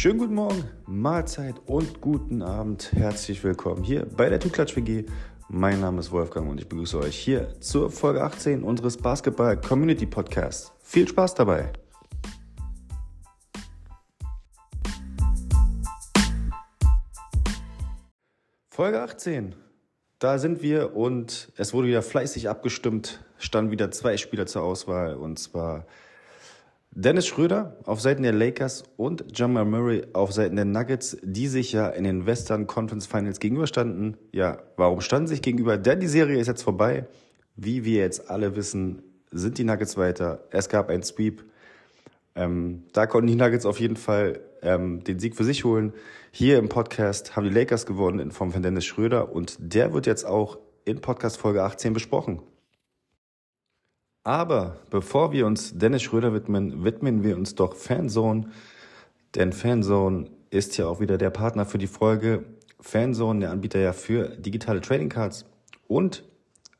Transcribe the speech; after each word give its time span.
Schönen 0.00 0.20
guten 0.20 0.34
Morgen, 0.34 0.62
Mahlzeit 0.86 1.56
und 1.66 2.00
guten 2.00 2.40
Abend. 2.40 2.92
Herzlich 2.92 3.42
willkommen 3.42 3.82
hier 3.82 4.06
bei 4.06 4.28
der 4.28 4.38
Tuklatsch 4.38 4.76
WG. 4.76 5.06
Mein 5.48 5.80
Name 5.80 5.98
ist 5.98 6.12
Wolfgang 6.12 6.48
und 6.48 6.60
ich 6.60 6.68
begrüße 6.68 7.00
euch 7.00 7.18
hier 7.18 7.60
zur 7.60 7.90
Folge 7.90 8.22
18 8.22 8.62
unseres 8.62 8.96
Basketball 8.96 9.60
Community 9.60 10.06
Podcasts. 10.06 10.70
Viel 10.84 11.08
Spaß 11.08 11.34
dabei! 11.34 11.72
Folge 18.70 19.02
18. 19.02 19.56
Da 20.20 20.38
sind 20.38 20.62
wir 20.62 20.94
und 20.94 21.50
es 21.56 21.74
wurde 21.74 21.88
wieder 21.88 22.02
fleißig 22.02 22.48
abgestimmt. 22.48 23.24
Standen 23.36 23.72
wieder 23.72 23.90
zwei 23.90 24.16
Spieler 24.16 24.46
zur 24.46 24.62
Auswahl 24.62 25.16
und 25.16 25.40
zwar 25.40 25.86
Dennis 27.00 27.28
Schröder 27.28 27.76
auf 27.84 28.00
Seiten 28.00 28.24
der 28.24 28.32
Lakers 28.32 28.82
und 28.96 29.38
Jamal 29.38 29.64
Murray 29.64 30.02
auf 30.14 30.32
Seiten 30.32 30.56
der 30.56 30.64
Nuggets, 30.64 31.16
die 31.22 31.46
sich 31.46 31.70
ja 31.70 31.88
in 31.90 32.02
den 32.02 32.26
Western 32.26 32.66
Conference 32.66 33.06
Finals 33.06 33.38
gegenüberstanden. 33.38 34.16
Ja, 34.32 34.58
warum 34.76 35.00
standen 35.00 35.28
sich 35.28 35.40
gegenüber? 35.40 35.78
Denn 35.78 36.00
die 36.00 36.08
Serie 36.08 36.40
ist 36.40 36.48
jetzt 36.48 36.64
vorbei. 36.64 37.06
Wie 37.54 37.84
wir 37.84 38.00
jetzt 38.00 38.28
alle 38.28 38.56
wissen, 38.56 39.04
sind 39.30 39.58
die 39.58 39.64
Nuggets 39.64 39.96
weiter. 39.96 40.42
Es 40.50 40.68
gab 40.68 40.90
ein 40.90 41.04
Sweep. 41.04 41.44
Ähm, 42.34 42.82
da 42.92 43.06
konnten 43.06 43.28
die 43.28 43.36
Nuggets 43.36 43.64
auf 43.64 43.78
jeden 43.78 43.94
Fall 43.94 44.40
ähm, 44.62 45.04
den 45.04 45.20
Sieg 45.20 45.36
für 45.36 45.44
sich 45.44 45.62
holen. 45.62 45.92
Hier 46.32 46.58
im 46.58 46.68
Podcast 46.68 47.36
haben 47.36 47.44
die 47.44 47.54
Lakers 47.54 47.86
gewonnen 47.86 48.18
in 48.18 48.32
Form 48.32 48.50
von 48.50 48.64
Dennis 48.64 48.86
Schröder 48.86 49.30
und 49.30 49.56
der 49.60 49.92
wird 49.92 50.06
jetzt 50.06 50.24
auch 50.24 50.58
in 50.84 51.00
Podcast 51.00 51.36
Folge 51.36 51.62
18 51.62 51.92
besprochen. 51.92 52.42
Aber 54.28 54.76
bevor 54.90 55.32
wir 55.32 55.46
uns 55.46 55.78
Dennis 55.78 56.02
Schröder 56.02 56.34
widmen, 56.34 56.84
widmen 56.84 57.22
wir 57.22 57.34
uns 57.34 57.54
doch 57.54 57.74
Fanzone. 57.74 58.50
Denn 59.34 59.54
Fanzone 59.54 60.26
ist 60.50 60.76
ja 60.76 60.86
auch 60.86 61.00
wieder 61.00 61.16
der 61.16 61.30
Partner 61.30 61.64
für 61.64 61.78
die 61.78 61.86
Folge. 61.86 62.44
Fanzone, 62.78 63.40
der 63.40 63.50
Anbieter 63.52 63.78
ja 63.78 63.94
für 63.94 64.28
digitale 64.36 64.82
Trading 64.82 65.08
Cards. 65.08 65.46
Und 65.86 66.24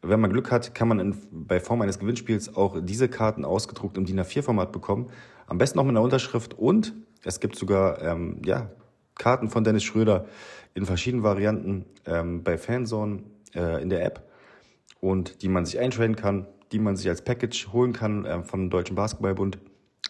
wenn 0.03 0.21
man 0.21 0.31
Glück 0.31 0.51
hat, 0.51 0.75
kann 0.75 0.89
man 0.89 1.01
in, 1.01 1.17
bei 1.31 1.59
Form 1.59 1.81
eines 1.81 1.99
Gewinnspiels 1.99 2.55
auch 2.55 2.83
diese 2.83 3.09
Karten 3.09 3.47
ausgedruckt 3.47 3.97
im 3.97 4.05
DIN 4.05 4.21
A4-Format 4.21 4.71
bekommen. 4.71 5.09
Am 5.47 5.57
besten 5.57 5.79
noch 5.79 5.85
mit 5.85 5.93
einer 5.93 6.03
Unterschrift. 6.03 6.53
Und 6.53 6.93
es 7.25 7.41
gibt 7.41 7.57
sogar 7.57 8.03
ähm, 8.03 8.43
ja, 8.45 8.69
Karten 9.15 9.49
von 9.49 9.65
Dennis 9.65 9.85
Schröder 9.85 10.27
in 10.75 10.85
verschiedenen 10.85 11.25
Varianten 11.25 11.87
ähm, 12.05 12.43
bei 12.43 12.59
Fanzone 12.59 13.23
äh, 13.55 13.81
in 13.81 13.89
der 13.89 14.05
App. 14.05 14.29
Und 15.01 15.41
die 15.41 15.49
man 15.49 15.65
sich 15.65 15.79
eintraden 15.79 16.15
kann 16.15 16.47
die 16.73 16.79
man 16.79 16.97
sich 16.97 17.09
als 17.09 17.23
Package 17.23 17.69
holen 17.73 17.93
kann 17.93 18.25
äh, 18.25 18.43
vom 18.43 18.71
Deutschen 18.71 18.97
Basketballbund. 18.97 19.59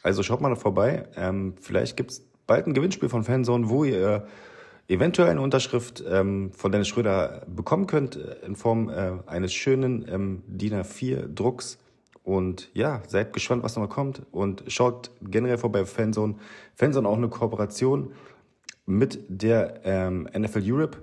Also 0.03 0.23
schaut 0.23 0.41
mal 0.41 0.51
da 0.51 0.57
vorbei. 0.57 1.09
Ähm, 1.17 1.55
vielleicht 1.61 1.97
gibt's 1.97 2.23
bald 2.47 2.67
ein 2.67 2.75
Gewinnspiel 2.75 3.09
von 3.09 3.25
Fanzone, 3.25 3.69
wo 3.69 3.85
ihr 3.85 4.27
äh, 4.89 4.95
eventuell 4.95 5.31
eine 5.31 5.41
Unterschrift 5.41 6.03
ähm, 6.09 6.53
von 6.53 6.73
Dennis 6.73 6.89
Schröder 6.89 7.47
bekommen 7.47 7.87
könnt 7.87 8.17
äh, 8.17 8.47
in 8.47 8.57
Form 8.57 8.89
äh, 8.89 9.13
eines 9.27 9.53
schönen 9.53 10.07
ähm, 10.09 10.43
DIN 10.47 10.75
A4-Drucks. 10.75 11.79
Und 12.25 12.69
ja, 12.75 13.03
seid 13.07 13.33
gespannt, 13.33 13.63
was 13.63 13.77
noch 13.77 13.89
kommt 13.89 14.23
und 14.33 14.65
schaut 14.67 15.11
generell 15.23 15.57
vorbei 15.57 15.83
auf 15.83 15.91
Fanzone. 15.91 16.35
Fanzone 16.75 17.09
auch 17.09 17.17
eine 17.17 17.29
Kooperation 17.29 18.13
mit 18.85 19.21
der 19.29 19.81
ähm, 19.85 20.29
NFL 20.37 20.63
Europe 20.63 20.99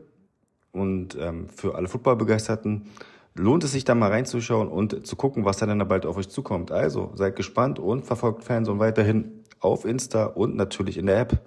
und 0.71 1.17
ähm, 1.19 1.49
für 1.49 1.73
alle 1.73 1.87
Footballbegeisterten 1.87 2.91
lohnt 3.35 3.63
es 3.63 3.73
sich 3.73 3.83
da 3.83 3.95
mal 3.95 4.11
reinzuschauen 4.11 4.69
und 4.69 5.05
zu 5.05 5.15
gucken, 5.15 5.45
was 5.45 5.57
da 5.57 5.65
dann 5.65 5.85
bald 5.87 6.05
auf 6.05 6.17
euch 6.17 6.29
zukommt. 6.29 6.71
Also 6.71 7.11
seid 7.15 7.35
gespannt 7.35 7.79
und 7.79 8.05
verfolgt 8.05 8.43
Fans 8.43 8.69
und 8.69 8.79
weiterhin 8.79 9.43
auf 9.59 9.85
Insta 9.85 10.25
und 10.25 10.55
natürlich 10.55 10.97
in 10.97 11.05
der 11.05 11.19
App. 11.19 11.39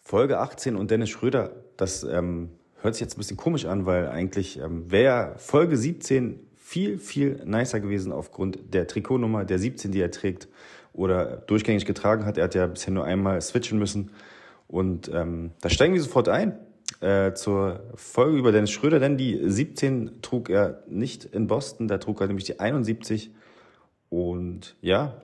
Folge 0.00 0.38
18 0.38 0.76
und 0.76 0.90
Dennis 0.90 1.10
Schröder, 1.10 1.52
das 1.76 2.04
ähm, 2.04 2.50
hört 2.80 2.94
sich 2.94 3.00
jetzt 3.00 3.16
ein 3.16 3.18
bisschen 3.18 3.36
komisch 3.36 3.64
an, 3.64 3.86
weil 3.86 4.08
eigentlich 4.08 4.58
ähm, 4.58 4.90
wäre 4.90 5.34
Folge 5.38 5.76
17 5.76 6.40
viel, 6.54 6.98
viel 6.98 7.42
nicer 7.44 7.80
gewesen 7.80 8.12
aufgrund 8.12 8.74
der 8.74 8.86
Trikotnummer 8.86 9.44
der 9.44 9.58
17, 9.58 9.90
die 9.90 10.00
er 10.00 10.10
trägt 10.10 10.48
oder 10.92 11.36
durchgängig 11.36 11.86
getragen 11.86 12.24
hat. 12.24 12.38
Er 12.38 12.44
hat 12.44 12.54
ja 12.54 12.66
bisher 12.66 12.92
nur 12.92 13.04
einmal 13.04 13.40
switchen 13.40 13.78
müssen. 13.78 14.10
Und 14.68 15.10
ähm, 15.12 15.52
da 15.60 15.70
steigen 15.70 15.94
wir 15.94 16.02
sofort 16.02 16.28
ein 16.28 16.58
äh, 17.02 17.34
zur 17.34 17.80
Folge 17.96 18.38
über 18.38 18.52
Dennis 18.52 18.70
Schröder, 18.70 19.00
denn 19.00 19.16
die 19.16 19.38
17 19.42 20.22
trug 20.22 20.48
er 20.48 20.82
nicht 20.88 21.24
in 21.24 21.48
Boston, 21.48 21.88
da 21.88 21.98
trug 21.98 22.20
er 22.20 22.28
nämlich 22.28 22.44
die 22.44 22.60
71. 22.60 23.34
Und 24.08 24.76
ja, 24.80 25.20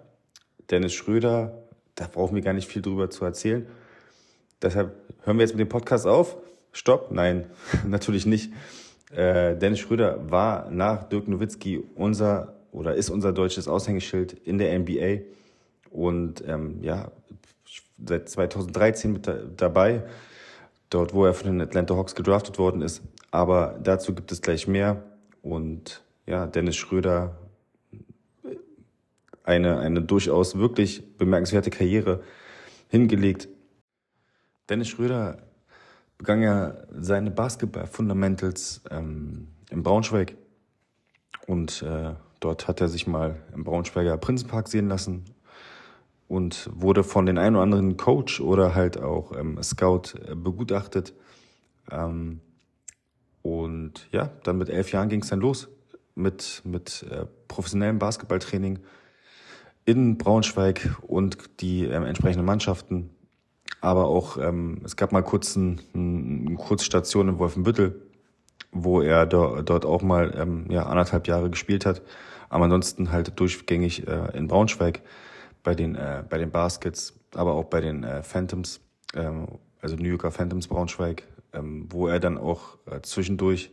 Dennis 0.71 0.93
Schröder, 0.93 1.63
da 1.95 2.09
brauchen 2.11 2.35
wir 2.35 2.43
gar 2.43 2.53
nicht 2.53 2.69
viel 2.69 2.83
drüber 2.83 3.11
zu 3.11 3.25
erzählen. 3.25 3.67
Deshalb 4.61 4.97
hören 5.23 5.39
wir 5.39 5.45
jetzt 5.45 5.53
mit 5.53 5.61
dem 5.61 5.69
Podcast 5.69 6.07
auf. 6.07 6.37
Stopp, 6.73 7.13
nein, 7.13 7.47
natürlich 7.87 8.27
nicht. 8.27 8.53
Äh, 9.13 9.57
Dennis 9.57 9.79
Schröder 9.79 10.31
war 10.31 10.71
nach 10.71 11.05
Dirk 11.05 11.29
Nowitzki 11.29 11.83
unser 11.95 12.55
oder 12.73 12.95
ist 12.95 13.09
unser 13.09 13.33
deutsches 13.33 13.69
Aushängeschild 13.69 14.33
in 14.33 14.59
der 14.59 14.79
NBA 14.79 15.23
und 15.91 16.45
ähm, 16.47 16.83
ja, 16.83 17.11
seit 18.05 18.29
2013 18.29 19.13
mit 19.13 19.27
da, 19.27 19.39
dabei 19.57 20.03
dort 20.91 21.15
wo 21.15 21.25
er 21.25 21.35
von 21.35 21.47
den 21.47 21.61
Atlanta 21.61 21.95
Hawks 21.97 22.15
gedraftet 22.15 22.59
worden 22.59 22.83
ist. 22.83 23.03
Aber 23.31 23.79
dazu 23.83 24.15
gibt 24.15 24.33
es 24.33 24.41
gleich 24.41 24.67
mehr. 24.67 25.03
Und 25.43 26.03
ja, 26.27 26.47
Dennis 26.47 26.77
Schröder, 26.77 27.37
eine, 29.45 29.79
eine 29.79 30.03
durchaus 30.03 30.59
wirklich 30.59 31.17
bemerkenswerte 31.17 31.71
Karriere 31.71 32.23
hingelegt. 32.89 33.49
Dennis 34.69 34.89
Schröder 34.89 35.39
begann 36.19 36.43
ja 36.43 36.75
seine 36.91 37.31
Basketball-Fundamentals 37.31 38.83
ähm, 38.91 39.49
in 39.71 39.83
Braunschweig. 39.83 40.37
Und 41.47 41.83
äh, 41.83 42.15
dort 42.41 42.69
hat 42.69 42.81
er 42.81 42.89
sich 42.89 43.07
mal 43.07 43.37
im 43.55 43.65
Braunschweiger 43.65 44.19
Prinzenpark 44.19 44.69
sehen 44.69 44.89
lassen 44.89 45.25
und 46.29 46.69
wurde 46.73 47.03
von 47.03 47.27
den 47.27 47.39
einen 47.39 47.57
oder 47.57 47.63
anderen 47.65 47.97
Coach 47.97 48.41
oder 48.41 48.75
halt 48.75 49.01
auch 49.01 49.33
ähm, 49.37 49.61
Scout 49.63 50.15
äh, 50.27 50.35
begutachtet. 50.35 51.15
Ähm, 51.91 52.41
und 53.43 54.09
ja, 54.13 54.31
dann 54.45 54.59
mit 54.59 54.69
elf 54.69 54.93
Jahren 54.93 55.09
ging 55.09 55.23
es 55.23 55.29
dann 55.29 55.41
los 55.41 55.69
mit, 56.15 56.61
mit 56.65 57.07
äh, 57.11 57.25
professionellem 57.49 57.99
Basketballtraining 57.99 58.81
in 59.87 60.19
Braunschweig 60.19 60.97
und 61.01 61.39
die 61.61 61.85
ähm, 61.85 62.05
entsprechenden 62.05 62.45
Mannschaften. 62.45 63.09
Aber 63.81 64.07
auch, 64.07 64.37
ähm, 64.37 64.83
es 64.85 64.97
gab 64.97 65.13
mal 65.13 65.23
kurz 65.23 65.57
ein, 65.57 65.81
eine 65.95 66.57
Kurzstation 66.57 67.29
in 67.29 67.39
Wolfenbüttel, 67.39 68.03
wo 68.71 69.01
er 69.01 69.25
do, 69.25 69.63
dort 69.63 69.87
auch 69.87 70.03
mal 70.03 70.35
ähm, 70.37 70.67
ja, 70.69 70.85
anderthalb 70.85 71.27
Jahre 71.27 71.49
gespielt 71.49 71.87
hat. 71.87 72.03
Aber 72.51 72.65
ansonsten 72.65 73.13
halt 73.13 73.39
durchgängig 73.41 74.07
äh, 74.07 74.37
in 74.37 74.49
Braunschweig 74.49 75.03
bei 75.69 75.75
den, 75.75 75.97
äh, 75.97 76.25
bei 76.27 76.39
den 76.39 76.51
Baskets, 76.51 77.21
aber 77.35 77.53
auch 77.53 77.67
bei 77.67 77.83
den 77.83 78.03
äh, 78.03 78.23
Phantoms, 78.23 78.81
ähm, 79.15 79.49
also 79.83 79.97
New 79.97 80.09
Yorker 80.09 80.31
Phantoms 80.31 80.67
Braunschweig, 80.67 81.25
ähm, 81.53 81.87
wo 81.91 82.09
er 82.09 82.21
dann 82.21 82.39
auch 82.39 82.79
äh, 82.87 83.03
zwischendurch 83.03 83.71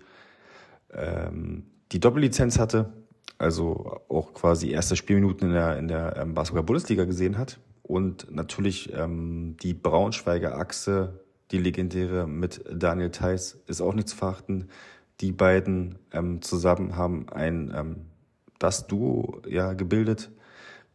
ähm, 0.94 1.68
die 1.94 2.02
Doppellizenz 2.02 2.60
hatte, 2.60 2.92
also 3.38 4.02
auch 4.10 4.34
quasi 4.34 4.72
erste 4.72 4.98
Spielminuten 4.98 5.48
in 5.48 5.54
der, 5.54 5.78
in 5.78 5.88
der 5.88 6.18
ähm, 6.18 6.34
Basketball-Bundesliga 6.34 7.06
gesehen 7.06 7.38
hat. 7.38 7.62
Und 7.82 8.30
natürlich 8.30 8.92
ähm, 8.94 9.56
die 9.64 9.74
Braunschweiger 9.74 10.58
Achse, 10.58 11.22
die 11.52 11.60
legendäre 11.60 12.28
mit 12.28 12.62
Daniel 12.70 13.12
Theiss, 13.12 13.58
ist 13.68 13.80
auch 13.80 13.94
nicht 13.94 14.10
zu 14.10 14.18
verachten. 14.18 14.68
Die 15.22 15.32
beiden 15.32 15.98
ähm, 16.12 16.42
zusammen 16.42 16.98
haben 16.98 17.30
ein 17.30 17.74
ähm, 17.74 17.96
das 18.60 18.86
Duo 18.86 19.42
ja 19.48 19.72
gebildet, 19.72 20.30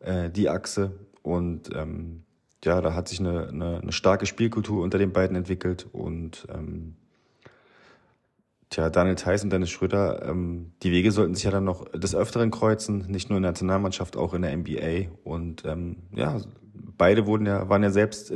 äh, 0.01 0.31
die 0.31 0.49
Achse. 0.49 0.93
Und 1.23 1.71
ähm, 1.75 2.25
ja, 2.65 2.81
da 2.81 2.95
hat 2.95 3.09
sich 3.09 3.21
eine, 3.21 3.49
eine, 3.49 3.81
eine 3.81 3.93
starke 3.93 4.27
Spielkultur 4.27 4.83
unter 4.83 4.99
den 4.99 5.13
beiden 5.13 5.37
entwickelt. 5.37 5.87
Und 5.93 6.47
ähm, 6.53 6.97
tja, 8.71 8.91
Daniel 8.91 9.17
Theiss 9.17 9.45
und 9.45 9.51
Dennis 9.51 9.71
Schröder, 9.71 10.29
ähm, 10.29 10.73
die 10.83 10.93
Wege 10.93 11.13
sollten 11.13 11.35
sich 11.35 11.45
ja 11.45 11.51
dann 11.51 11.65
noch 11.65 11.91
des 11.93 12.15
Öfteren 12.15 12.51
kreuzen, 12.51 13.07
nicht 13.09 13.31
nur 13.31 13.39
in 13.39 13.43
der 13.43 13.53
Nationalmannschaft, 13.53 14.17
auch 14.17 14.35
in 14.35 14.43
der 14.43 14.57
NBA. 14.57 15.11
Und 15.25 15.65
ähm, 15.65 15.97
ja, 16.15 16.41
beide 16.97 17.27
wurden 17.27 17.47
ja, 17.47 17.69
waren 17.69 17.83
ja 17.83 17.91
selbst 17.91 18.35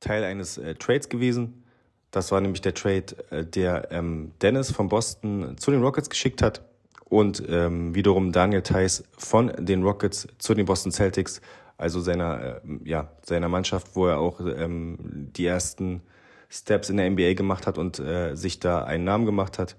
Teil 0.00 0.24
eines 0.24 0.58
äh, 0.58 0.74
Trades 0.74 1.08
gewesen. 1.08 1.64
Das 2.10 2.32
war 2.32 2.40
nämlich 2.40 2.60
der 2.60 2.74
Trade, 2.74 3.16
äh, 3.30 3.44
der 3.44 3.92
ähm, 3.92 4.32
Dennis 4.42 4.70
von 4.72 4.88
Boston 4.88 5.56
zu 5.58 5.70
den 5.70 5.82
Rockets 5.82 6.10
geschickt 6.10 6.42
hat 6.42 6.69
und 7.10 7.42
ähm, 7.48 7.94
wiederum 7.94 8.32
Daniel 8.32 8.62
Theiss 8.62 9.04
von 9.18 9.52
den 9.58 9.82
Rockets 9.82 10.28
zu 10.38 10.54
den 10.54 10.64
Boston 10.64 10.92
Celtics, 10.92 11.42
also 11.76 12.00
seiner, 12.00 12.40
äh, 12.40 12.60
ja, 12.84 13.10
seiner 13.22 13.48
Mannschaft, 13.48 13.94
wo 13.94 14.06
er 14.06 14.18
auch 14.18 14.40
ähm, 14.40 14.96
die 15.36 15.44
ersten 15.44 16.02
Steps 16.48 16.88
in 16.88 16.96
der 16.96 17.10
NBA 17.10 17.34
gemacht 17.34 17.66
hat 17.66 17.78
und 17.78 17.98
äh, 17.98 18.36
sich 18.36 18.60
da 18.60 18.84
einen 18.84 19.04
Namen 19.04 19.26
gemacht 19.26 19.58
hat. 19.58 19.76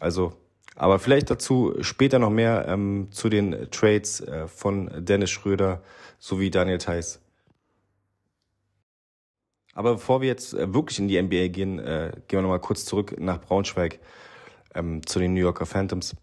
Also, 0.00 0.32
aber 0.74 0.98
vielleicht 0.98 1.30
dazu 1.30 1.74
später 1.82 2.18
noch 2.18 2.30
mehr 2.30 2.66
ähm, 2.66 3.08
zu 3.10 3.28
den 3.28 3.70
Trades 3.70 4.20
äh, 4.20 4.48
von 4.48 4.90
Dennis 5.04 5.30
Schröder 5.30 5.82
sowie 6.18 6.50
Daniel 6.50 6.78
Theiss. 6.78 7.20
Aber 9.74 9.94
bevor 9.94 10.22
wir 10.22 10.28
jetzt 10.28 10.54
äh, 10.54 10.72
wirklich 10.72 10.98
in 10.98 11.08
die 11.08 11.20
NBA 11.20 11.48
gehen, 11.48 11.78
äh, 11.78 12.12
gehen 12.26 12.38
wir 12.38 12.42
nochmal 12.42 12.60
kurz 12.60 12.86
zurück 12.86 13.16
nach 13.18 13.40
Braunschweig 13.40 13.98
ähm, 14.74 15.06
zu 15.06 15.18
den 15.18 15.34
New 15.34 15.40
Yorker 15.40 15.66
Phantoms. 15.66 16.16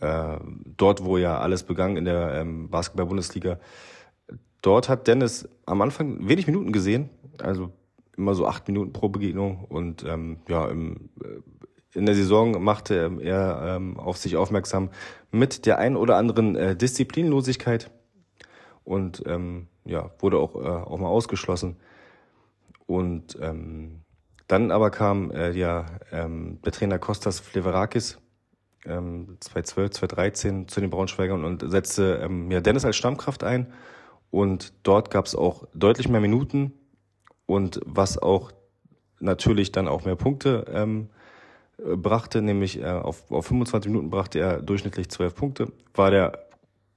Äh, 0.00 0.38
dort, 0.76 1.04
wo 1.04 1.16
ja 1.16 1.38
alles 1.38 1.62
begann 1.62 1.96
in 1.96 2.04
der 2.04 2.34
ähm, 2.34 2.68
Basketball-Bundesliga. 2.68 3.58
Dort 4.60 4.88
hat 4.88 5.06
Dennis 5.06 5.48
am 5.64 5.80
Anfang 5.80 6.28
wenig 6.28 6.46
Minuten 6.46 6.72
gesehen, 6.72 7.08
also 7.40 7.72
immer 8.16 8.34
so 8.34 8.46
acht 8.46 8.66
Minuten 8.68 8.92
pro 8.92 9.08
Begegnung. 9.08 9.64
Und 9.64 10.04
ähm, 10.04 10.38
ja, 10.48 10.68
im, 10.68 11.10
äh, 11.22 11.98
in 11.98 12.04
der 12.04 12.14
Saison 12.14 12.62
machte 12.62 13.10
er 13.22 13.76
ähm, 13.76 13.98
auf 13.98 14.18
sich 14.18 14.36
aufmerksam 14.36 14.90
mit 15.30 15.64
der 15.64 15.78
ein 15.78 15.96
oder 15.96 16.16
anderen 16.16 16.56
äh, 16.56 16.76
Disziplinlosigkeit 16.76 17.90
und 18.84 19.22
ähm, 19.26 19.68
ja, 19.84 20.10
wurde 20.18 20.38
auch, 20.38 20.56
äh, 20.56 20.68
auch 20.68 20.98
mal 20.98 21.08
ausgeschlossen. 21.08 21.76
Und 22.86 23.38
ähm, 23.40 24.02
dann 24.46 24.70
aber 24.70 24.90
kam 24.90 25.30
äh, 25.30 25.50
ja 25.52 25.86
ähm, 26.12 26.60
der 26.64 26.72
Trainer 26.72 26.98
Kostas 26.98 27.40
Fleverakis 27.40 28.18
ähm, 28.86 29.36
2012, 29.40 29.90
2013 29.90 30.68
zu 30.68 30.80
den 30.80 30.90
Braunschweigern 30.90 31.44
und 31.44 31.68
setzte 31.70 32.20
ähm, 32.22 32.50
ja, 32.50 32.60
Dennis 32.60 32.84
als 32.84 32.96
Stammkraft 32.96 33.44
ein. 33.44 33.72
Und 34.30 34.72
dort 34.82 35.10
gab 35.10 35.26
es 35.26 35.34
auch 35.34 35.66
deutlich 35.74 36.08
mehr 36.08 36.20
Minuten 36.20 36.72
und 37.46 37.80
was 37.84 38.18
auch 38.18 38.52
natürlich 39.20 39.72
dann 39.72 39.88
auch 39.88 40.04
mehr 40.04 40.16
Punkte 40.16 40.64
ähm, 40.68 41.08
brachte, 41.78 42.42
nämlich 42.42 42.80
äh, 42.80 42.86
auf, 42.86 43.30
auf 43.30 43.46
25 43.46 43.90
Minuten 43.90 44.10
brachte 44.10 44.38
er 44.38 44.62
durchschnittlich 44.62 45.10
12 45.10 45.34
Punkte, 45.34 45.72
war 45.94 46.10
der 46.10 46.46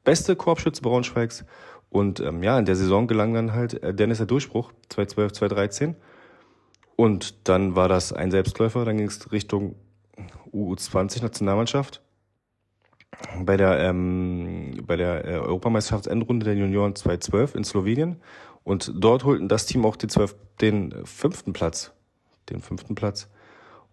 beste 0.03 0.35
Korbschütze 0.35 0.81
Braunschweigs 0.81 1.45
und 1.89 2.19
ähm, 2.19 2.43
ja, 2.43 2.57
in 2.57 2.65
der 2.65 2.75
Saison 2.75 3.07
gelang 3.07 3.33
dann 3.33 3.53
halt 3.53 3.81
äh, 3.83 3.93
Dennis 3.93 4.17
der 4.17 4.27
Durchbruch 4.27 4.71
2012, 4.89 5.33
2013 5.33 5.95
und 6.95 7.47
dann 7.47 7.75
war 7.75 7.89
das 7.89 8.13
ein 8.13 8.31
Selbstläufer, 8.31 8.85
dann 8.85 8.97
ging 8.97 9.07
es 9.07 9.31
Richtung 9.31 9.75
U20 10.53 11.21
Nationalmannschaft. 11.21 12.01
Bei 13.43 13.57
der, 13.57 13.79
ähm, 13.79 14.83
bei 14.85 14.95
der 14.95 15.25
äh, 15.25 15.37
Europameisterschaftsendrunde 15.39 16.45
der 16.45 16.55
Junioren 16.55 16.95
2012 16.95 17.55
in 17.55 17.63
Slowenien. 17.63 18.17
Und 18.63 18.91
dort 18.95 19.23
holten 19.23 19.47
das 19.47 19.65
Team 19.65 19.85
auch 19.85 19.95
den, 19.95 20.09
zwölf, 20.09 20.35
den 20.61 20.93
fünften 21.05 21.53
Platz. 21.53 21.91
Den 22.49 22.61
fünften 22.61 22.95
Platz. 22.95 23.29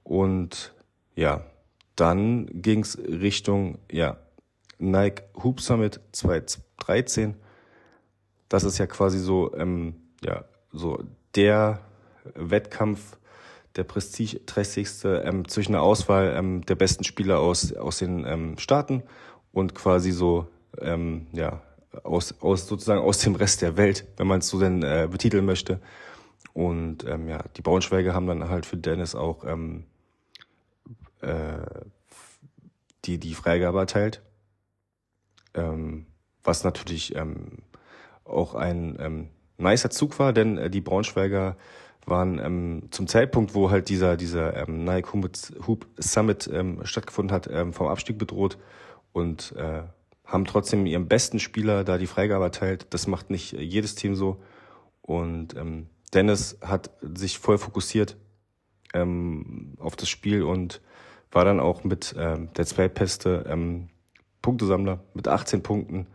Und 0.02 0.74
ja, 1.14 1.44
dann 1.96 2.46
ging's 2.52 2.98
Richtung 2.98 3.78
ja, 3.90 4.18
Nike 4.78 5.22
Hoop 5.42 5.60
Summit 5.60 6.00
2013. 6.12 7.34
Das 8.48 8.64
ist 8.64 8.78
ja 8.78 8.86
quasi 8.86 9.18
so, 9.18 9.54
ähm, 9.56 9.94
ja, 10.22 10.44
so 10.72 11.02
der 11.34 11.80
Wettkampf 12.34 13.16
der 13.76 13.84
prestigeträchtigste 13.84 15.22
ähm, 15.24 15.48
zwischen 15.48 15.72
der 15.72 15.82
Auswahl 15.82 16.34
ähm, 16.36 16.64
der 16.66 16.74
besten 16.74 17.04
Spieler 17.04 17.40
aus, 17.40 17.72
aus 17.72 17.98
den 17.98 18.24
ähm, 18.24 18.58
Staaten 18.58 19.02
und 19.52 19.74
quasi 19.74 20.10
so, 20.10 20.48
ähm, 20.80 21.26
ja, 21.32 21.62
aus, 22.02 22.40
aus 22.40 22.66
sozusagen 22.66 23.00
aus 23.00 23.18
dem 23.18 23.34
Rest 23.34 23.62
der 23.62 23.76
Welt, 23.76 24.06
wenn 24.16 24.26
man 24.26 24.40
es 24.40 24.48
so 24.48 24.58
denn 24.60 24.82
äh, 24.82 25.08
betiteln 25.10 25.44
möchte. 25.44 25.80
Und 26.52 27.04
ähm, 27.06 27.28
ja, 27.28 27.42
die 27.56 27.62
Braunschweiger 27.62 28.14
haben 28.14 28.26
dann 28.26 28.48
halt 28.48 28.66
für 28.66 28.76
Dennis 28.76 29.14
auch 29.14 29.44
ähm, 29.44 29.84
äh, 31.20 31.58
die, 33.04 33.18
die 33.18 33.34
Freigabe 33.34 33.78
erteilt. 33.78 34.22
Ähm, 35.54 36.06
was 36.42 36.64
natürlich 36.64 37.14
ähm, 37.14 37.58
auch 38.24 38.54
ein 38.54 38.96
ähm, 39.00 39.28
nicer 39.58 39.90
Zug 39.90 40.18
war, 40.18 40.32
denn 40.32 40.58
äh, 40.58 40.70
die 40.70 40.80
Braunschweiger 40.80 41.56
waren 42.06 42.38
ähm, 42.38 42.88
zum 42.92 43.08
Zeitpunkt, 43.08 43.54
wo 43.54 43.70
halt 43.70 43.88
dieser, 43.88 44.16
dieser 44.16 44.56
ähm, 44.56 44.84
Nike 44.84 45.12
Hoop 45.12 45.86
Summit 45.98 46.48
ähm, 46.52 46.80
stattgefunden 46.84 47.34
hat, 47.34 47.48
ähm, 47.50 47.72
vom 47.72 47.88
Abstieg 47.88 48.16
bedroht 48.16 48.58
und 49.12 49.54
äh, 49.56 49.82
haben 50.24 50.44
trotzdem 50.44 50.86
ihrem 50.86 51.08
besten 51.08 51.38
Spieler 51.38 51.84
da 51.84 51.98
die 51.98 52.06
Freigabe 52.06 52.44
erteilt. 52.44 52.86
Das 52.90 53.06
macht 53.06 53.30
nicht 53.30 53.52
jedes 53.52 53.94
Team 53.96 54.14
so. 54.14 54.40
Und 55.02 55.56
ähm, 55.56 55.86
Dennis 56.14 56.58
hat 56.62 56.90
sich 57.02 57.38
voll 57.38 57.58
fokussiert 57.58 58.16
ähm, 58.94 59.74
auf 59.78 59.96
das 59.96 60.08
Spiel 60.08 60.42
und 60.42 60.80
war 61.32 61.44
dann 61.44 61.60
auch 61.60 61.84
mit 61.84 62.14
ähm, 62.18 62.52
der 62.56 62.66
zweitbeste 62.66 63.44
ähm, 63.48 63.88
Punktesammler 64.42 65.00
mit 65.14 65.28
18 65.28 65.62
Punkten 65.62 66.06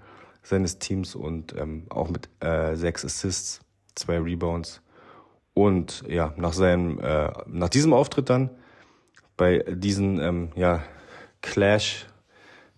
seines 0.41 0.79
Teams 0.79 1.15
und 1.15 1.55
ähm, 1.57 1.85
auch 1.89 2.09
mit 2.09 2.29
äh, 2.39 2.75
sechs 2.75 3.05
Assists, 3.05 3.61
zwei 3.95 4.17
Rebounds 4.19 4.81
und 5.53 6.03
ja, 6.07 6.33
nach 6.37 6.53
seinem, 6.53 6.99
äh, 6.99 7.31
nach 7.47 7.69
diesem 7.69 7.93
Auftritt 7.93 8.29
dann, 8.29 8.49
bei 9.37 9.59
diesen 9.67 10.19
ähm, 10.19 10.51
ja, 10.55 10.83
Clash 11.41 12.07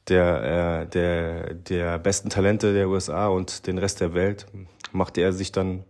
der, 0.07 0.81
äh, 0.83 0.87
der, 0.87 1.53
der 1.53 1.99
besten 1.99 2.29
Talente 2.29 2.73
der 2.73 2.89
USA 2.89 3.27
und 3.27 3.67
den 3.67 3.77
Rest 3.77 4.01
der 4.01 4.13
Welt, 4.13 4.47
machte 4.91 5.21
er 5.21 5.33
sich 5.33 5.51
dann 5.51 5.83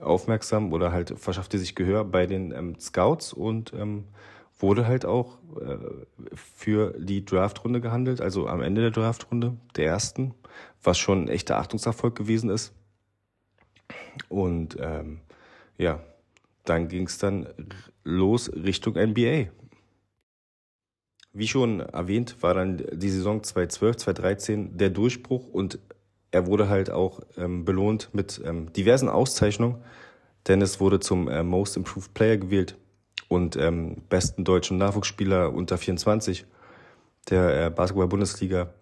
aufmerksam 0.00 0.72
oder 0.72 0.92
halt 0.92 1.14
verschaffte 1.18 1.58
sich 1.58 1.74
Gehör 1.74 2.04
bei 2.04 2.26
den 2.26 2.52
ähm, 2.52 2.78
Scouts 2.80 3.32
und 3.32 3.72
ähm, 3.74 4.04
wurde 4.58 4.86
halt 4.86 5.04
auch 5.04 5.38
äh, 5.60 5.76
für 6.34 6.94
die 6.98 7.24
Draftrunde 7.24 7.80
gehandelt, 7.80 8.20
also 8.20 8.48
am 8.48 8.62
Ende 8.62 8.80
der 8.80 8.90
Draftrunde, 8.90 9.56
der 9.76 9.86
ersten, 9.86 10.34
was 10.82 10.98
schon 10.98 11.24
ein 11.24 11.28
echter 11.28 11.58
Achtungserfolg 11.58 12.14
gewesen 12.14 12.50
ist. 12.50 12.72
Und 14.28 14.76
ähm, 14.80 15.20
ja, 15.78 16.00
dann 16.64 16.88
ging 16.88 17.06
es 17.06 17.18
dann 17.18 17.48
los 18.04 18.50
Richtung 18.52 18.94
NBA. 18.94 19.46
Wie 21.32 21.48
schon 21.48 21.80
erwähnt, 21.80 22.36
war 22.42 22.54
dann 22.54 22.82
die 22.92 23.10
Saison 23.10 23.42
2012, 23.42 23.96
2013 23.96 24.76
der 24.76 24.90
Durchbruch 24.90 25.48
und 25.48 25.78
er 26.30 26.46
wurde 26.46 26.68
halt 26.68 26.90
auch 26.90 27.20
ähm, 27.36 27.64
belohnt 27.64 28.10
mit 28.12 28.40
ähm, 28.44 28.72
diversen 28.72 29.08
Auszeichnungen. 29.08 29.82
Dennis 30.46 30.80
wurde 30.80 31.00
zum 31.00 31.28
äh, 31.28 31.42
Most 31.42 31.76
Improved 31.76 32.14
Player 32.14 32.36
gewählt 32.36 32.76
und 33.28 33.56
ähm, 33.56 34.02
besten 34.08 34.44
deutschen 34.44 34.78
Nachwuchsspieler 34.78 35.52
unter 35.52 35.78
24 35.78 36.46
der 37.30 37.66
äh, 37.66 37.70
Basketball-Bundesliga 37.70 38.72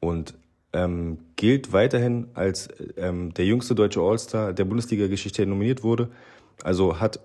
und 0.00 0.34
ähm, 0.72 1.18
gilt 1.44 1.74
weiterhin 1.74 2.28
als 2.32 2.70
ähm, 2.96 3.34
der 3.34 3.44
jüngste 3.44 3.74
deutsche 3.74 4.00
All-Star 4.00 4.54
der 4.54 4.64
Bundesliga-Geschichte 4.64 5.44
nominiert 5.44 5.82
wurde. 5.82 6.08
Also 6.62 7.00
hat 7.00 7.20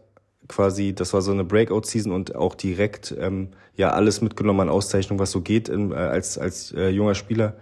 quasi, 0.50 0.94
das 0.94 1.14
war 1.14 1.22
so 1.22 1.32
eine 1.32 1.46
Breakout-Season 1.46 2.12
und 2.12 2.36
auch 2.36 2.56
direkt 2.56 3.16
ähm, 3.18 3.52
ja 3.78 3.92
alles 3.92 4.20
mitgenommen 4.20 4.60
an 4.60 4.70
Auszeichnung, 4.70 5.20
was 5.20 5.32
so 5.32 5.40
geht 5.40 5.70
in, 5.70 5.94
äh, 5.94 5.96
als, 5.96 6.38
als 6.38 6.74
äh, 6.74 6.90
junger 6.90 7.16
Spieler. 7.16 7.56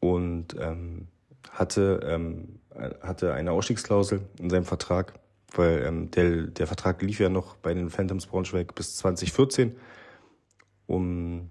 Und 0.00 0.56
ähm, 0.58 1.06
hatte, 1.52 2.00
ähm, 2.02 2.58
hatte 3.00 3.32
eine 3.32 3.52
Ausstiegsklausel 3.52 4.22
in 4.40 4.50
seinem 4.50 4.64
Vertrag, 4.64 5.20
weil 5.54 5.84
ähm, 5.86 6.10
der, 6.10 6.48
der 6.48 6.66
Vertrag 6.66 7.00
lief 7.00 7.20
ja 7.20 7.28
noch 7.28 7.54
bei 7.54 7.74
den 7.74 7.90
Phantoms 7.90 8.26
Braunschweig 8.26 8.74
bis 8.74 8.96
2014. 8.96 9.76
Um 10.88 11.50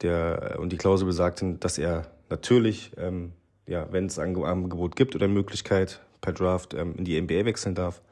der, 0.00 0.56
und 0.58 0.72
die 0.72 0.78
Klausel 0.78 1.04
besagte, 1.04 1.56
dass 1.60 1.76
er 1.76 2.15
natürlich, 2.28 2.92
ähm, 2.96 3.32
ja, 3.66 3.88
wenn 3.90 4.06
es 4.06 4.18
ein 4.18 4.36
Angebot 4.42 4.96
gibt 4.96 5.14
oder 5.14 5.28
Möglichkeit 5.28 6.00
per 6.20 6.32
Draft 6.32 6.74
ähm, 6.74 6.94
in 6.96 7.04
die 7.04 7.20
NBA 7.20 7.44
wechseln 7.44 7.74
darf. 7.74 8.02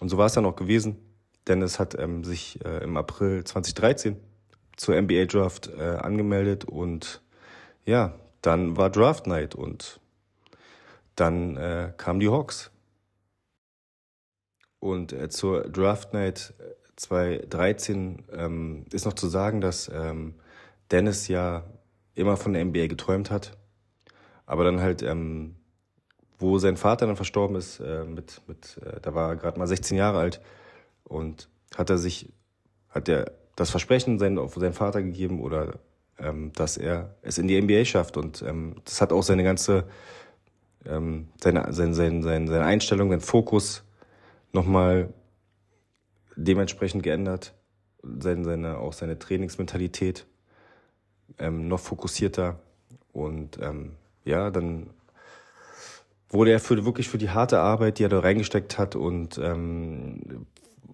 Und 0.00 0.08
so 0.08 0.18
war 0.18 0.26
es 0.26 0.32
dann 0.32 0.46
auch 0.46 0.56
gewesen. 0.56 0.96
Dennis 1.46 1.78
hat 1.78 1.98
ähm, 1.98 2.24
sich 2.24 2.64
äh, 2.64 2.84
im 2.84 2.96
April 2.96 3.44
2013 3.44 4.16
zur 4.76 5.00
NBA 5.00 5.24
Draft 5.24 5.68
äh, 5.76 5.82
angemeldet 5.82 6.64
und 6.64 7.22
ja, 7.84 8.14
dann 8.42 8.76
war 8.76 8.90
Draft 8.90 9.26
Night 9.26 9.54
und 9.54 10.00
dann 11.16 11.56
äh, 11.56 11.92
kamen 11.96 12.20
die 12.20 12.28
Hawks. 12.28 12.70
Und 14.78 15.12
äh, 15.12 15.28
zur 15.28 15.68
Draft 15.68 16.12
Night 16.12 16.54
2013 16.96 18.24
äh, 18.30 18.44
ähm, 18.44 18.84
ist 18.92 19.04
noch 19.04 19.14
zu 19.14 19.26
sagen, 19.26 19.60
dass 19.60 19.90
ähm, 19.92 20.34
Dennis 20.90 21.28
ja 21.28 21.64
immer 22.18 22.36
von 22.36 22.52
der 22.52 22.64
NBA 22.64 22.86
geträumt 22.86 23.30
hat, 23.30 23.56
aber 24.46 24.64
dann 24.64 24.80
halt 24.80 25.02
ähm, 25.02 25.56
wo 26.38 26.58
sein 26.58 26.76
Vater 26.76 27.06
dann 27.06 27.16
verstorben 27.16 27.56
ist, 27.56 27.80
äh, 27.80 28.04
mit, 28.04 28.42
mit, 28.46 28.78
äh, 28.84 29.00
da 29.00 29.14
war 29.14 29.30
er 29.30 29.36
gerade 29.36 29.58
mal 29.58 29.66
16 29.66 29.96
Jahre 29.96 30.18
alt 30.18 30.40
und 31.04 31.48
hat 31.76 31.90
er 31.90 31.98
sich, 31.98 32.32
hat 32.88 33.08
er 33.08 33.32
das 33.56 33.70
Versprechen 33.70 34.18
sein, 34.18 34.38
auf 34.38 34.54
seinen 34.54 34.72
Vater 34.72 35.02
gegeben 35.02 35.40
oder 35.40 35.80
ähm, 36.18 36.52
dass 36.54 36.76
er 36.76 37.16
es 37.22 37.38
in 37.38 37.48
die 37.48 37.60
NBA 37.60 37.84
schafft 37.84 38.16
und 38.16 38.42
ähm, 38.42 38.76
das 38.84 39.00
hat 39.00 39.12
auch 39.12 39.22
seine 39.22 39.42
ganze, 39.42 39.84
ähm, 40.86 41.28
seine, 41.42 41.72
seine, 41.72 41.94
seine, 41.94 42.22
seine, 42.22 42.64
Einstellung, 42.64 43.10
sein 43.10 43.20
Fokus 43.20 43.84
nochmal 44.52 45.12
dementsprechend 46.36 47.02
geändert, 47.02 47.54
seine, 48.02 48.44
seine, 48.44 48.78
auch 48.78 48.92
seine 48.92 49.18
Trainingsmentalität 49.18 50.26
ähm, 51.38 51.68
noch 51.68 51.80
fokussierter 51.80 52.58
und 53.12 53.58
ähm, 53.60 53.92
ja, 54.24 54.50
dann 54.50 54.90
wurde 56.28 56.52
er 56.52 56.60
für 56.60 56.84
wirklich 56.84 57.08
für 57.08 57.18
die 57.18 57.30
harte 57.30 57.60
Arbeit, 57.60 57.98
die 57.98 58.04
er 58.04 58.08
da 58.08 58.20
reingesteckt 58.20 58.78
hat 58.78 58.96
und 58.96 59.38
ähm, 59.38 60.46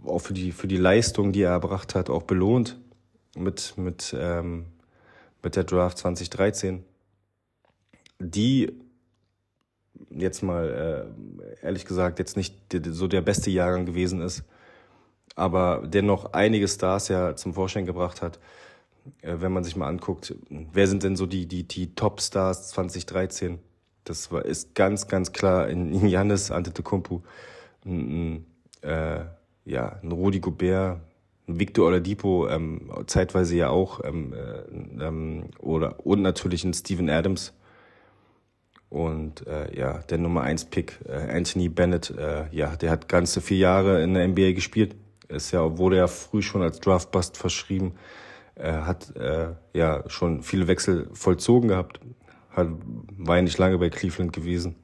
auch 0.05 0.21
für 0.21 0.35
die 0.35 0.53
für 0.53 0.69
die 0.69 0.77
Leistung, 0.77 1.33
die 1.33 1.43
er 1.43 1.51
erbracht 1.51 1.95
hat, 1.95 2.11
auch 2.11 2.23
belohnt 2.23 2.79
mit 3.37 3.75
mit 3.77 4.15
ähm, 4.19 4.67
mit 5.43 5.57
der 5.57 5.65
Draft 5.65 5.99
2013, 5.99 6.85
die 8.19 8.73
jetzt 10.11 10.43
mal 10.43 11.07
äh, 11.63 11.65
ehrlich 11.65 11.85
gesagt 11.85 12.19
jetzt 12.19 12.37
nicht 12.37 12.55
so 12.87 13.09
der 13.09 13.21
beste 13.21 13.51
Jahrgang 13.51 13.87
gewesen 13.87 14.21
ist, 14.21 14.45
aber 15.35 15.83
dennoch 15.85 16.33
einige 16.33 16.69
Stars 16.69 17.09
ja 17.09 17.37
zum 17.37 17.55
Vorschein 17.55 17.87
gebracht 17.87 18.23
hat. 18.23 18.39
Äh, 19.23 19.37
wenn 19.41 19.53
man 19.53 19.65
sich 19.65 19.77
mal 19.77 19.89
anguckt, 19.89 20.35
wer 20.49 20.87
sind 20.87 21.03
denn 21.03 21.17
so 21.17 21.27
die 21.27 21.47
die 21.47 21.67
die 21.67 21.95
Top 21.95 22.21
Stars 22.21 22.69
2013? 22.71 23.59
Das 24.05 24.31
war, 24.31 24.45
ist 24.45 24.75
ganz, 24.75 25.09
ganz 25.09 25.33
klar 25.33 25.69
in, 25.69 25.93
in 25.93 26.09
Janis 26.09 26.51
Antetokounmpo, 26.51 27.23
ein, 27.87 28.45
äh, 28.83 29.21
ja, 29.65 29.99
ein 30.03 30.13
Rudi 30.13 30.41
Gobert, 30.41 31.01
ein 31.49 31.59
Victor 31.59 31.87
Oladipo, 31.87 32.49
ähm, 32.49 32.91
zeitweise 33.07 33.57
ja 33.57 33.71
auch, 33.71 34.05
ähm, 34.05 34.35
äh, 34.35 35.05
ähm, 35.05 35.45
oder, 35.59 36.05
und 36.07 36.23
natürlich 36.23 36.65
ein 36.65 36.75
Steven 36.75 37.09
Adams. 37.09 37.55
Und 38.91 39.47
äh, 39.47 39.77
ja, 39.77 39.99
der 39.99 40.19
Nummer 40.19 40.43
1 40.43 40.67
Pick, 40.67 41.01
äh, 41.09 41.37
Anthony 41.37 41.69
Bennett, 41.69 42.11
äh, 42.11 42.47
ja, 42.53 42.77
der 42.77 42.91
hat 42.91 43.09
ganze 43.09 43.41
vier 43.41 43.59
Jahre 43.59 44.03
in 44.03 44.15
der 44.15 44.29
NBA 44.29 44.53
gespielt. 44.53 44.95
Ist 45.29 45.51
ja, 45.51 45.79
wurde 45.79 45.97
ja 45.97 46.07
früh 46.07 46.43
schon 46.43 46.63
als 46.63 46.79
Draftbust 46.79 47.37
verschrieben. 47.37 47.95
Er 48.57 48.87
hat 48.87 49.17
äh, 49.17 49.55
ja 49.73 50.09
schon 50.09 50.43
viele 50.43 50.69
Wechsel 50.69 51.09
vollzogen 51.13 51.69
gehabt, 51.69 52.01
hat, 52.51 52.69
war 53.19 53.37
ja 53.37 53.43
nicht 53.43 53.59
lange 53.59 53.79
bei 53.79 53.91
Cleveland 53.91 54.33
gewesen. 54.33 54.77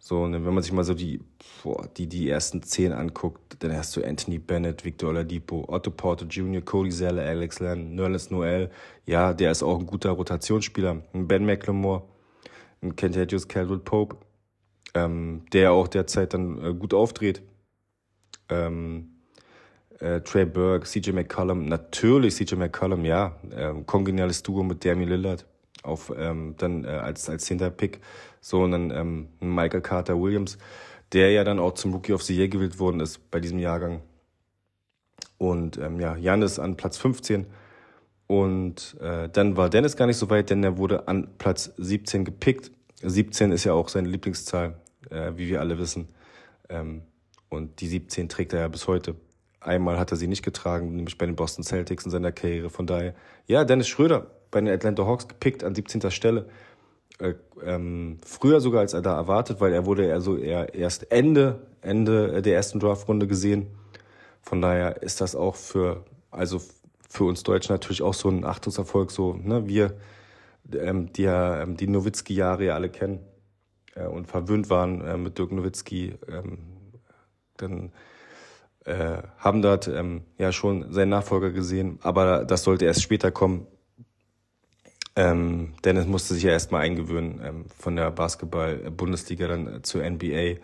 So, 0.00 0.22
und 0.22 0.32
wenn 0.32 0.54
man 0.54 0.62
sich 0.62 0.72
mal 0.72 0.84
so 0.84 0.94
die, 0.94 1.20
boah, 1.62 1.86
die, 1.96 2.06
die 2.06 2.28
ersten 2.28 2.62
zehn 2.62 2.92
anguckt, 2.92 3.62
dann 3.62 3.76
hast 3.76 3.96
du 3.96 4.02
Anthony 4.02 4.38
Bennett, 4.38 4.84
Victor 4.84 5.10
Oladipo, 5.10 5.64
Otto 5.68 5.90
Porter 5.90 6.26
Jr., 6.26 6.62
Cody 6.62 6.90
Zeller, 6.90 7.24
Alex 7.24 7.58
Len, 7.60 7.94
Nerlens 7.94 8.30
Noel. 8.30 8.70
Ja, 9.06 9.34
der 9.34 9.50
ist 9.50 9.62
auch 9.62 9.78
ein 9.78 9.86
guter 9.86 10.10
Rotationsspieler. 10.10 11.02
Ben 11.12 11.44
McLemore, 11.44 12.04
ein 12.80 12.94
Kentavious 12.94 13.48
Caldwell 13.48 13.80
Pope, 13.80 14.16
ähm, 14.94 15.44
der 15.52 15.72
auch 15.72 15.88
derzeit 15.88 16.32
dann 16.32 16.64
äh, 16.64 16.74
gut 16.74 16.94
aufdreht. 16.94 17.42
Ähm, 18.48 19.17
äh, 20.00 20.20
Trey 20.20 20.44
Burke, 20.44 20.86
CJ 20.86 21.12
McCollum, 21.12 21.66
natürlich 21.66 22.36
CJ 22.36 22.56
McCollum, 22.56 23.04
ja, 23.04 23.36
ähm, 23.56 23.86
kongeniales 23.86 24.42
Duo 24.42 24.62
mit 24.62 24.84
Damian 24.84 25.08
Lillard 25.08 25.46
auf 25.82 26.12
ähm, 26.16 26.54
dann 26.58 26.84
äh, 26.84 26.88
als 26.88 27.28
als 27.28 27.44
zehnter 27.44 27.70
Pick 27.70 28.00
so 28.40 28.62
und 28.62 28.72
dann 28.72 28.90
ähm, 28.90 29.28
Michael 29.40 29.80
Carter 29.80 30.20
Williams, 30.20 30.58
der 31.12 31.30
ja 31.30 31.44
dann 31.44 31.58
auch 31.58 31.74
zum 31.74 31.92
Rookie 31.92 32.12
of 32.12 32.22
the 32.22 32.36
Year 32.36 32.48
gewählt 32.48 32.78
worden 32.78 33.00
ist 33.00 33.30
bei 33.30 33.40
diesem 33.40 33.58
Jahrgang. 33.58 34.02
Und 35.38 35.78
ähm, 35.78 36.00
ja, 36.00 36.16
Janis 36.16 36.58
an 36.58 36.76
Platz 36.76 36.98
15. 36.98 37.46
Und 38.26 38.96
äh, 39.00 39.28
dann 39.28 39.56
war 39.56 39.70
Dennis 39.70 39.96
gar 39.96 40.06
nicht 40.06 40.18
so 40.18 40.28
weit, 40.28 40.50
denn 40.50 40.62
er 40.62 40.76
wurde 40.76 41.08
an 41.08 41.28
Platz 41.38 41.72
17 41.78 42.24
gepickt. 42.24 42.70
17 43.02 43.52
ist 43.52 43.64
ja 43.64 43.72
auch 43.72 43.88
seine 43.88 44.08
Lieblingszahl, 44.08 44.76
äh, 45.10 45.32
wie 45.36 45.48
wir 45.48 45.60
alle 45.60 45.78
wissen. 45.78 46.08
Ähm, 46.68 47.02
und 47.48 47.80
die 47.80 47.88
17 47.88 48.28
trägt 48.28 48.52
er 48.52 48.60
ja 48.60 48.68
bis 48.68 48.86
heute. 48.86 49.14
Einmal 49.68 49.98
hat 49.98 50.10
er 50.10 50.16
sie 50.16 50.26
nicht 50.26 50.42
getragen, 50.42 50.96
nämlich 50.96 51.18
bei 51.18 51.26
den 51.26 51.36
Boston 51.36 51.62
Celtics 51.62 52.04
in 52.04 52.10
seiner 52.10 52.32
Karriere. 52.32 52.70
Von 52.70 52.86
daher, 52.86 53.14
ja, 53.46 53.64
Dennis 53.64 53.88
Schröder 53.88 54.26
bei 54.50 54.60
den 54.60 54.72
Atlanta 54.72 55.04
Hawks 55.04 55.28
gepickt 55.28 55.62
an 55.62 55.74
17. 55.74 56.10
Stelle. 56.10 56.46
Äh, 57.18 57.34
ähm, 57.64 58.18
früher 58.24 58.60
sogar 58.60 58.80
als 58.80 58.94
er 58.94 59.02
da 59.02 59.16
erwartet, 59.16 59.60
weil 59.60 59.72
er 59.72 59.86
wurde 59.86 60.12
also 60.12 60.36
eher 60.36 60.74
erst 60.74 61.10
Ende, 61.10 61.66
Ende 61.82 62.42
der 62.42 62.54
ersten 62.54 62.80
Draftrunde 62.80 63.26
gesehen. 63.26 63.66
Von 64.40 64.62
daher 64.62 65.02
ist 65.02 65.20
das 65.20 65.34
auch 65.34 65.56
für, 65.56 66.04
also 66.30 66.60
für 67.08 67.24
uns 67.24 67.42
Deutschen 67.42 67.74
natürlich 67.74 68.02
auch 68.02 68.14
so 68.14 68.28
ein 68.28 68.44
Achtungserfolg, 68.44 69.10
so, 69.10 69.34
ne, 69.34 69.66
wir, 69.66 69.96
ähm, 70.72 71.12
die 71.12 71.22
ja 71.22 71.62
ähm, 71.62 71.76
die 71.76 71.88
Nowitzki-Jahre 71.88 72.66
ja 72.66 72.74
alle 72.74 72.88
kennen 72.88 73.20
äh, 73.94 74.06
und 74.06 74.28
verwöhnt 74.28 74.70
waren 74.70 75.00
äh, 75.00 75.16
mit 75.16 75.38
Dirk 75.38 75.52
Nowitzki, 75.52 76.14
ähm, 76.28 76.58
dann 77.56 77.92
äh, 78.84 79.22
haben 79.38 79.62
dort 79.62 79.88
ähm, 79.88 80.22
ja 80.38 80.52
schon 80.52 80.92
seinen 80.92 81.10
Nachfolger 81.10 81.50
gesehen, 81.50 81.98
aber 82.02 82.44
das 82.44 82.64
sollte 82.64 82.84
erst 82.84 83.02
später 83.02 83.30
kommen. 83.30 83.66
Ähm, 85.16 85.74
Dennis 85.84 86.06
musste 86.06 86.34
sich 86.34 86.44
ja 86.44 86.52
erstmal 86.52 86.82
eingewöhnen 86.82 87.40
ähm, 87.44 87.64
von 87.76 87.96
der 87.96 88.10
Basketball-Bundesliga 88.12 89.48
dann 89.48 89.66
äh, 89.66 89.82
zur 89.82 90.08
NBA. 90.08 90.60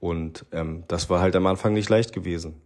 Und 0.00 0.44
ähm, 0.50 0.82
das 0.88 1.08
war 1.08 1.20
halt 1.20 1.36
am 1.36 1.46
Anfang 1.46 1.72
nicht 1.74 1.88
leicht 1.88 2.12
gewesen. 2.12 2.60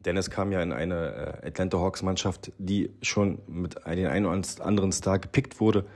Dennis 0.00 0.30
kam 0.30 0.50
ja 0.50 0.60
in 0.60 0.72
eine 0.72 1.40
äh, 1.42 1.46
Atlanta 1.48 1.78
Hawks 1.78 2.02
Mannschaft, 2.02 2.52
die 2.58 2.90
schon 3.02 3.38
mit 3.46 3.76
den 3.86 4.06
einen 4.06 4.26
oder 4.26 4.42
anderen 4.64 4.90
Star 4.90 5.20
gepickt 5.20 5.60
wurde. 5.60 5.86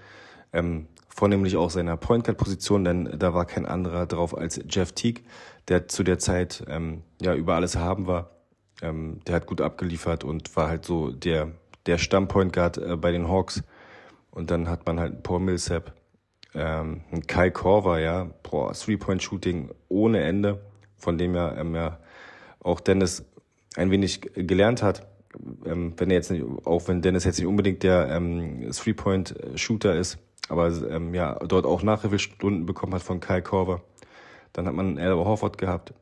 Ähm, 0.52 0.86
vornehmlich 1.08 1.56
auch 1.56 1.70
seiner 1.70 1.96
Point 1.96 2.24
Guard 2.24 2.38
Position, 2.38 2.84
denn 2.84 3.18
da 3.18 3.34
war 3.34 3.44
kein 3.44 3.66
anderer 3.66 4.06
drauf 4.06 4.36
als 4.36 4.60
Jeff 4.68 4.92
Teague, 4.92 5.22
der 5.68 5.88
zu 5.88 6.02
der 6.02 6.18
Zeit 6.18 6.64
ähm, 6.68 7.02
ja 7.20 7.34
über 7.34 7.54
alles 7.54 7.76
haben 7.76 8.06
war. 8.06 8.30
Ähm, 8.82 9.20
der 9.26 9.34
hat 9.34 9.46
gut 9.46 9.60
abgeliefert 9.60 10.24
und 10.24 10.56
war 10.56 10.68
halt 10.68 10.84
so 10.84 11.10
der 11.10 11.52
der 11.86 11.98
Stammpoint 11.98 12.52
Guard 12.52 12.78
äh, 12.78 12.96
bei 12.96 13.12
den 13.12 13.28
Hawks. 13.28 13.62
Und 14.30 14.50
dann 14.50 14.68
hat 14.68 14.86
man 14.86 15.00
halt 15.00 15.22
Paul 15.22 15.40
Millsap, 15.40 15.92
ähm, 16.54 17.02
Kai 17.26 17.50
Korver, 17.50 17.98
ja, 17.98 18.30
boah, 18.42 18.72
Three-Point-Shooting 18.72 19.70
ohne 19.88 20.22
Ende, 20.22 20.60
von 20.96 21.18
dem 21.18 21.34
ja, 21.34 21.56
ähm, 21.56 21.74
ja 21.74 21.98
auch 22.60 22.80
Dennis 22.80 23.24
ein 23.76 23.90
wenig 23.90 24.20
gelernt 24.34 24.82
hat. 24.82 25.06
Ähm, 25.64 25.94
wenn 25.96 26.10
er 26.10 26.16
jetzt 26.16 26.30
nicht, 26.30 26.44
auch 26.64 26.88
wenn 26.88 27.02
Dennis 27.02 27.24
jetzt 27.24 27.38
nicht 27.38 27.46
unbedingt 27.46 27.82
der 27.82 28.08
ähm, 28.08 28.70
Three-Point-Shooter 28.70 29.94
ist, 29.94 30.18
aber 30.50 30.68
ähm, 30.90 31.14
ja, 31.14 31.34
dort 31.46 31.64
auch 31.64 31.82
Nachhilfestunden 31.82 32.66
bekommen 32.66 32.92
hat 32.94 33.02
von 33.02 33.20
Kai 33.20 33.40
Korver. 33.40 33.82
Dann 34.52 34.66
hat 34.66 34.74
man 34.74 34.98
Al 34.98 35.14
Horford 35.14 35.58
gehabt, 35.58 35.94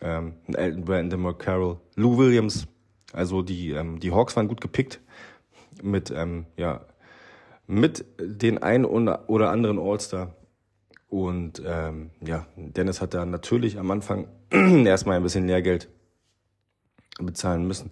ähm, 0.00 0.34
Elton 0.54 0.84
Brandon 0.84 1.36
Carroll, 1.36 1.78
Lou 1.96 2.16
Williams. 2.16 2.68
Also 3.12 3.42
die, 3.42 3.72
ähm, 3.72 3.98
die 3.98 4.12
Hawks 4.12 4.36
waren 4.36 4.46
gut 4.46 4.60
gepickt 4.60 5.00
mit, 5.82 6.12
ähm, 6.12 6.46
ja, 6.56 6.82
mit 7.66 8.04
den 8.20 8.62
einen 8.62 8.84
oder 8.84 9.50
anderen 9.50 9.80
All-Star. 9.80 10.36
Und 11.08 11.60
ähm, 11.66 12.10
ja, 12.24 12.46
Dennis 12.54 13.00
hat 13.00 13.14
da 13.14 13.26
natürlich 13.26 13.76
am 13.76 13.90
Anfang 13.90 14.28
erstmal 14.52 15.16
ein 15.16 15.24
bisschen 15.24 15.48
Lehrgeld 15.48 15.88
bezahlen 17.18 17.66
müssen 17.66 17.90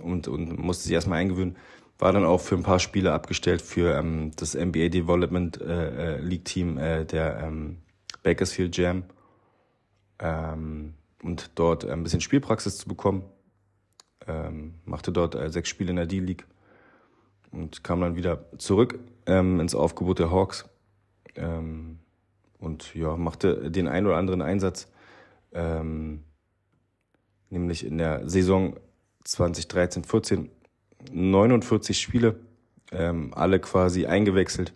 und, 0.00 0.28
und 0.28 0.56
musste 0.56 0.84
sich 0.84 0.92
erstmal 0.92 1.18
eingewöhnen. 1.18 1.56
War 1.98 2.12
dann 2.12 2.24
auch 2.24 2.40
für 2.40 2.56
ein 2.56 2.62
paar 2.62 2.78
Spiele 2.78 3.12
abgestellt 3.12 3.62
für 3.62 3.96
ähm, 3.96 4.32
das 4.36 4.54
NBA 4.54 4.88
Development 4.88 5.60
äh, 5.60 6.16
äh, 6.16 6.20
League 6.20 6.44
Team 6.44 6.76
äh, 6.78 7.04
der 7.04 7.38
ähm, 7.38 7.78
Bakersfield 8.22 8.76
Jam. 8.76 9.04
Ähm, 10.18 10.94
und 11.22 11.50
dort 11.54 11.84
ein 11.84 12.02
bisschen 12.02 12.20
Spielpraxis 12.20 12.78
zu 12.78 12.88
bekommen. 12.88 13.24
Ähm, 14.26 14.74
machte 14.84 15.12
dort 15.12 15.34
äh, 15.34 15.50
sechs 15.50 15.68
Spiele 15.68 15.90
in 15.90 15.96
der 15.96 16.06
D-League 16.06 16.46
und 17.52 17.84
kam 17.84 18.00
dann 18.00 18.16
wieder 18.16 18.44
zurück 18.58 18.98
ähm, 19.26 19.60
ins 19.60 19.74
Aufgebot 19.74 20.18
der 20.18 20.30
Hawks. 20.30 20.68
Ähm, 21.34 21.98
und 22.58 22.94
ja, 22.94 23.16
machte 23.16 23.70
den 23.70 23.88
einen 23.88 24.06
oder 24.06 24.16
anderen 24.16 24.42
Einsatz, 24.42 24.88
ähm, 25.52 26.24
nämlich 27.50 27.84
in 27.84 27.98
der 27.98 28.28
Saison 28.28 28.76
2013-14 29.24 30.48
49 31.12 31.98
Spiele, 31.98 32.36
ähm, 32.92 33.32
alle 33.34 33.60
quasi 33.60 34.06
eingewechselt 34.06 34.72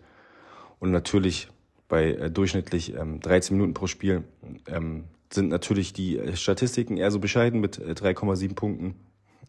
und 0.79 0.91
natürlich 0.91 1.49
bei 1.87 2.11
äh, 2.13 2.31
durchschnittlich 2.31 2.95
ähm, 2.95 3.19
13 3.19 3.55
Minuten 3.55 3.73
pro 3.73 3.87
Spiel 3.87 4.23
ähm, 4.67 5.05
sind 5.31 5.49
natürlich 5.49 5.93
die 5.93 6.19
Statistiken 6.35 6.97
eher 6.97 7.11
so 7.11 7.19
bescheiden 7.19 7.59
mit 7.61 7.77
äh, 7.77 7.91
3,7 7.91 8.55
Punkten. 8.55 8.95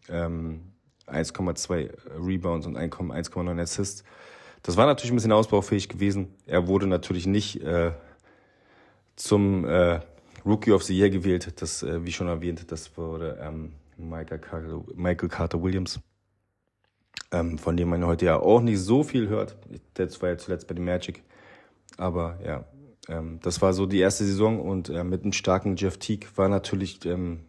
Ähm, 0.09 0.61
1,2 1.07 1.89
Rebounds 2.25 2.65
und 2.65 2.77
1,9 2.77 3.61
Assists. 3.61 4.03
Das 4.61 4.77
war 4.77 4.85
natürlich 4.85 5.11
ein 5.11 5.15
bisschen 5.15 5.31
ausbaufähig 5.31 5.89
gewesen. 5.89 6.33
Er 6.45 6.67
wurde 6.67 6.87
natürlich 6.87 7.27
nicht 7.27 7.61
äh, 7.61 7.91
zum 9.15 9.65
äh, 9.65 9.99
Rookie 10.45 10.71
of 10.71 10.83
the 10.83 10.97
Year 10.97 11.09
gewählt. 11.09 11.61
Das, 11.61 11.83
äh, 11.83 12.05
wie 12.05 12.11
schon 12.11 12.27
erwähnt, 12.27 12.71
das 12.71 12.97
wurde 12.97 13.37
ähm, 13.41 13.73
Michael, 13.97 14.39
Carter, 14.39 14.83
Michael 14.95 15.29
Carter 15.29 15.61
Williams, 15.61 15.99
ähm, 17.31 17.57
von 17.57 17.77
dem 17.77 17.89
man 17.89 18.05
heute 18.05 18.25
ja 18.25 18.37
auch 18.39 18.61
nicht 18.61 18.79
so 18.79 19.03
viel 19.03 19.27
hört. 19.27 19.55
Der 19.97 20.09
war 20.21 20.29
ja 20.29 20.37
zuletzt 20.37 20.67
bei 20.67 20.75
den 20.75 20.85
Magic. 20.85 21.23
Aber 21.97 22.39
ja, 22.45 22.63
ähm, 23.09 23.39
das 23.41 23.61
war 23.61 23.73
so 23.73 23.85
die 23.85 23.99
erste 23.99 24.23
Saison 24.23 24.59
und 24.59 24.89
äh, 24.89 25.03
mit 25.03 25.23
einem 25.23 25.33
starken 25.33 25.75
Jeff 25.75 25.97
Teague 25.97 26.27
war 26.35 26.49
natürlich 26.49 27.05
ähm, 27.05 27.41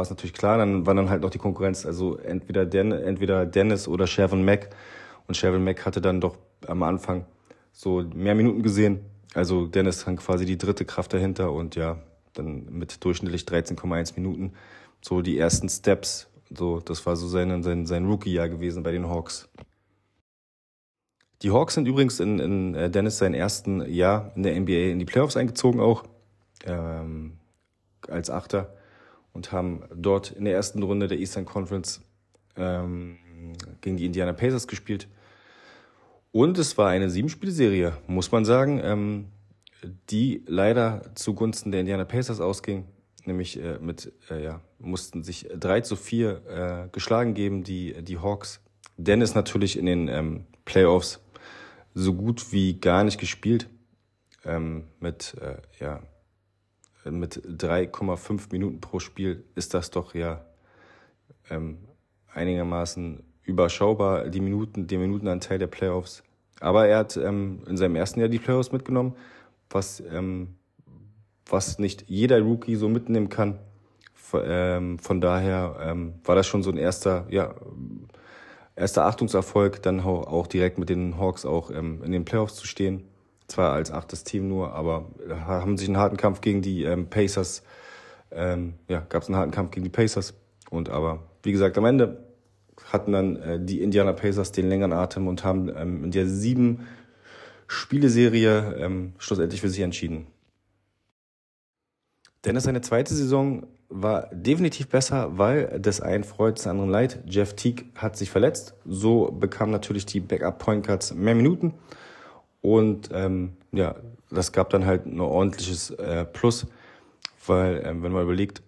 war 0.00 0.04
es 0.04 0.10
natürlich 0.10 0.32
klar, 0.32 0.56
dann 0.56 0.86
war 0.86 0.94
dann 0.94 1.10
halt 1.10 1.20
noch 1.20 1.28
die 1.28 1.36
Konkurrenz, 1.36 1.84
also 1.84 2.16
entweder, 2.16 2.64
Den, 2.64 2.90
entweder 2.90 3.44
Dennis 3.44 3.86
oder 3.86 4.06
Shervin 4.06 4.44
Mack. 4.44 4.70
Und 5.28 5.36
Shervin 5.36 5.62
Mack 5.62 5.84
hatte 5.84 6.00
dann 6.00 6.22
doch 6.22 6.38
am 6.66 6.82
Anfang 6.82 7.26
so 7.72 8.02
mehr 8.14 8.34
Minuten 8.34 8.62
gesehen 8.62 9.00
Also 9.34 9.66
Dennis 9.66 10.04
dann 10.04 10.16
quasi 10.16 10.46
die 10.46 10.56
dritte 10.56 10.86
Kraft 10.86 11.12
dahinter 11.12 11.52
und 11.52 11.76
ja, 11.76 11.98
dann 12.32 12.64
mit 12.70 13.04
durchschnittlich 13.04 13.42
13,1 13.42 14.14
Minuten 14.16 14.54
so 15.02 15.20
die 15.20 15.38
ersten 15.38 15.68
Steps. 15.68 16.29
So, 16.50 16.80
das 16.80 17.04
war 17.06 17.16
so 17.16 17.28
sein, 17.28 17.62
sein, 17.62 17.86
sein 17.86 18.06
Rookie-Jahr 18.06 18.48
gewesen 18.48 18.82
bei 18.82 18.92
den 18.92 19.08
Hawks. 19.08 19.48
Die 21.42 21.50
Hawks 21.50 21.74
sind 21.74 21.86
übrigens 21.86 22.20
in, 22.20 22.38
in 22.38 22.74
äh, 22.74 22.90
Dennis 22.90 23.18
sein 23.18 23.34
ersten 23.34 23.80
Jahr 23.90 24.32
in 24.36 24.42
der 24.42 24.60
NBA 24.60 24.90
in 24.90 24.98
die 24.98 25.04
Playoffs 25.04 25.36
eingezogen 25.36 25.80
auch 25.80 26.04
ähm, 26.64 27.38
als 28.08 28.28
Achter 28.28 28.74
und 29.32 29.52
haben 29.52 29.84
dort 29.94 30.32
in 30.32 30.44
der 30.44 30.54
ersten 30.54 30.82
Runde 30.82 31.08
der 31.08 31.18
Eastern 31.18 31.46
Conference 31.46 32.02
ähm, 32.56 33.16
gegen 33.80 33.96
die 33.96 34.06
Indiana 34.06 34.32
Pacers 34.32 34.66
gespielt. 34.66 35.08
Und 36.32 36.58
es 36.58 36.76
war 36.76 36.90
eine 36.90 37.10
Siebenspielserie, 37.10 37.96
muss 38.06 38.30
man 38.30 38.44
sagen, 38.44 38.80
ähm, 38.82 39.26
die 40.10 40.44
leider 40.46 41.02
zugunsten 41.14 41.70
der 41.70 41.80
Indiana 41.80 42.04
Pacers 42.04 42.40
ausging. 42.40 42.86
Nämlich 43.24 43.60
äh, 43.60 43.78
mit, 43.78 44.12
äh, 44.30 44.42
ja, 44.42 44.60
mussten 44.80 45.22
sich 45.22 45.48
drei 45.54 45.80
zu 45.80 45.96
vier 45.96 46.42
äh, 46.46 46.88
geschlagen 46.92 47.34
geben, 47.34 47.64
die, 47.64 48.02
die 48.02 48.18
Hawks. 48.18 48.60
Dennis 48.96 49.34
natürlich 49.34 49.78
in 49.78 49.86
den 49.86 50.08
ähm, 50.08 50.44
Playoffs 50.64 51.20
so 51.94 52.14
gut 52.14 52.52
wie 52.52 52.80
gar 52.80 53.04
nicht 53.04 53.18
gespielt. 53.18 53.68
Ähm, 54.44 54.84
mit, 55.00 55.36
äh, 55.40 55.56
ja, 55.80 56.02
mit 57.04 57.36
3,5 57.36 58.48
Minuten 58.52 58.80
pro 58.80 58.98
Spiel 59.00 59.44
ist 59.54 59.74
das 59.74 59.90
doch 59.90 60.14
ja 60.14 60.44
ähm, 61.50 61.78
einigermaßen 62.32 63.22
überschaubar, 63.42 64.28
die 64.28 64.40
Minuten, 64.40 64.86
den 64.86 65.00
Minutenanteil 65.00 65.58
der 65.58 65.66
Playoffs. 65.66 66.22
Aber 66.60 66.86
er 66.86 66.98
hat 66.98 67.16
ähm, 67.16 67.62
in 67.66 67.76
seinem 67.76 67.96
ersten 67.96 68.20
Jahr 68.20 68.28
die 68.28 68.38
Playoffs 68.38 68.72
mitgenommen, 68.72 69.14
was, 69.70 70.00
ähm, 70.00 70.56
was 71.46 71.78
nicht 71.78 72.04
jeder 72.08 72.40
Rookie 72.40 72.76
so 72.76 72.88
mitnehmen 72.88 73.28
kann. 73.28 73.58
Von, 74.30 74.42
ähm, 74.46 74.98
von 75.00 75.20
daher 75.20 75.76
ähm, 75.82 76.14
war 76.22 76.36
das 76.36 76.46
schon 76.46 76.62
so 76.62 76.70
ein 76.70 76.76
erster, 76.76 77.26
ja, 77.30 77.52
erster 78.76 79.04
Achtungserfolg, 79.06 79.82
dann 79.82 80.02
auch 80.02 80.46
direkt 80.46 80.78
mit 80.78 80.88
den 80.88 81.18
Hawks 81.18 81.44
auch 81.44 81.72
ähm, 81.72 82.00
in 82.04 82.12
den 82.12 82.24
Playoffs 82.24 82.54
zu 82.54 82.64
stehen. 82.64 83.08
Zwar 83.48 83.72
als 83.72 83.90
achtes 83.90 84.22
Team 84.22 84.46
nur, 84.46 84.72
aber 84.72 85.10
haben 85.28 85.76
sich 85.76 85.88
einen 85.88 85.96
harten 85.96 86.16
Kampf 86.16 86.42
gegen 86.42 86.62
die 86.62 86.84
ähm, 86.84 87.10
Pacers, 87.10 87.64
ähm, 88.30 88.74
ja, 88.86 89.00
gab 89.08 89.22
es 89.22 89.28
einen 89.28 89.36
harten 89.36 89.50
Kampf 89.50 89.72
gegen 89.72 89.82
die 89.82 89.90
Pacers. 89.90 90.34
Und 90.70 90.90
aber, 90.90 91.24
wie 91.42 91.50
gesagt, 91.50 91.76
am 91.76 91.84
Ende 91.84 92.24
hatten 92.92 93.10
dann 93.10 93.34
äh, 93.34 93.58
die 93.60 93.82
Indiana 93.82 94.12
Pacers 94.12 94.52
den 94.52 94.68
längeren 94.68 94.92
Atem 94.92 95.26
und 95.26 95.42
haben 95.42 95.68
ähm, 95.76 96.04
in 96.04 96.12
der 96.12 96.28
sieben 96.28 96.86
Spieleserie 97.66 99.12
schlussendlich 99.18 99.60
für 99.60 99.68
sich 99.68 99.80
entschieden. 99.80 100.26
Dennis 102.44 102.64
seine 102.64 102.80
zweite 102.80 103.14
Saison 103.14 103.66
war 103.90 104.28
definitiv 104.32 104.88
besser, 104.88 105.36
weil 105.36 105.80
des 105.80 106.00
einen 106.00 106.24
freut, 106.24 106.58
des 106.58 106.66
anderen 106.66 106.90
leid. 106.90 107.22
Jeff 107.26 107.54
Teague 107.54 107.86
hat 107.96 108.16
sich 108.16 108.30
verletzt. 108.30 108.74
So 108.84 109.30
bekam 109.32 109.70
natürlich 109.70 110.06
die 110.06 110.20
Backup 110.20 110.58
Point 110.58 110.86
Guards 110.86 111.12
mehr 111.12 111.34
Minuten. 111.34 111.74
Und 112.62 113.10
ähm, 113.12 113.56
ja, 113.72 113.96
das 114.30 114.52
gab 114.52 114.70
dann 114.70 114.86
halt 114.86 115.06
ein 115.06 115.20
ordentliches 115.20 115.90
äh, 115.90 116.24
Plus, 116.24 116.66
weil 117.46 117.82
ähm, 117.84 118.02
wenn 118.02 118.12
man 118.12 118.22
überlegt, 118.22 118.62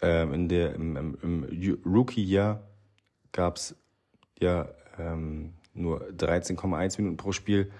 ähm, 0.00 0.32
in 0.32 0.48
der 0.48 0.74
im, 0.74 0.96
im, 0.96 1.18
im 1.22 1.78
Rookie-Jahr 1.84 2.62
gab 3.32 3.56
es 3.56 3.76
ja 4.40 4.68
ähm, 4.98 5.52
nur 5.74 6.02
13,1 6.10 6.98
Minuten 6.98 7.16
pro 7.16 7.32
Spiel, 7.32 7.70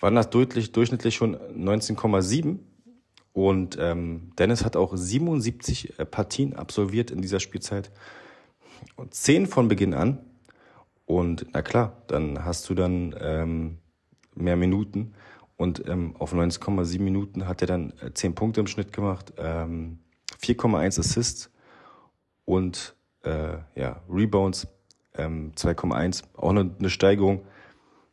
waren 0.00 0.14
das 0.16 0.30
deutlich 0.30 0.72
durchschnittlich 0.72 1.14
schon 1.14 1.36
19,7 1.36 2.58
und 3.32 3.78
ähm, 3.80 4.32
Dennis 4.38 4.64
hat 4.64 4.76
auch 4.76 4.94
77 4.94 5.98
äh, 5.98 6.04
Partien 6.04 6.54
absolviert 6.54 7.10
in 7.10 7.22
dieser 7.22 7.40
Spielzeit. 7.40 7.90
Und 8.96 9.14
10 9.14 9.46
von 9.46 9.68
Beginn 9.68 9.94
an. 9.94 10.18
Und 11.06 11.46
na 11.52 11.62
klar, 11.62 12.02
dann 12.08 12.44
hast 12.44 12.68
du 12.68 12.74
dann 12.74 13.14
ähm, 13.18 13.78
mehr 14.34 14.56
Minuten. 14.56 15.14
Und 15.56 15.86
ähm, 15.88 16.14
auf 16.18 16.34
19,7 16.34 17.00
Minuten 17.00 17.46
hat 17.46 17.62
er 17.62 17.68
dann 17.68 17.92
äh, 18.00 18.12
10 18.12 18.34
Punkte 18.34 18.60
im 18.60 18.66
Schnitt 18.66 18.92
gemacht, 18.92 19.32
ähm, 19.38 19.98
4,1 20.42 20.98
Assists 20.98 21.50
und 22.44 22.96
äh, 23.22 23.58
ja, 23.76 24.02
Rebounds 24.10 24.66
ähm, 25.14 25.52
2,1. 25.56 26.24
Auch 26.36 26.50
eine, 26.50 26.74
eine 26.78 26.90
Steigerung 26.90 27.42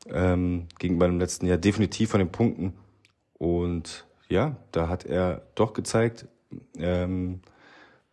ähm, 0.08 0.68
gegenüber 0.78 1.08
dem 1.08 1.20
letzten 1.20 1.48
Jahr, 1.48 1.58
definitiv 1.58 2.12
von 2.12 2.20
den 2.20 2.32
Punkten. 2.32 2.74
Und 3.34 4.06
ja, 4.30 4.56
da 4.72 4.88
hat 4.88 5.06
er 5.06 5.42
doch 5.56 5.74
gezeigt, 5.74 6.28
ähm, 6.78 7.42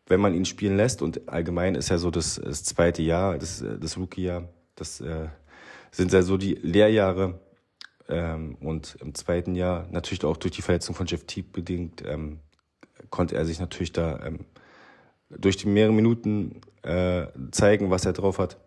wenn 0.06 0.20
man 0.20 0.34
ihn 0.34 0.44
spielen 0.44 0.76
lässt 0.76 1.02
und 1.02 1.28
allgemein 1.28 1.74
ist 1.74 1.88
ja 1.88 1.98
so 1.98 2.10
das, 2.10 2.40
das 2.42 2.64
zweite 2.64 3.02
Jahr, 3.02 3.38
das, 3.38 3.64
das 3.80 3.96
Rookie-Jahr, 3.98 4.48
das 4.74 5.00
äh, 5.00 5.28
sind 5.90 6.12
ja 6.12 6.22
so 6.22 6.36
die 6.36 6.54
Lehrjahre 6.54 7.40
ähm, 8.08 8.56
und 8.60 8.96
im 9.00 9.14
zweiten 9.14 9.54
Jahr 9.54 9.86
natürlich 9.90 10.24
auch 10.24 10.36
durch 10.36 10.54
die 10.54 10.62
Verletzung 10.62 10.94
von 10.94 11.06
Jeff 11.06 11.24
Teague 11.24 11.50
bedingt 11.52 12.02
ähm, 12.06 12.40
konnte 13.10 13.36
er 13.36 13.44
sich 13.44 13.60
natürlich 13.60 13.92
da 13.92 14.20
ähm, 14.24 14.46
durch 15.30 15.56
die 15.56 15.68
mehreren 15.68 15.96
Minuten 15.96 16.60
äh, 16.82 17.26
zeigen, 17.50 17.90
was 17.90 18.04
er 18.04 18.12
drauf 18.12 18.38
hat. 18.38 18.58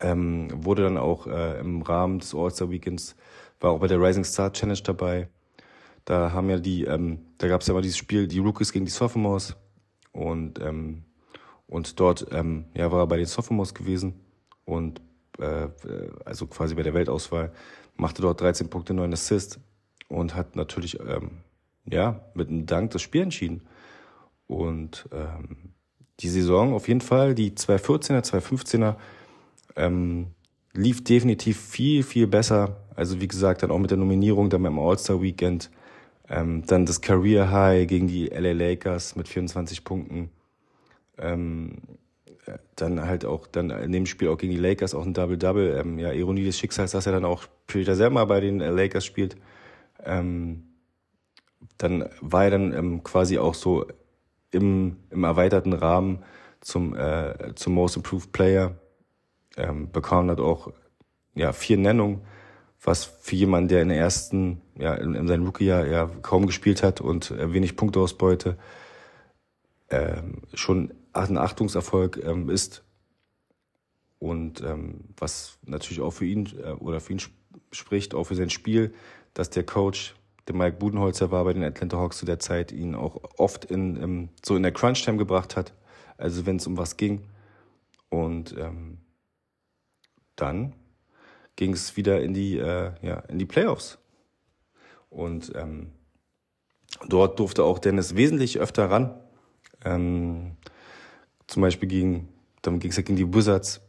Ähm, 0.00 0.48
wurde 0.52 0.82
dann 0.82 0.96
auch 0.96 1.26
äh, 1.26 1.58
im 1.58 1.82
Rahmen 1.82 2.18
des 2.18 2.34
All-Star 2.34 2.70
Weekends, 2.70 3.16
war 3.60 3.72
auch 3.72 3.80
bei 3.80 3.86
der 3.86 4.00
Rising 4.00 4.24
Star 4.24 4.52
Challenge 4.52 4.80
dabei, 4.82 5.28
da 6.04 6.32
haben 6.32 6.50
ja 6.50 6.58
die, 6.58 6.84
ähm, 6.84 7.20
da 7.38 7.48
gab 7.48 7.62
es 7.62 7.66
ja 7.66 7.74
mal 7.74 7.82
dieses 7.82 7.96
Spiel, 7.96 8.26
die 8.26 8.38
Rookies 8.38 8.72
gegen 8.72 8.84
die 8.84 8.90
Sophomores. 8.90 9.56
Und, 10.12 10.60
ähm, 10.60 11.04
und 11.66 11.98
dort 11.98 12.26
ähm, 12.30 12.66
ja, 12.74 12.92
war 12.92 13.00
er 13.00 13.06
bei 13.06 13.16
den 13.16 13.26
Sophomores 13.26 13.74
gewesen 13.74 14.20
und 14.64 15.00
äh, 15.38 15.68
also 16.24 16.46
quasi 16.46 16.74
bei 16.74 16.82
der 16.82 16.94
Weltauswahl, 16.94 17.52
machte 17.96 18.22
dort 18.22 18.40
13 18.40 18.70
Punkte, 18.70 18.94
9 18.94 19.12
Assists 19.12 19.58
und 20.08 20.34
hat 20.34 20.56
natürlich 20.56 21.00
ähm, 21.00 21.42
ja, 21.90 22.20
mit 22.34 22.48
einem 22.48 22.66
Dank 22.66 22.90
das 22.90 23.02
Spiel 23.02 23.22
entschieden. 23.22 23.62
Und 24.46 25.08
ähm, 25.12 25.74
die 26.20 26.28
Saison 26.28 26.74
auf 26.74 26.88
jeden 26.88 27.00
Fall, 27.00 27.34
die 27.34 27.52
214er, 27.52 28.24
215er, 28.24 28.96
ähm, 29.76 30.28
lief 30.72 31.02
definitiv 31.02 31.60
viel, 31.60 32.02
viel 32.02 32.26
besser. 32.26 32.76
Also 32.94 33.20
wie 33.20 33.28
gesagt, 33.28 33.62
dann 33.62 33.70
auch 33.70 33.78
mit 33.78 33.90
der 33.90 33.98
Nominierung 33.98 34.50
dann 34.50 34.62
beim 34.62 34.78
All-Star-Weekend 34.78 35.70
ähm, 36.28 36.64
dann 36.66 36.86
das 36.86 37.00
Career 37.00 37.50
High 37.50 37.86
gegen 37.86 38.08
die 38.08 38.26
LA 38.28 38.52
Lakers 38.52 39.16
mit 39.16 39.28
24 39.28 39.84
Punkten. 39.84 40.30
Ähm, 41.18 41.78
äh, 42.46 42.58
dann 42.76 43.06
halt 43.06 43.24
auch 43.24 43.46
dann 43.46 43.70
in 43.70 43.92
dem 43.92 44.06
Spiel 44.06 44.28
auch 44.28 44.38
gegen 44.38 44.52
die 44.52 44.58
Lakers 44.58 44.94
auch 44.94 45.04
ein 45.04 45.14
Double-Double. 45.14 45.78
Ähm, 45.78 45.98
ja, 45.98 46.12
Ironie 46.12 46.44
des 46.44 46.58
Schicksals, 46.58 46.92
dass 46.92 47.06
er 47.06 47.12
dann 47.12 47.24
auch 47.24 47.44
später 47.68 47.94
selber 47.94 48.24
bei 48.26 48.40
den 48.40 48.58
Lakers 48.58 49.04
spielt. 49.04 49.36
Ähm, 50.02 50.64
dann 51.78 52.08
war 52.20 52.44
er 52.44 52.50
dann 52.50 52.72
ähm, 52.72 53.02
quasi 53.02 53.38
auch 53.38 53.54
so 53.54 53.86
im, 54.50 54.96
im 55.10 55.24
erweiterten 55.24 55.72
Rahmen 55.72 56.22
zum, 56.60 56.96
äh, 56.96 57.54
zum 57.54 57.74
Most 57.74 57.96
Improved 57.96 58.32
Player. 58.32 58.76
Ähm, 59.56 59.90
bekam 59.92 60.28
dann 60.28 60.40
auch 60.40 60.72
ja, 61.34 61.52
vier 61.52 61.76
Nennungen 61.76 62.22
was 62.84 63.04
für 63.04 63.34
jemanden, 63.34 63.68
der 63.68 63.82
in 63.82 63.88
der 63.88 63.98
ersten, 63.98 64.60
ja, 64.78 64.94
in, 64.94 65.14
in 65.14 65.26
seinem 65.26 65.46
Rookie-Jahr 65.46 65.86
ja 65.86 66.10
kaum 66.20 66.46
gespielt 66.46 66.82
hat 66.82 67.00
und 67.00 67.30
äh, 67.30 67.52
wenig 67.52 67.76
Punkteausbeute, 67.76 68.58
ähm, 69.88 70.42
schon 70.52 70.92
ein 71.14 71.38
Achtungserfolg 71.38 72.22
ähm, 72.22 72.50
ist. 72.50 72.84
Und 74.18 74.60
ähm, 74.62 75.04
was 75.16 75.58
natürlich 75.64 76.00
auch 76.00 76.10
für 76.10 76.26
ihn 76.26 76.46
äh, 76.62 76.72
oder 76.72 77.00
für 77.00 77.14
ihn 77.14 77.20
sp 77.24 77.32
spricht, 77.70 78.14
auch 78.14 78.24
für 78.24 78.36
sein 78.36 78.50
Spiel, 78.50 78.94
dass 79.32 79.50
der 79.50 79.64
Coach, 79.64 80.14
der 80.46 80.54
Mike 80.54 80.76
Budenholzer 80.76 81.32
war 81.32 81.44
bei 81.44 81.52
den 81.52 81.64
Atlanta 81.64 81.96
Hawks 81.96 82.18
zu 82.18 82.24
der 82.24 82.38
Zeit, 82.38 82.70
ihn 82.70 82.94
auch 82.94 83.20
oft 83.36 83.64
in 83.64 84.00
ähm, 84.00 84.28
so 84.44 84.54
in 84.54 84.62
der 84.62 84.72
Crunch-Time 84.72 85.16
gebracht 85.18 85.56
hat. 85.56 85.74
Also 86.16 86.46
wenn 86.46 86.56
es 86.56 86.66
um 86.66 86.76
was 86.76 86.96
ging. 86.96 87.22
Und 88.10 88.54
ähm, 88.56 88.98
dann 90.36 90.74
ging 91.56 91.72
es 91.72 91.96
wieder 91.96 92.20
in 92.20 92.34
die, 92.34 92.58
äh, 92.58 92.92
ja, 93.02 93.20
in 93.28 93.38
die 93.38 93.46
Playoffs. 93.46 93.98
Und 95.10 95.52
ähm, 95.54 95.92
dort 97.08 97.38
durfte 97.38 97.64
auch 97.64 97.78
Dennis 97.78 98.16
wesentlich 98.16 98.58
öfter 98.58 98.90
ran. 98.90 99.14
Ähm, 99.84 100.56
zum 101.46 101.62
Beispiel 101.62 101.88
gegen, 101.88 102.28
dann 102.62 102.80
ging 102.80 102.90
es 102.90 102.96
ja 102.96 103.02
gegen 103.02 103.16
die 103.16 103.32
Wizards. 103.32 103.80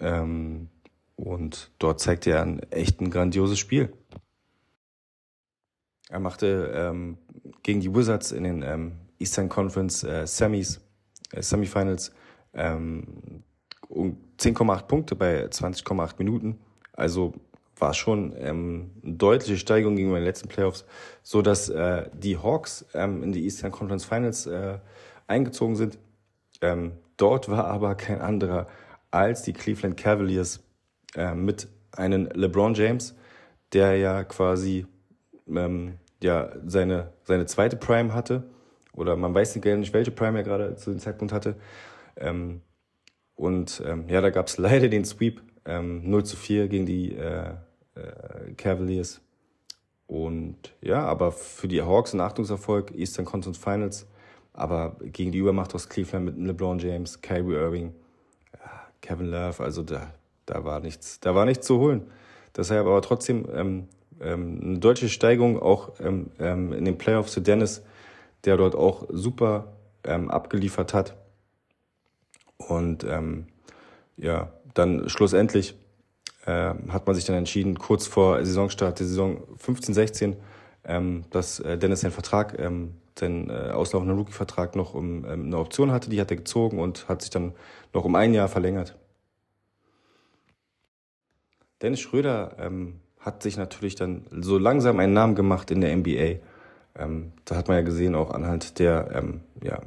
Ähm, 0.00 0.68
und 1.16 1.70
dort 1.78 2.00
zeigte 2.00 2.30
er 2.30 2.42
ein 2.42 2.60
echt 2.70 3.00
ein 3.00 3.10
grandioses 3.10 3.58
Spiel. 3.58 3.92
Er 6.08 6.20
machte 6.20 6.72
ähm, 6.74 7.18
gegen 7.62 7.80
die 7.80 7.94
Wizards 7.94 8.32
in 8.32 8.44
den 8.44 8.62
ähm, 8.62 8.92
Eastern 9.18 9.48
Conference 9.48 10.04
äh, 10.04 10.26
Semis, 10.26 10.80
äh, 11.32 11.42
Semifinals 11.42 12.12
ähm, 12.52 13.42
um 13.88 14.18
10,8 14.38 14.82
Punkte 14.86 15.16
bei 15.16 15.46
20,8 15.46 16.14
Minuten. 16.18 16.58
Also 16.96 17.34
war 17.76 17.92
schon 17.94 18.34
ähm, 18.38 18.90
eine 19.02 19.14
deutliche 19.14 19.58
Steigerung 19.58 19.96
gegenüber 19.96 20.18
den 20.18 20.24
letzten 20.24 20.48
Playoffs, 20.48 20.84
so 21.22 21.42
dass 21.42 21.68
äh, 21.68 22.08
die 22.12 22.38
Hawks 22.38 22.86
ähm, 22.94 23.22
in 23.22 23.32
die 23.32 23.44
Eastern 23.44 23.72
Conference 23.72 24.04
Finals 24.04 24.46
äh, 24.46 24.78
eingezogen 25.26 25.76
sind. 25.76 25.98
Ähm, 26.60 26.92
dort 27.16 27.48
war 27.48 27.66
aber 27.66 27.94
kein 27.94 28.20
anderer 28.20 28.68
als 29.10 29.42
die 29.42 29.52
Cleveland 29.52 29.96
Cavaliers 29.96 30.62
äh, 31.16 31.34
mit 31.34 31.68
einem 31.92 32.28
LeBron 32.32 32.74
James, 32.74 33.14
der 33.72 33.96
ja 33.96 34.24
quasi 34.24 34.86
ähm, 35.48 35.98
ja 36.22 36.50
seine 36.64 37.12
seine 37.24 37.46
zweite 37.46 37.76
Prime 37.76 38.14
hatte 38.14 38.44
oder 38.92 39.16
man 39.16 39.34
weiß 39.34 39.56
nicht, 39.56 39.92
welche 39.92 40.10
Prime 40.10 40.38
er 40.38 40.44
gerade 40.44 40.76
zu 40.76 40.90
dem 40.90 41.00
Zeitpunkt 41.00 41.32
hatte. 41.32 41.56
Ähm, 42.16 42.62
und 43.34 43.82
ähm, 43.84 44.08
ja, 44.08 44.20
da 44.20 44.30
gab 44.30 44.46
es 44.46 44.58
leider 44.58 44.88
den 44.88 45.04
Sweep 45.04 45.42
ähm, 45.64 46.08
0 46.08 46.24
zu 46.24 46.36
4 46.36 46.68
gegen 46.68 46.86
die 46.86 47.14
äh, 47.14 47.50
äh, 47.94 48.52
Cavaliers. 48.56 49.20
Und 50.06 50.74
ja, 50.80 51.04
aber 51.04 51.32
für 51.32 51.68
die 51.68 51.82
Hawks 51.82 52.12
ein 52.12 52.20
Achtungserfolg, 52.20 52.94
Eastern 52.94 53.24
Conference 53.24 53.58
Finals. 53.58 54.06
Aber 54.52 54.96
gegen 55.00 55.32
die 55.32 55.38
Übermacht 55.38 55.74
aus 55.74 55.88
Cleveland 55.88 56.26
mit 56.26 56.38
LeBron 56.38 56.78
James, 56.78 57.20
Kyrie 57.20 57.54
Irving, 57.54 57.92
Kevin 59.04 59.26
Love, 59.26 59.62
also 59.62 59.82
da, 59.82 60.12
da 60.46 60.64
war 60.64 60.80
nichts, 60.80 61.20
da 61.20 61.34
war 61.34 61.44
nichts 61.44 61.66
zu 61.66 61.78
holen. 61.78 62.10
Deshalb 62.56 62.86
aber 62.86 63.02
trotzdem 63.02 63.46
ähm, 63.52 63.88
ähm, 64.20 64.60
eine 64.62 64.78
deutliche 64.78 65.12
Steigerung 65.12 65.60
auch 65.60 65.92
ähm, 66.00 66.30
ähm, 66.38 66.72
in 66.72 66.84
den 66.84 66.96
Playoffs 66.96 67.32
zu 67.32 67.40
Dennis, 67.40 67.82
der 68.44 68.56
dort 68.56 68.74
auch 68.74 69.06
super 69.10 69.74
ähm, 70.04 70.30
abgeliefert 70.30 70.94
hat. 70.94 71.16
Und 72.56 73.04
ähm, 73.04 73.46
ja, 74.16 74.52
dann 74.74 75.08
schlussendlich 75.08 75.74
äh, 76.46 76.74
hat 76.88 77.06
man 77.06 77.14
sich 77.14 77.24
dann 77.24 77.36
entschieden, 77.36 77.78
kurz 77.78 78.06
vor 78.06 78.44
Saisonstart 78.44 78.98
der 78.98 79.06
Saison 79.06 79.42
15-16, 79.64 80.36
ähm, 80.84 81.24
dass 81.30 81.60
äh, 81.60 81.78
Dennis 81.78 82.00
seinen 82.02 82.12
Vertrag, 82.12 82.58
ähm, 82.58 82.94
seinen 83.18 83.48
äh, 83.48 83.70
auslaufenden 83.70 84.18
Rookie-Vertrag 84.18 84.76
noch 84.76 84.94
um 84.94 85.24
ähm, 85.24 85.46
eine 85.46 85.58
Option 85.58 85.92
hatte, 85.92 86.10
die 86.10 86.20
hat 86.20 86.30
er 86.30 86.36
gezogen 86.36 86.78
und 86.78 87.08
hat 87.08 87.22
sich 87.22 87.30
dann 87.30 87.52
noch 87.92 88.04
um 88.04 88.14
ein 88.14 88.34
Jahr 88.34 88.48
verlängert. 88.48 88.96
Dennis 91.80 92.00
Schröder 92.00 92.56
ähm, 92.58 93.00
hat 93.18 93.42
sich 93.42 93.56
natürlich 93.56 93.94
dann 93.94 94.26
so 94.30 94.58
langsam 94.58 94.98
einen 94.98 95.12
Namen 95.12 95.34
gemacht 95.34 95.70
in 95.70 95.80
der 95.80 95.96
NBA. 95.96 96.40
Ähm, 96.96 97.32
da 97.44 97.56
hat 97.56 97.68
man 97.68 97.78
ja 97.78 97.82
gesehen, 97.82 98.14
auch 98.14 98.30
anhand 98.30 98.78
der, 98.78 99.10
ähm, 99.14 99.40
ja, 99.62 99.80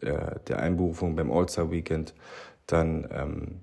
äh, 0.00 0.38
der 0.48 0.58
Einberufung 0.60 1.16
beim 1.16 1.30
All-Star 1.30 1.70
Weekend, 1.70 2.14
dann 2.66 3.08
ähm, 3.12 3.60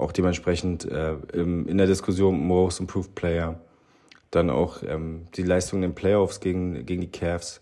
auch 0.00 0.12
dementsprechend 0.12 0.84
äh, 0.84 1.14
im, 1.32 1.66
in 1.66 1.78
der 1.78 1.86
Diskussion 1.86 2.38
Most 2.46 2.80
Improved 2.80 3.14
Player, 3.14 3.60
dann 4.30 4.50
auch 4.50 4.82
ähm, 4.82 5.26
die 5.34 5.42
Leistung 5.42 5.78
in 5.78 5.90
den 5.90 5.94
Playoffs 5.94 6.40
gegen, 6.40 6.86
gegen 6.86 7.00
die 7.00 7.10
Cavs, 7.10 7.60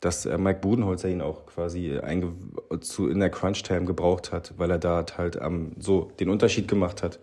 dass 0.00 0.26
äh, 0.26 0.38
Mike 0.38 0.60
Budenholzer 0.60 1.08
ihn 1.08 1.22
auch 1.22 1.46
quasi 1.46 1.98
zu, 2.80 3.08
in 3.08 3.20
der 3.20 3.30
Crunch-Time 3.30 3.84
gebraucht 3.84 4.32
hat, 4.32 4.54
weil 4.56 4.70
er 4.70 4.78
da 4.78 5.04
halt 5.16 5.38
ähm, 5.40 5.72
so 5.78 6.12
den 6.20 6.28
Unterschied 6.28 6.68
gemacht 6.68 7.02
hat 7.02 7.18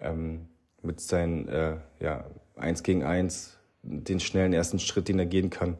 ähm, 0.00 0.48
mit 0.82 1.00
seinen 1.00 1.48
äh, 1.48 1.76
ja, 2.00 2.24
1 2.56 2.82
gegen 2.82 3.02
1, 3.02 3.58
den 3.82 4.20
schnellen 4.20 4.52
ersten 4.52 4.78
Schritt, 4.78 5.08
den 5.08 5.18
er 5.18 5.26
gehen 5.26 5.50
kann. 5.50 5.78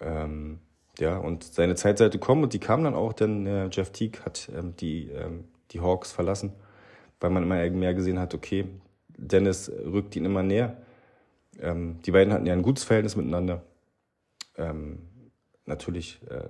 Ähm, 0.00 0.60
ja, 0.98 1.16
und 1.16 1.44
seine 1.44 1.74
Zeit 1.74 1.98
sollte 1.98 2.18
kommen 2.18 2.42
und 2.42 2.52
die 2.52 2.58
kam 2.58 2.84
dann 2.84 2.94
auch, 2.94 3.12
denn 3.12 3.46
äh, 3.46 3.68
Jeff 3.70 3.90
Teague 3.90 4.20
hat 4.24 4.50
ähm, 4.56 4.74
die, 4.76 5.08
ähm, 5.10 5.44
die 5.70 5.80
Hawks 5.80 6.12
verlassen, 6.12 6.52
weil 7.20 7.30
man 7.30 7.42
immer 7.42 7.68
mehr 7.70 7.94
gesehen 7.94 8.18
hat, 8.18 8.34
okay, 8.34 8.66
Dennis 9.16 9.70
rückt 9.70 10.14
ihn 10.16 10.24
immer 10.24 10.42
näher. 10.42 10.76
Ähm, 11.60 11.98
die 12.06 12.12
beiden 12.12 12.32
hatten 12.32 12.46
ja 12.46 12.52
ein 12.52 12.62
gutes 12.62 12.84
Verhältnis 12.84 13.16
miteinander. 13.16 13.62
Ähm, 14.56 15.00
natürlich, 15.66 16.20
äh, 16.30 16.48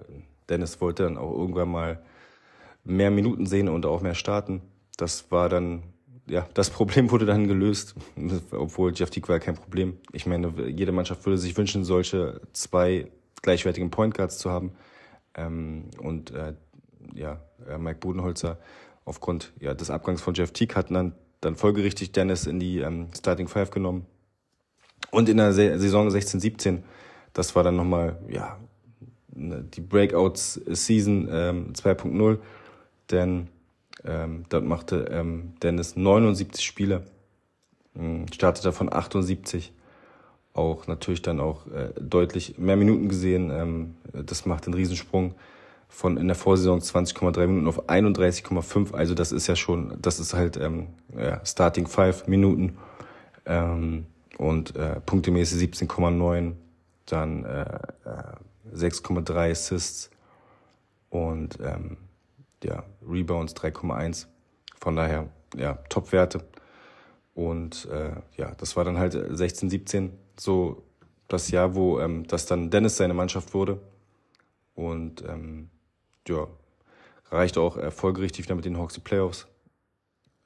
Dennis 0.49 0.81
wollte 0.81 1.05
dann 1.05 1.19
auch 1.19 1.33
irgendwann 1.33 1.71
mal 1.71 2.03
mehr 2.85 3.11
Minuten 3.11 3.47
sehen 3.47 3.69
und 3.69 3.87
auch 3.87 4.03
mehr 4.03 4.15
starten. 4.15 4.63
Das 4.97 5.31
war 5.31 5.49
dann, 5.49 5.83
ja, 6.27 6.47
das 6.55 6.71
Problem 6.79 7.11
wurde 7.11 7.27
dann 7.27 7.49
gelöst, 7.49 7.95
obwohl 8.51 8.93
Jeff 8.95 9.11
Teague 9.11 9.29
war 9.29 9.41
kein 9.41 9.57
Problem. 9.57 9.99
Ich 10.13 10.27
meine, 10.27 10.53
jede 10.69 10.93
Mannschaft 10.93 11.25
würde 11.25 11.39
sich 11.39 11.57
wünschen, 11.57 11.85
solche 11.85 12.41
zwei 12.53 13.11
gleichwertigen 13.43 13.91
Point 13.91 14.15
Guards 14.15 14.39
zu 14.39 14.51
haben. 14.51 14.73
Ähm, 15.35 15.85
und 15.99 16.33
äh, 16.33 16.55
ja, 17.15 17.41
äh, 17.67 17.79
Mike 17.79 18.01
Budenholzer 18.01 18.59
aufgrund 19.09 19.53
ja, 19.61 19.75
des 19.75 19.91
Abgangs 19.91 20.21
von 20.21 20.35
Jeff 20.35 20.53
Teague 20.53 20.77
hat 20.77 20.91
dann, 20.91 21.15
dann 21.41 21.57
folgerichtig 21.57 22.13
Dennis 22.13 22.47
in 22.47 22.61
die 22.61 22.79
ähm, 22.79 23.09
Starting 23.17 23.49
Five 23.49 23.71
genommen. 23.71 24.07
Und 25.11 25.29
in 25.29 25.39
der 25.39 25.53
Saison 25.53 26.11
16, 26.11 26.41
17, 26.41 26.85
das 27.33 27.57
war 27.57 27.63
dann 27.63 27.77
nochmal, 27.77 28.19
ja, 28.29 28.59
ne, 29.35 29.65
die 29.75 29.81
Breakouts-Season 29.81 31.29
ähm, 31.31 31.73
2.0, 31.73 32.39
denn 33.11 33.49
ähm, 34.05 34.45
dort 34.49 34.65
machte 34.65 35.09
ähm, 35.11 35.55
Dennis 35.63 35.97
79 35.97 36.65
Spiele, 36.65 37.05
ähm, 37.97 38.27
startete 38.33 38.73
von 38.73 38.93
78 38.93 39.73
auch 40.53 40.87
natürlich 40.89 41.23
dann 41.23 41.41
auch 41.41 41.67
äh, 41.69 41.93
deutlich 42.01 42.59
mehr 42.59 42.77
Minuten 42.77 43.09
gesehen. 43.09 43.51
Ähm, 43.51 43.95
das 44.13 44.45
macht 44.45 44.67
einen 44.67 44.75
Riesensprung 44.75 45.35
von 45.89 46.17
in 46.17 46.29
der 46.29 46.37
Vorsaison 46.37 46.81
20,3 46.81 47.47
Minuten 47.47 47.67
auf 47.67 47.89
31,5. 47.89 48.95
Also 48.95 49.15
das 49.15 49.33
ist 49.33 49.47
ja 49.47 49.57
schon, 49.57 49.99
das 50.01 50.21
ist 50.21 50.35
halt 50.35 50.57
ähm, 50.57 50.89
ja, 51.17 51.45
Starting 51.45 51.87
5 51.87 52.27
Minuten 52.29 52.79
ähm, 53.47 54.07
und 54.37 54.77
äh, 54.77 55.01
punktemäßig 55.01 55.71
17,9, 55.73 56.53
dann 57.07 57.45
äh, 57.45 57.79
äh, 58.05 58.75
6,3 58.75 59.51
Assists 59.51 60.11
und 61.11 61.59
ähm, 61.61 61.97
ja, 62.63 62.85
Rebounds 63.09 63.55
3,1. 63.55 64.27
Von 64.81 64.97
daher, 64.97 65.29
ja, 65.57 65.75
Top-Werte. 65.89 66.45
Und 67.35 67.87
äh, 67.87 68.13
ja, 68.37 68.53
das 68.57 68.77
war 68.77 68.85
dann 68.85 68.99
halt 68.99 69.17
16, 69.31 69.71
17 69.71 70.13
so 70.39 70.83
das 71.29 71.51
Jahr, 71.51 71.75
wo 71.75 72.01
ähm, 72.01 72.27
das 72.27 72.47
dann 72.47 72.71
Dennis 72.71 72.97
seine 72.97 73.15
Mannschaft 73.15 73.55
wurde. 73.55 73.81
Und 74.75 75.25
ähm, 75.29 75.71
ja, 76.29 76.47
reichte 77.31 77.61
auch 77.61 77.77
erfolgreich 77.77 78.33
wieder 78.37 78.55
mit 78.55 78.65
den 78.65 78.79
Hawks 78.79 78.95
die 78.95 79.01
Playoffs. 79.01 79.47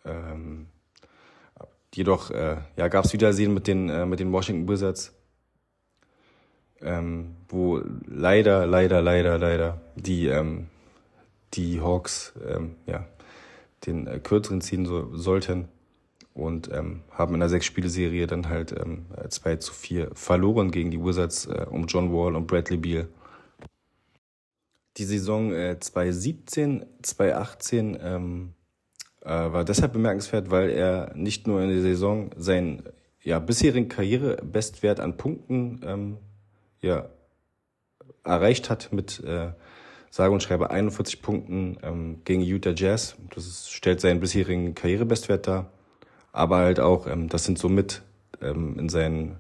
Ähm, 0.05 0.67
jedoch 1.95 2.31
äh, 2.31 2.57
ja, 2.77 2.89
gab 2.89 3.05
es 3.05 3.13
Wiedersehen 3.13 3.55
mit 3.55 3.67
den, 3.67 3.89
äh, 3.89 4.07
mit 4.07 4.21
den 4.21 4.33
Washington 4.33 4.69
Wizards, 4.69 5.13
ähm, 6.81 7.37
wo 7.49 7.81
leider, 8.07 8.67
leider, 8.67 9.03
leider, 9.03 9.39
leider 9.39 9.81
die, 9.97 10.27
ähm, 10.27 10.69
die 11.55 11.81
Hawks 11.81 12.33
ähm, 12.47 12.77
ja, 12.87 13.07
den 13.87 14.07
äh, 14.07 14.19
kürzeren 14.19 14.61
ziehen 14.61 14.87
so, 14.87 15.15
sollten 15.17 15.69
und 16.35 16.73
ähm, 16.73 17.03
haben 17.11 17.35
in 17.35 17.41
der 17.41 17.49
Sechs-Spiele-Serie 17.51 18.27
dann 18.27 18.49
halt 18.49 18.73
ähm, 18.73 19.07
2 19.29 19.57
zu 19.57 19.73
4 19.73 20.11
verloren 20.15 20.71
gegen 20.71 20.91
die 20.91 21.03
Wizards 21.03 21.47
äh, 21.47 21.67
um 21.69 21.87
John 21.87 22.13
Wall 22.13 22.37
und 22.37 22.47
Bradley 22.47 22.79
Beal. 22.79 23.09
Die 24.97 25.05
Saison 25.05 25.53
äh, 25.53 25.79
2017, 25.79 26.85
2018 27.03 27.99
ähm, 28.01 28.55
äh, 29.23 29.29
war 29.29 29.65
deshalb 29.65 29.93
bemerkenswert, 29.93 30.51
weil 30.51 30.71
er 30.71 31.13
nicht 31.15 31.47
nur 31.47 31.63
in 31.63 31.71
der 31.71 31.81
Saison 31.81 32.31
seinen 32.37 32.83
ja, 33.23 33.39
bisherigen 33.39 33.89
Karrierebestwert 33.89 35.01
an 35.01 35.17
Punkten 35.17 35.81
ähm, 35.85 36.19
ja, 36.81 37.09
erreicht 38.25 38.69
hat 38.69 38.93
mit 38.93 39.23
äh, 39.25 39.53
sage 40.11 40.33
und 40.33 40.43
schreibe 40.43 40.71
41 40.71 41.23
Punkten 41.23 41.79
ähm, 41.83 42.21
gegen 42.25 42.43
Utah 42.43 42.75
Jazz. 42.77 43.17
Das 43.35 43.47
ist, 43.47 43.71
stellt 43.71 44.01
seinen 44.01 44.21
bisherigen 44.21 44.75
Karrierebestwert 44.75 45.47
dar 45.47 45.73
aber 46.33 46.59
halt 46.59 46.81
auch, 46.81 47.07
ähm, 47.07 47.29
das 47.29 47.45
sind 47.45 47.59
so 47.59 47.69
mit 47.69 48.03
ähm, 48.41 48.79
in 48.79 48.89
seinen, 48.89 49.37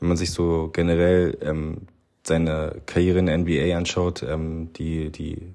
wenn 0.00 0.08
man 0.08 0.16
sich 0.16 0.32
so 0.32 0.68
generell 0.72 1.38
ähm, 1.40 1.86
seine 2.26 2.80
Karriere 2.86 3.18
in 3.18 3.26
der 3.26 3.38
NBA 3.38 3.76
anschaut, 3.76 4.22
ähm, 4.22 4.72
die, 4.74 5.10
die 5.10 5.54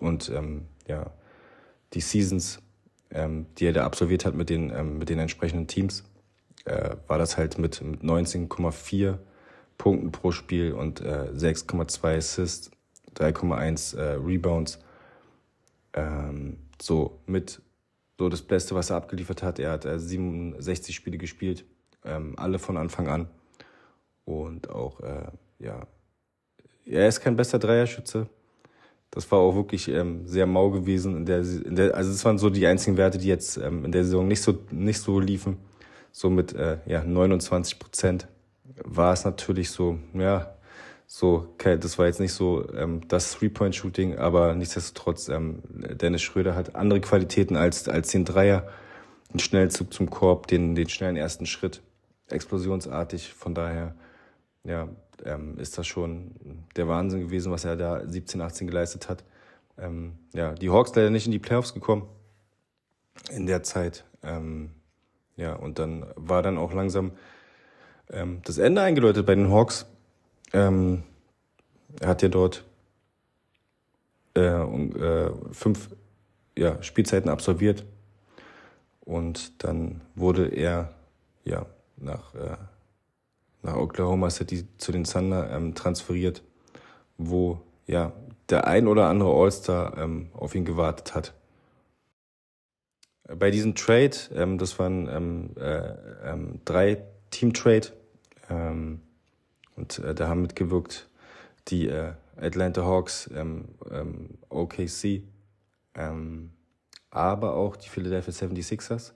und 0.00 0.30
ähm, 0.30 0.66
ja, 0.86 1.10
die 1.92 2.00
Seasons, 2.00 2.60
ähm, 3.10 3.46
die 3.58 3.66
er 3.66 3.72
da 3.72 3.84
absolviert 3.84 4.24
hat 4.24 4.34
mit 4.34 4.50
den, 4.50 4.70
ähm, 4.70 4.98
mit 4.98 5.08
den 5.08 5.18
entsprechenden 5.18 5.66
Teams, 5.66 6.04
äh, 6.64 6.96
war 7.06 7.18
das 7.18 7.36
halt 7.36 7.58
mit, 7.58 7.82
mit 7.82 8.02
19,4 8.02 9.18
Punkten 9.78 10.12
pro 10.12 10.32
Spiel 10.32 10.72
und 10.72 11.00
äh, 11.00 11.30
6,2 11.34 12.16
Assists, 12.16 12.70
3,1 13.16 13.96
äh, 13.96 14.12
Rebounds. 14.14 14.78
Ähm, 15.92 16.58
so 16.80 17.20
mit 17.26 17.60
so 18.18 18.28
das 18.28 18.42
Beste, 18.42 18.74
was 18.74 18.90
er 18.90 18.96
abgeliefert 18.96 19.42
hat. 19.42 19.58
Er 19.58 19.72
hat 19.72 19.84
äh, 19.84 19.98
67 19.98 20.94
Spiele 20.94 21.18
gespielt, 21.18 21.64
ähm, 22.04 22.34
alle 22.36 22.58
von 22.58 22.76
Anfang 22.76 23.08
an. 23.08 23.28
Und 24.24 24.70
auch, 24.70 25.00
äh, 25.00 25.28
ja, 25.58 25.86
er 26.86 27.08
ist 27.08 27.20
kein 27.20 27.36
bester 27.36 27.58
Dreierschütze. 27.58 28.28
Das 29.10 29.30
war 29.30 29.38
auch 29.38 29.54
wirklich 29.54 29.88
ähm, 29.88 30.26
sehr 30.26 30.46
mau 30.46 30.70
gewesen. 30.70 31.16
In 31.16 31.26
der, 31.26 31.38
in 31.40 31.76
der, 31.76 31.94
also 31.94 32.10
das 32.10 32.24
waren 32.24 32.38
so 32.38 32.50
die 32.50 32.66
einzigen 32.66 32.96
Werte, 32.96 33.18
die 33.18 33.28
jetzt 33.28 33.56
ähm, 33.56 33.84
in 33.84 33.92
der 33.92 34.04
Saison 34.04 34.26
nicht 34.28 34.42
so, 34.42 34.58
nicht 34.70 35.00
so 35.00 35.20
liefen. 35.20 35.58
so 36.12 36.30
mit 36.30 36.54
äh, 36.54 36.78
ja, 36.86 37.02
29 37.02 37.78
Prozent, 37.78 38.28
war 38.84 39.12
es 39.12 39.24
natürlich 39.24 39.70
so, 39.70 39.98
ja, 40.14 40.56
so, 41.06 41.54
das 41.58 41.98
war 41.98 42.06
jetzt 42.06 42.20
nicht 42.20 42.32
so 42.32 42.68
ähm, 42.74 43.06
das 43.06 43.32
Three-Point-Shooting, 43.32 44.18
aber 44.18 44.54
nichtsdestotrotz, 44.54 45.28
ähm, 45.28 45.62
Dennis 45.68 46.22
Schröder 46.22 46.56
hat 46.56 46.74
andere 46.74 47.00
Qualitäten 47.00 47.56
als, 47.56 47.88
als 47.88 48.08
den 48.10 48.24
Dreier, 48.24 48.66
den 49.32 49.38
Schnellzug 49.38 49.92
zum 49.92 50.10
Korb, 50.10 50.48
den, 50.48 50.74
den 50.74 50.88
schnellen 50.88 51.16
ersten 51.16 51.46
Schritt, 51.46 51.80
explosionsartig. 52.28 53.32
Von 53.32 53.54
daher, 53.54 53.94
ja, 54.64 54.88
ähm, 55.24 55.58
ist 55.58 55.78
das 55.78 55.86
schon 55.86 56.34
der 56.76 56.88
Wahnsinn 56.88 57.20
gewesen, 57.20 57.52
was 57.52 57.64
er 57.64 57.76
da 57.76 58.06
17, 58.06 58.40
18 58.40 58.66
geleistet 58.66 59.08
hat. 59.08 59.24
Ähm, 59.78 60.14
ja, 60.34 60.54
die 60.54 60.70
Hawks 60.70 60.94
leider 60.94 61.10
nicht 61.10 61.26
in 61.26 61.32
die 61.32 61.38
Playoffs 61.38 61.74
gekommen 61.74 62.08
in 63.30 63.46
der 63.46 63.62
Zeit. 63.62 64.04
Ähm, 64.22 64.70
ja, 65.36 65.54
und 65.54 65.78
dann 65.78 66.06
war 66.16 66.42
dann 66.42 66.58
auch 66.58 66.72
langsam 66.72 67.12
ähm, 68.10 68.40
das 68.44 68.58
Ende 68.58 68.82
eingeläutet 68.82 69.26
bei 69.26 69.34
den 69.34 69.50
Hawks. 69.50 69.86
Ähm, 70.52 71.02
er 72.00 72.08
hat 72.08 72.22
ja 72.22 72.28
dort 72.28 72.64
äh, 74.34 74.40
äh, 74.40 75.32
fünf 75.52 75.90
ja, 76.56 76.82
Spielzeiten 76.82 77.30
absolviert 77.30 77.84
und 79.00 79.64
dann 79.64 80.00
wurde 80.14 80.48
er 80.48 80.94
ja 81.44 81.66
nach, 81.96 82.34
äh, 82.34 82.56
nach 83.62 83.76
Oklahoma 83.76 84.30
City 84.30 84.66
zu 84.78 84.92
den 84.92 85.04
Thunder 85.04 85.50
ähm, 85.50 85.74
transferiert, 85.74 86.42
wo 87.18 87.60
ja 87.86 88.12
der 88.48 88.66
ein 88.66 88.86
oder 88.86 89.08
andere 89.08 89.30
All-Star 89.30 89.96
ähm, 89.98 90.30
auf 90.32 90.54
ihn 90.54 90.64
gewartet 90.64 91.14
hat. 91.14 91.34
Bei 93.24 93.50
diesem 93.50 93.74
Trade, 93.74 94.16
ähm, 94.34 94.58
das 94.58 94.78
waren 94.78 95.08
ähm, 95.08 95.50
äh, 95.56 96.30
ähm, 96.30 96.60
drei 96.64 97.02
Team-Trade, 97.30 97.88
ähm, 98.48 99.00
und 99.74 99.98
äh, 99.98 100.14
da 100.14 100.28
haben 100.28 100.42
mitgewirkt 100.42 101.08
die 101.68 101.88
äh, 101.88 102.12
Atlanta 102.36 102.84
Hawks, 102.84 103.28
ähm, 103.34 103.64
OKC, 104.48 105.22
aber 107.10 107.54
auch 107.54 107.76
die 107.76 107.88
Philadelphia 107.88 108.32
76ers. 108.32 109.12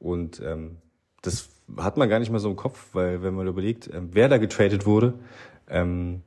Und 0.00 0.42
das 1.22 1.48
hat 1.76 1.96
man 1.96 2.08
gar 2.08 2.18
nicht 2.18 2.30
mehr 2.30 2.40
so 2.40 2.50
im 2.50 2.56
Kopf, 2.56 2.88
weil 2.92 3.22
wenn 3.22 3.34
man 3.34 3.46
überlegt, 3.46 3.88
äh, 3.88 4.00
wer 4.02 4.28
da 4.28 4.38
getradet 4.38 4.86
wurde, 4.86 5.14
ähm, 5.68 6.22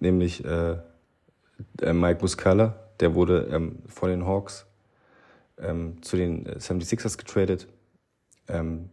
nämlich 0.00 0.44
äh, 0.44 0.76
äh, 1.82 1.92
Mike 1.92 2.20
Muscala, 2.20 2.78
der 3.00 3.14
wurde 3.14 3.48
ähm, 3.50 3.78
von 3.86 4.10
den 4.10 4.26
Hawks 4.26 4.66
ähm, 5.58 6.02
zu 6.02 6.16
den 6.16 6.46
76ers 6.46 7.16
getradet. 7.16 7.68
Ähm, 8.48 8.90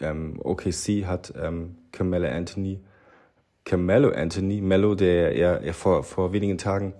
ähm, 0.00 0.40
OKC 0.42 1.06
hat 1.06 1.32
ähm, 1.36 1.76
Carmelo 1.92 2.28
Anthony 2.28 2.80
Carmelo 3.66 4.12
Anthony, 4.12 4.60
Mello, 4.60 4.94
der 4.94 5.36
ja, 5.36 5.60
ja 5.60 5.72
vor, 5.72 6.04
vor 6.04 6.32
wenigen 6.32 6.56
Tagen 6.56 6.94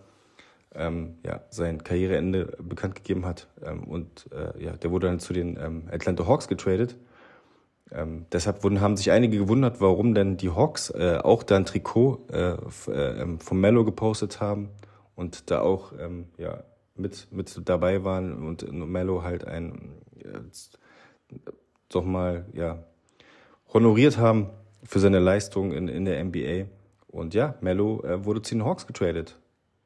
ähm, 0.74 1.14
ja, 1.24 1.40
sein 1.48 1.84
Karriereende 1.84 2.56
bekannt 2.60 2.96
gegeben 2.96 3.24
hat. 3.24 3.46
Ähm, 3.64 3.84
und 3.84 4.28
äh, 4.32 4.64
ja, 4.64 4.72
der 4.72 4.90
wurde 4.90 5.06
dann 5.06 5.20
zu 5.20 5.32
den 5.32 5.56
ähm, 5.56 5.84
Atlanta 5.90 6.26
Hawks 6.26 6.48
getradet. 6.48 6.96
Ähm, 7.92 8.26
deshalb 8.32 8.64
wurden, 8.64 8.80
haben 8.80 8.96
sich 8.96 9.12
einige 9.12 9.38
gewundert, 9.38 9.80
warum 9.80 10.14
denn 10.14 10.36
die 10.36 10.50
Hawks 10.50 10.90
äh, 10.90 11.18
auch 11.22 11.42
da 11.42 11.56
ein 11.56 11.64
Trikot 11.64 12.26
äh, 12.32 12.56
äh, 12.88 13.22
ähm, 13.22 13.38
von 13.38 13.60
Mello 13.60 13.84
gepostet 13.84 14.40
haben 14.40 14.70
und 15.14 15.50
da 15.50 15.60
auch 15.60 15.92
ähm, 15.98 16.26
ja, 16.36 16.64
mit, 16.96 17.28
mit 17.30 17.60
dabei 17.68 18.02
waren 18.02 18.46
und 18.46 18.70
Mello 18.72 19.22
halt 19.22 19.46
ein 19.46 19.92
äh, 20.18 21.36
doch 21.88 22.04
mal 22.04 22.46
ja, 22.52 22.82
honoriert 23.72 24.18
haben 24.18 24.50
für 24.82 24.98
seine 24.98 25.20
Leistung 25.20 25.72
in, 25.72 25.88
in 25.88 26.04
der 26.04 26.22
NBA. 26.24 26.66
Und 27.08 27.34
ja, 27.34 27.54
Mello 27.60 28.02
äh, 28.02 28.24
wurde 28.24 28.42
zu 28.42 28.54
den 28.54 28.64
Hawks 28.64 28.86
getradet 28.86 29.38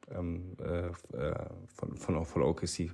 ähm, 0.09 0.57
äh, 0.59 0.87
äh 1.17 1.35
von, 1.75 1.95
von, 1.97 2.25
von 2.25 2.41
OKC. 2.41 2.91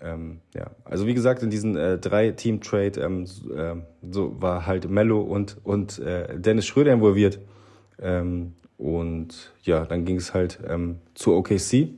Ähm, 0.00 0.40
ja, 0.54 0.70
also 0.84 1.06
wie 1.06 1.14
gesagt, 1.14 1.42
in 1.42 1.50
diesen 1.50 1.76
äh, 1.76 1.98
drei 1.98 2.30
Team-Trade 2.30 3.00
ähm, 3.00 3.24
äh, 3.54 3.76
so 4.10 4.40
war 4.40 4.66
halt 4.66 4.88
Mello 4.90 5.20
und, 5.20 5.56
und 5.64 5.98
äh, 5.98 6.38
Dennis 6.38 6.66
Schröder 6.66 6.92
involviert. 6.92 7.38
Ähm, 7.98 8.54
und 8.76 9.54
ja, 9.62 9.86
dann 9.86 10.04
ging 10.04 10.16
es 10.16 10.34
halt 10.34 10.58
ähm, 10.66 11.00
zu 11.14 11.34
OKC, 11.34 11.88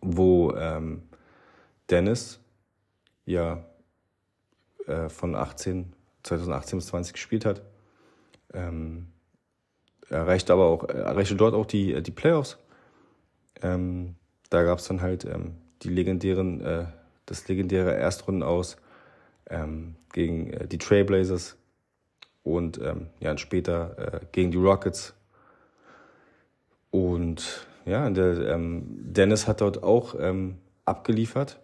wo 0.00 0.52
ähm, 0.56 1.02
Dennis 1.88 2.40
ja 3.26 3.64
äh, 4.86 5.08
von 5.08 5.36
18, 5.36 5.92
2018 6.24 6.78
bis 6.78 6.86
20 6.86 7.12
gespielt 7.12 7.44
hat. 7.44 7.62
Ähm, 8.52 9.06
erreichte 10.08 10.52
aber 10.52 10.66
auch, 10.66 10.88
erreichte 10.88 11.36
dort 11.36 11.54
auch 11.54 11.66
die, 11.66 12.02
die 12.02 12.10
Playoffs. 12.10 12.58
Ähm, 13.62 14.16
da 14.50 14.64
gab 14.64 14.80
es 14.80 14.88
dann 14.88 15.00
halt 15.00 15.24
ähm, 15.24 15.54
die 15.82 15.88
legendären, 15.88 16.60
äh, 16.60 16.84
das 17.26 17.48
legendäre 17.48 17.94
Erstrunden 17.94 18.42
aus 18.42 18.76
ähm, 19.48 19.96
gegen 20.12 20.52
äh, 20.52 20.66
die 20.66 20.78
Trailblazers 20.78 21.56
und 22.42 22.78
ähm, 22.78 23.08
ja, 23.20 23.36
später 23.38 24.14
äh, 24.14 24.20
gegen 24.32 24.50
die 24.50 24.58
Rockets. 24.58 25.14
Und 26.90 27.66
ja, 27.84 28.08
der, 28.10 28.48
ähm, 28.48 28.84
Dennis 28.88 29.46
hat 29.46 29.60
dort 29.60 29.82
auch 29.82 30.14
ähm, 30.18 30.58
abgeliefert 30.84 31.58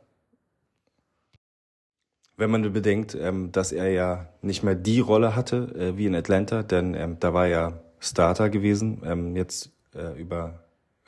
wenn 2.38 2.50
man 2.50 2.72
bedenkt, 2.72 3.16
ähm, 3.20 3.50
dass 3.52 3.72
er 3.72 3.90
ja 3.90 4.28
nicht 4.42 4.62
mehr 4.62 4.76
die 4.76 5.00
Rolle 5.00 5.34
hatte 5.34 5.74
äh, 5.74 5.98
wie 5.98 6.06
in 6.06 6.14
Atlanta, 6.14 6.62
denn 6.62 6.94
ähm, 6.94 7.16
da 7.20 7.34
war 7.34 7.48
er 7.48 7.82
Starter 8.00 8.48
gewesen, 8.48 9.34
jetzt 9.34 9.72
äh, 9.92 10.18
über 10.18 10.60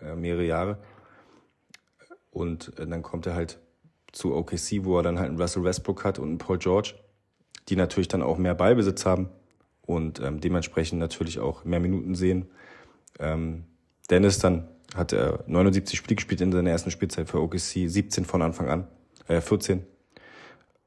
äh, 0.03 0.17
mehrere 0.17 0.45
Jahre. 0.45 0.79
Und 2.31 2.79
äh, 2.79 2.87
dann 2.87 3.03
kommt 3.03 3.27
er 3.27 3.35
halt 3.35 3.59
zu 4.13 4.35
OKC, 4.35 4.85
wo 4.85 4.99
er 4.99 5.03
dann 5.03 5.19
halt 5.19 5.29
einen 5.29 5.41
Russell 5.41 5.65
Westbrook 5.65 6.05
hat 6.05 6.19
und 6.19 6.29
einen 6.29 6.39
Paul 6.39 6.59
George, 6.59 6.95
die 7.69 7.77
natürlich 7.77 8.09
dann 8.09 8.23
auch 8.23 8.39
mehr 8.39 8.55
Ballbesitz 8.55 9.07
haben 9.07 9.29
und 9.83 10.21
ähm, 10.21 10.41
dementsprechend 10.41 10.99
natürlich 10.99 11.39
auch 11.39 11.65
mehr 11.65 11.81
Minuten 11.81 12.15
sehen. 12.15 12.51
Ähm, 13.19 13.65
Dennis 14.11 14.39
dann 14.39 14.69
hat 14.95 15.13
er 15.13 15.45
79 15.47 15.97
Spiele 15.97 16.17
gespielt 16.17 16.41
in 16.41 16.53
seiner 16.53 16.71
ersten 16.71 16.91
Spielzeit 16.91 17.29
für 17.29 17.41
OKC, 17.41 17.89
17 17.89 18.25
von 18.25 18.43
Anfang 18.43 18.69
an, 18.69 18.89
äh, 19.29 19.41
14 19.41 19.85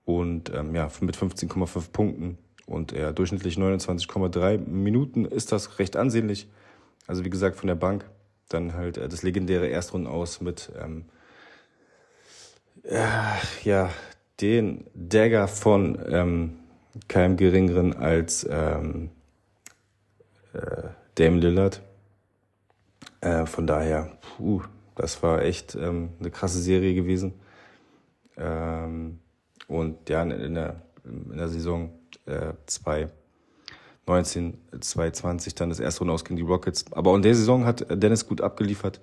und 0.06 0.54
ähm, 0.54 0.76
ja, 0.76 0.90
mit 1.00 1.16
15,5 1.16 1.92
Punkten 1.92 2.38
und 2.66 2.92
er 2.92 3.14
durchschnittlich 3.14 3.56
29,3 3.56 4.58
Minuten 4.58 5.26
ist 5.26 5.52
das 5.52 5.80
recht 5.80 5.96
ansehnlich. 5.96 6.50
Also 7.08 7.26
wie 7.26 7.30
gesagt 7.30 7.56
von 7.56 7.68
der 7.68 7.76
Bank. 7.76 8.10
Dann 8.50 8.74
halt 8.74 8.98
äh, 8.98 9.08
das 9.08 9.24
legendäre 9.24 9.68
Erstrunden 9.68 10.08
aus 10.08 10.42
mit 10.42 10.72
ähm, 10.82 11.06
äh, 11.06 11.14
ja 13.64 13.90
den 14.42 14.86
Dagger 14.94 15.48
von 15.48 15.98
ähm, 16.10 16.60
keinem 17.08 17.38
geringeren 17.38 17.96
als 17.96 18.48
ähm, 18.50 19.10
äh, 20.54 20.90
Dame 21.16 21.40
Lillard. 21.40 21.82
Äh, 23.22 23.46
von 23.46 23.66
daher, 23.68 24.18
puh, 24.22 24.64
das 24.96 25.24
war 25.24 25.42
echt 25.42 25.76
ähm, 25.76 26.10
eine 26.20 26.30
krasse 26.30 26.60
Serie 26.60 26.94
gewesen. 26.94 27.34
Ähm, 28.38 29.20
und 29.68 30.10
ja, 30.10 30.24
in 30.24 30.56
der, 30.56 30.82
in 31.06 31.38
der 31.38 31.48
Saison 31.48 31.92
äh, 32.26 32.54
2019, 32.66 34.58
2020 34.80 35.56
dann 35.56 35.70
das 35.70 35.80
erste 35.80 36.00
Runde 36.00 36.14
aus 36.14 36.26
gegen 36.26 36.36
die 36.36 36.44
Rockets. 36.44 36.92
Aber 36.92 37.16
in 37.16 37.22
der 37.22 37.36
Saison 37.36 37.66
hat 37.66 37.86
Dennis 37.90 38.28
gut 38.28 38.42
abgeliefert. 38.42 39.00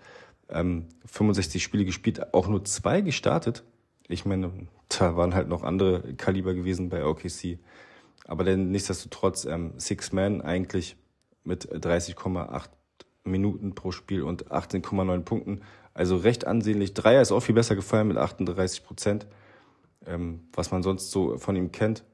Ähm, 0.48 0.86
65 1.06 1.62
Spiele 1.62 1.84
gespielt, 1.84 2.34
auch 2.34 2.48
nur 2.48 2.64
zwei 2.64 3.00
gestartet. 3.00 3.64
Ich 4.10 4.24
meine, 4.24 4.50
da 4.88 5.16
waren 5.16 5.34
halt 5.34 5.48
noch 5.48 5.62
andere 5.62 6.14
Kaliber 6.14 6.54
gewesen 6.54 6.88
bei 6.88 7.04
OKC. 7.04 7.58
Aber 8.26 8.44
dann 8.44 8.70
nichtsdestotrotz 8.70 9.44
ähm, 9.44 9.72
Six 9.78 10.12
Man 10.12 10.40
eigentlich 10.40 10.96
mit 11.44 11.68
30,8 11.68 12.68
Minuten 13.24 13.74
pro 13.74 13.90
Spiel 13.92 14.22
und 14.22 14.50
18,9 14.50 15.20
Punkten. 15.20 15.62
Also 15.94 16.16
recht 16.16 16.46
ansehnlich. 16.46 16.94
Dreier 16.94 17.22
ist 17.22 17.32
auch 17.32 17.40
viel 17.40 17.54
besser 17.54 17.74
gefallen 17.74 18.08
mit 18.08 18.16
38 18.16 18.84
Prozent 18.84 19.26
ähm, 20.06 20.40
was 20.52 20.70
man 20.70 20.82
sonst 20.82 21.10
so 21.10 21.38
von 21.38 21.56
ihm 21.56 21.72
kennt. 21.72 22.04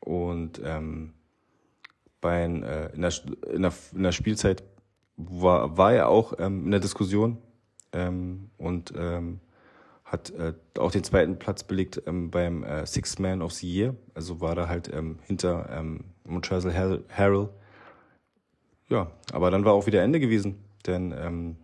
Und 0.00 0.60
ähm, 0.64 1.14
bei, 2.20 2.42
äh, 2.42 2.94
in, 2.94 3.02
der, 3.02 3.12
in, 3.52 3.62
der, 3.62 3.72
in 3.94 4.02
der 4.02 4.12
Spielzeit 4.12 4.62
war, 5.16 5.76
war 5.76 5.92
er 5.92 6.08
auch 6.08 6.34
ähm, 6.38 6.64
in 6.64 6.70
der 6.70 6.80
Diskussion 6.80 7.38
ähm, 7.92 8.50
und 8.56 8.92
ähm, 8.96 9.40
hat 10.10 10.30
äh, 10.30 10.54
auch 10.78 10.90
den 10.90 11.04
zweiten 11.04 11.38
Platz 11.38 11.62
belegt 11.64 12.02
ähm, 12.06 12.30
beim 12.30 12.64
äh, 12.64 12.86
Six 12.86 13.18
Man 13.18 13.42
of 13.42 13.52
the 13.52 13.70
Year. 13.70 13.94
Also 14.14 14.40
war 14.40 14.54
da 14.54 14.66
halt 14.66 14.90
ähm, 14.92 15.18
hinter 15.26 15.68
ähm, 15.70 16.04
Montrezl 16.24 16.72
Harrell. 16.72 17.50
Ja, 18.88 19.10
aber 19.32 19.50
dann 19.50 19.66
war 19.66 19.74
auch 19.74 19.86
wieder 19.86 20.02
Ende 20.02 20.18
gewesen, 20.18 20.64
denn 20.86 21.14
ähm, 21.16 21.56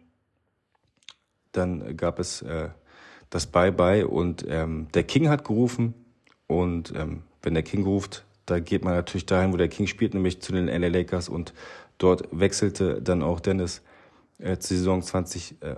dann 1.52 1.96
gab 1.96 2.18
es 2.18 2.42
äh, 2.42 2.68
das 3.30 3.46
Bye-Bye 3.46 4.06
und 4.06 4.44
ähm, 4.46 4.88
der 4.92 5.04
King 5.04 5.30
hat 5.30 5.44
gerufen 5.44 5.94
und 6.46 6.92
ähm, 6.94 7.22
wenn 7.42 7.54
der 7.54 7.62
King 7.62 7.84
ruft, 7.84 8.26
da 8.44 8.60
geht 8.60 8.84
man 8.84 8.94
natürlich 8.94 9.24
dahin, 9.24 9.54
wo 9.54 9.56
der 9.56 9.68
King 9.68 9.86
spielt, 9.86 10.12
nämlich 10.12 10.42
zu 10.42 10.52
den 10.52 10.66
LA 10.66 10.88
Lakers 10.88 11.30
und 11.30 11.54
dort 11.96 12.28
wechselte 12.30 13.00
dann 13.00 13.22
auch 13.22 13.40
Dennis 13.40 13.80
äh, 14.38 14.58
zur 14.58 14.76
Saison 14.76 15.00
20, 15.00 15.62
äh, 15.62 15.76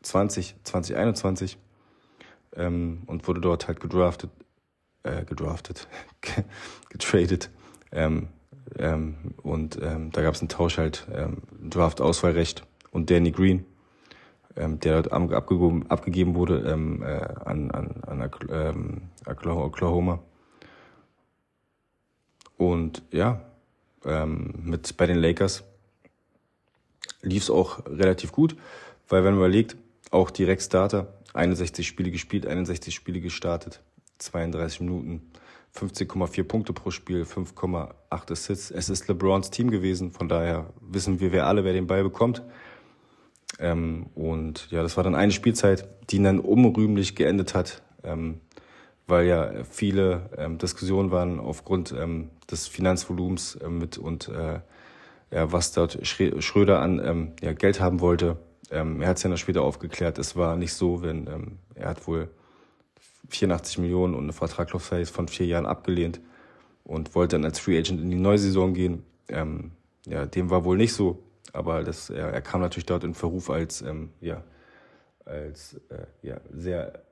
20 0.00 0.54
2021 0.64 1.58
ähm, 2.56 3.02
und 3.06 3.26
wurde 3.28 3.40
dort 3.40 3.68
halt 3.68 3.80
gedraftet, 3.80 4.30
äh, 5.02 5.24
gedraftet, 5.24 5.88
getradet. 6.90 7.50
Ähm, 7.92 8.28
ähm, 8.78 9.34
und 9.42 9.78
ähm, 9.80 10.10
da 10.12 10.22
gab 10.22 10.34
es 10.34 10.40
einen 10.40 10.48
Tausch 10.48 10.78
halt, 10.78 11.06
ähm, 11.14 11.42
Draft-Auswahlrecht 11.70 12.64
und 12.90 13.10
Danny 13.10 13.30
Green, 13.30 13.64
ähm, 14.56 14.80
der 14.80 15.02
dort 15.02 15.12
abgegeben, 15.12 15.86
abgegeben 15.88 16.34
wurde 16.34 16.58
ähm, 16.68 17.02
äh, 17.02 17.20
an, 17.44 17.70
an, 17.70 18.02
an 18.06 18.30
ähm, 18.50 19.02
Oklahoma. 19.26 20.20
Und 22.56 23.02
ja, 23.10 23.42
ähm, 24.04 24.54
mit 24.64 24.96
bei 24.96 25.06
den 25.06 25.18
Lakers 25.18 25.64
lief 27.22 27.44
es 27.44 27.50
auch 27.50 27.84
relativ 27.86 28.32
gut, 28.32 28.56
weil 29.08 29.24
wenn 29.24 29.32
man 29.32 29.40
überlegt, 29.40 29.76
auch 30.10 30.30
direkt 30.30 30.62
Starter, 30.62 31.12
61 31.36 31.86
Spiele 31.86 32.10
gespielt, 32.10 32.46
61 32.46 32.94
Spiele 32.94 33.20
gestartet, 33.20 33.80
32 34.18 34.80
Minuten, 34.80 35.30
15,4 35.74 36.44
Punkte 36.44 36.72
pro 36.72 36.90
Spiel, 36.90 37.22
5,8 37.22 38.32
Assists. 38.32 38.70
Es 38.70 38.88
ist 38.88 39.08
LeBrons 39.08 39.50
Team 39.50 39.70
gewesen, 39.70 40.10
von 40.10 40.28
daher 40.28 40.72
wissen 40.80 41.20
wir, 41.20 41.32
wer 41.32 41.46
alle, 41.46 41.64
wer 41.64 41.72
den 41.72 41.86
Ball 41.86 42.02
bekommt. 42.02 42.42
Ähm, 43.58 44.06
und 44.14 44.70
ja, 44.70 44.82
das 44.82 44.96
war 44.96 45.04
dann 45.04 45.14
eine 45.14 45.32
Spielzeit, 45.32 45.88
die 46.10 46.22
dann 46.22 46.40
unrühmlich 46.40 47.14
geendet 47.14 47.54
hat, 47.54 47.82
ähm, 48.02 48.40
weil 49.06 49.26
ja 49.26 49.64
viele 49.64 50.30
ähm, 50.36 50.58
Diskussionen 50.58 51.10
waren 51.10 51.38
aufgrund 51.38 51.92
ähm, 51.92 52.30
des 52.50 52.66
Finanzvolumens 52.66 53.56
äh, 53.56 53.68
mit 53.68 53.98
und 53.98 54.28
äh, 54.28 54.60
ja, 55.30 55.52
was 55.52 55.72
dort 55.72 55.98
Schröder 56.06 56.80
an 56.80 57.00
ähm, 57.04 57.32
ja, 57.40 57.52
Geld 57.52 57.80
haben 57.80 58.00
wollte. 58.00 58.36
Ähm, 58.70 59.00
er 59.00 59.08
hat 59.08 59.16
es 59.18 59.22
ja 59.22 59.30
noch 59.30 59.36
später 59.36 59.62
aufgeklärt. 59.62 60.18
Es 60.18 60.36
war 60.36 60.56
nicht 60.56 60.72
so, 60.72 61.02
wenn 61.02 61.26
ähm, 61.26 61.58
er 61.74 61.88
hat 61.88 62.06
wohl 62.06 62.30
84 63.28 63.78
Millionen 63.78 64.14
und 64.14 64.24
eine 64.24 64.32
Vertragslaufzeit 64.32 65.08
von 65.08 65.28
vier 65.28 65.46
Jahren 65.46 65.66
abgelehnt 65.66 66.20
und 66.84 67.14
wollte 67.14 67.36
dann 67.36 67.44
als 67.44 67.58
Free 67.58 67.78
Agent 67.78 68.00
in 68.00 68.10
die 68.10 68.16
neue 68.16 68.38
Saison 68.38 68.74
gehen. 68.74 69.04
Ähm, 69.28 69.72
ja, 70.06 70.26
dem 70.26 70.50
war 70.50 70.64
wohl 70.64 70.76
nicht 70.76 70.92
so, 70.92 71.22
aber 71.52 71.82
das, 71.82 72.10
er, 72.10 72.28
er 72.28 72.42
kam 72.42 72.60
natürlich 72.60 72.86
dort 72.86 73.04
in 73.04 73.14
Verruf 73.14 73.50
als, 73.50 73.82
ähm, 73.82 74.10
ja, 74.20 74.44
als 75.24 75.74
äh, 75.88 76.06
ja, 76.22 76.40
sehr, 76.52 77.02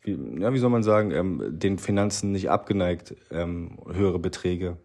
wie, 0.00 0.18
ja, 0.40 0.52
wie 0.52 0.58
soll 0.58 0.70
man 0.70 0.82
sagen, 0.82 1.10
ähm, 1.10 1.58
den 1.58 1.78
Finanzen 1.78 2.32
nicht 2.32 2.48
abgeneigt, 2.48 3.14
ähm, 3.30 3.78
höhere 3.92 4.18
Beträge. 4.18 4.78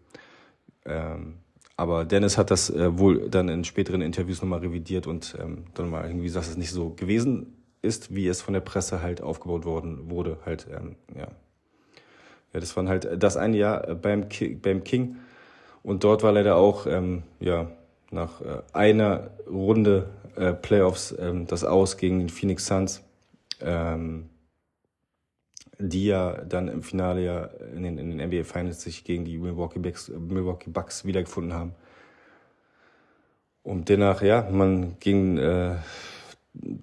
Ähm, 0.85 1.42
aber 1.75 2.05
Dennis 2.05 2.37
hat 2.37 2.51
das 2.51 2.69
äh, 2.69 2.97
wohl 2.97 3.29
dann 3.29 3.49
in 3.49 3.63
späteren 3.63 4.01
Interviews 4.01 4.41
nochmal 4.41 4.59
revidiert 4.59 5.07
und 5.07 5.35
ähm, 5.39 5.65
dann 5.73 5.89
mal 5.89 6.05
irgendwie 6.05 6.25
gesagt, 6.25 6.45
dass 6.45 6.51
es 6.51 6.57
nicht 6.57 6.71
so 6.71 6.91
gewesen 6.91 7.57
ist, 7.81 8.13
wie 8.15 8.27
es 8.27 8.41
von 8.41 8.53
der 8.53 8.61
Presse 8.61 9.01
halt 9.01 9.21
aufgebaut 9.21 9.65
worden 9.65 10.09
wurde. 10.09 10.37
Halt, 10.45 10.67
ähm, 10.71 10.95
ja. 11.15 11.27
ja, 12.53 12.59
das 12.59 12.75
waren 12.77 12.89
halt 12.89 13.21
das 13.21 13.37
eine 13.37 13.57
Jahr 13.57 13.95
beim, 13.95 14.29
Ki 14.29 14.55
beim 14.55 14.83
King 14.83 15.17
und 15.81 16.03
dort 16.03 16.23
war 16.23 16.31
leider 16.31 16.55
auch 16.55 16.85
ähm, 16.85 17.23
ja 17.39 17.69
nach 18.11 18.41
äh, 18.41 18.61
einer 18.71 19.31
Runde 19.49 20.09
äh, 20.35 20.53
Playoffs 20.53 21.13
ähm, 21.19 21.47
das 21.47 21.63
Aus 21.63 21.97
gegen 21.97 22.19
den 22.19 22.29
Phoenix 22.29 22.67
Suns, 22.67 23.03
ähm, 23.61 24.29
die 25.79 26.05
ja 26.05 26.41
dann 26.43 26.67
im 26.67 26.83
Finale 26.83 27.23
ja 27.23 27.43
in 27.75 27.83
den, 27.83 27.97
in 27.97 28.17
den 28.17 28.27
NBA 28.27 28.43
Finals 28.43 28.81
sich 28.81 29.03
gegen 29.03 29.25
die 29.25 29.37
Milwaukee 29.37 29.79
Bucks, 29.79 30.09
Milwaukee 30.09 30.69
Bucks 30.69 31.05
wiedergefunden 31.05 31.53
haben. 31.53 31.73
Und 33.63 33.89
demnach, 33.89 34.21
ja, 34.21 34.47
man 34.51 34.99
ging 34.99 35.37
äh, 35.37 35.75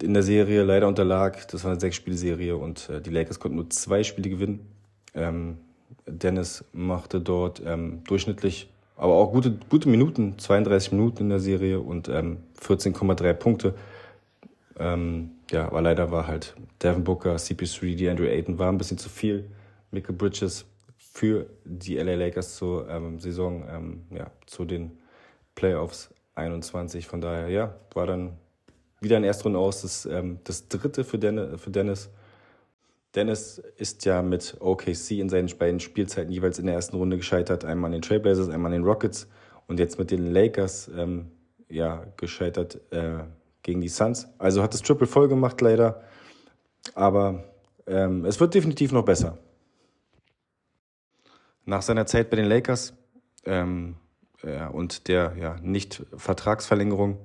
in 0.03 0.14
der 0.14 0.22
Serie 0.22 0.62
leider 0.62 0.88
unterlag. 0.88 1.46
Das 1.48 1.64
war 1.64 1.72
eine 1.72 1.81
Sechs-Spiele-Serie 1.81 2.57
und 2.57 2.88
äh, 2.88 3.00
die 3.00 3.11
Lakers 3.11 3.38
konnten 3.38 3.57
nur 3.57 3.70
zwei 3.70 4.03
Spiele 4.03 4.31
gewinnen. 4.31 4.66
Ähm, 5.14 5.59
Dennis 6.07 6.64
machte 6.72 7.20
dort 7.20 7.62
ähm, 7.64 8.03
durchschnittlich, 8.05 8.70
aber 8.96 9.14
auch 9.14 9.33
gute, 9.33 9.59
gute 9.68 9.88
Minuten, 9.88 10.38
32 10.38 10.92
Minuten 10.92 11.24
in 11.24 11.29
der 11.29 11.40
Serie 11.40 11.81
und 11.81 12.09
ähm, 12.09 12.38
14,3 12.61 13.33
Punkte. 13.35 13.74
Ähm, 14.79 15.33
ja, 15.51 15.67
aber 15.67 15.83
leider 15.83 16.11
war 16.11 16.27
halt 16.27 16.55
Devin 16.83 17.05
Booker, 17.05 17.37
CP3, 17.37 17.97
die 17.97 18.09
Andrew 18.09 18.27
Ayton 18.27 18.59
war 18.59 18.71
ein 18.71 18.79
bisschen 18.79 18.99
zu 18.99 19.09
viel. 19.09 19.51
Michael 19.91 20.15
Bridges 20.15 20.67
für 20.97 21.47
die 21.65 21.97
LA 21.97 22.15
Lakers 22.15 22.57
zur 22.57 22.89
ähm, 22.89 23.19
Saison, 23.19 23.65
ähm, 23.69 24.03
ja, 24.11 24.31
zu 24.47 24.65
den 24.65 24.99
Playoffs 25.55 26.11
21. 26.37 27.07
Von 27.07 27.21
daher, 27.21 27.49
ja, 27.49 27.75
war 27.95 28.07
dann 28.07 28.37
wieder 29.01 29.17
in 29.17 29.25
Erstrunde 29.25 29.59
aus. 29.59 29.83
Das, 29.83 30.07
ähm, 30.07 30.39
das 30.45 30.69
dritte 30.69 31.05
für, 31.05 31.19
Dennis, 31.19 31.61
für 31.61 31.71
Dennis. 31.71 32.11
Dennis 33.15 33.59
ist 33.77 34.05
ja 34.05 34.23
mit 34.23 34.57
OKC 34.61 35.19
in 35.19 35.29
seinen 35.29 35.49
beiden 35.59 35.81
Spielzeiten 35.81 36.33
jeweils 36.33 36.61
in 36.61 36.67
der 36.67 36.77
ersten 36.77 36.97
Runde 36.97 37.17
gescheitert. 37.17 37.65
Einmal 37.65 37.89
an 37.89 37.93
den 37.93 38.03
Trailblazers, 38.03 38.49
einmal 38.49 38.73
an 38.73 38.79
den 38.79 38.85
Rockets 38.85 39.27
und 39.67 39.81
jetzt 39.81 39.99
mit 39.99 40.13
den 40.13 40.33
Lakers 40.33 40.89
ähm, 40.97 41.27
ja, 41.69 42.05
gescheitert 42.17 42.81
äh, 42.93 43.25
gegen 43.62 43.81
die 43.81 43.88
Suns. 43.88 44.29
Also 44.38 44.62
hat 44.62 44.75
das 44.75 44.83
Triple 44.83 45.07
voll 45.07 45.29
gemacht 45.29 45.61
leider. 45.61 46.03
Aber 46.94 47.44
ähm, 47.87 48.25
es 48.25 48.40
wird 48.40 48.55
definitiv 48.55 48.92
noch 48.92 49.05
besser. 49.05 49.38
Nach 51.64 51.83
seiner 51.83 52.07
Zeit 52.07 52.31
bei 52.31 52.37
den 52.37 52.46
Lakers 52.46 52.94
ähm, 53.44 53.96
ja, 54.42 54.68
und 54.68 55.09
der 55.09 55.37
ja, 55.37 55.57
Nicht-Vertragsverlängerung 55.61 57.18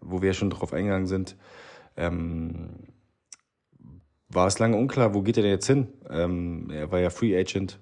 wo 0.00 0.22
wir 0.22 0.34
schon 0.34 0.50
drauf 0.50 0.72
eingegangen 0.72 1.06
sind, 1.06 1.36
ähm, 1.96 2.70
war 4.28 4.46
es 4.46 4.58
lange 4.58 4.76
unklar, 4.76 5.14
wo 5.14 5.22
geht 5.22 5.36
er 5.36 5.42
denn 5.42 5.52
jetzt 5.52 5.66
hin? 5.66 5.88
Ähm, 6.08 6.70
er 6.70 6.90
war 6.90 7.00
ja 7.00 7.10
Free 7.10 7.36
Agent 7.36 7.78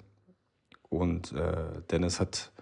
und 0.88 1.32
äh, 1.32 1.82
Dennis 1.90 2.20
hat 2.20 2.52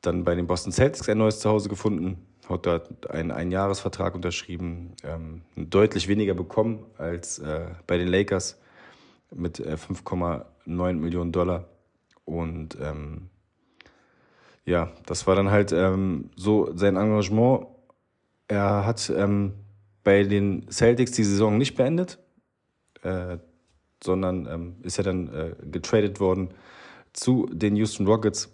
dann 0.00 0.24
bei 0.24 0.34
den 0.34 0.46
Boston 0.46 0.72
Celtics 0.72 1.08
ein 1.08 1.18
neues 1.18 1.40
Zuhause 1.40 1.68
gefunden, 1.68 2.26
hat 2.48 2.66
dort 2.66 3.10
einen 3.10 3.30
Einjahresvertrag 3.30 4.14
unterschrieben, 4.14 4.94
ähm, 5.04 5.42
deutlich 5.56 6.08
weniger 6.08 6.34
bekommen 6.34 6.84
als 6.98 7.38
äh, 7.38 7.66
bei 7.86 7.98
den 7.98 8.08
Lakers 8.08 8.60
mit 9.34 9.60
äh, 9.60 9.76
5,9 9.76 10.92
Millionen 10.94 11.32
Dollar. 11.32 11.68
Und 12.24 12.76
ähm, 12.80 13.30
ja, 14.64 14.92
das 15.06 15.26
war 15.26 15.34
dann 15.34 15.50
halt 15.50 15.72
ähm, 15.72 16.30
so 16.36 16.76
sein 16.76 16.96
Engagement 16.96 17.66
er 18.52 18.84
hat 18.84 19.10
ähm, 19.16 19.54
bei 20.04 20.24
den 20.24 20.70
Celtics 20.70 21.12
die 21.12 21.24
Saison 21.24 21.56
nicht 21.56 21.74
beendet, 21.74 22.18
äh, 23.02 23.38
sondern 24.04 24.46
ähm, 24.46 24.76
ist 24.82 24.98
ja 24.98 25.04
dann 25.04 25.32
äh, 25.32 25.54
getradet 25.70 26.20
worden 26.20 26.50
zu 27.14 27.46
den 27.50 27.76
Houston 27.76 28.06
Rockets. 28.06 28.51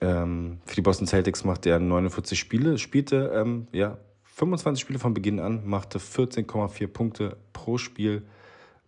Ähm, 0.00 0.58
für 0.66 0.74
die 0.74 0.82
Boston 0.82 1.06
Celtics 1.06 1.44
machte 1.44 1.70
er 1.70 1.78
49 1.78 2.38
Spiele, 2.38 2.78
spielte 2.78 3.32
ähm, 3.34 3.66
ja 3.72 3.98
25 4.24 4.80
Spiele 4.80 4.98
von 4.98 5.14
Beginn 5.14 5.40
an, 5.40 5.66
machte 5.66 5.98
14,4 5.98 6.86
Punkte 6.88 7.36
pro 7.52 7.78
Spiel 7.78 8.22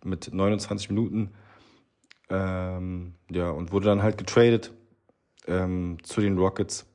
mit 0.03 0.31
29 0.31 0.89
Minuten. 0.89 1.31
Ähm, 2.29 3.15
ja, 3.31 3.49
und 3.49 3.71
wurde 3.71 3.87
dann 3.87 4.03
halt 4.03 4.17
getradet 4.19 4.71
ähm, 5.47 5.97
zu 6.03 6.21
den 6.21 6.37
Rockets 6.37 6.85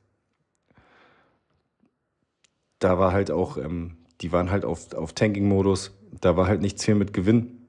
da 2.85 2.99
war 2.99 3.11
halt 3.11 3.31
auch, 3.31 3.57
ähm, 3.57 3.97
die 4.21 4.31
waren 4.31 4.51
halt 4.51 4.65
auf, 4.65 4.93
auf 4.93 5.13
Tanking-Modus, 5.13 5.91
da 6.21 6.37
war 6.37 6.47
halt 6.47 6.61
nichts 6.61 6.85
viel 6.85 6.95
mit 6.95 7.13
Gewinn. 7.13 7.61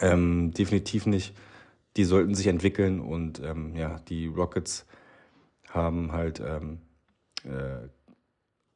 Ähm, 0.00 0.52
definitiv 0.52 1.06
nicht. 1.06 1.34
Die 1.96 2.04
sollten 2.04 2.34
sich 2.34 2.46
entwickeln 2.46 3.00
und 3.00 3.42
ja, 3.74 4.00
die 4.08 4.26
Rockets 4.26 4.86
haben 5.72 6.12
halt 6.12 6.40
ähm, 6.40 6.80
äh, 7.44 7.88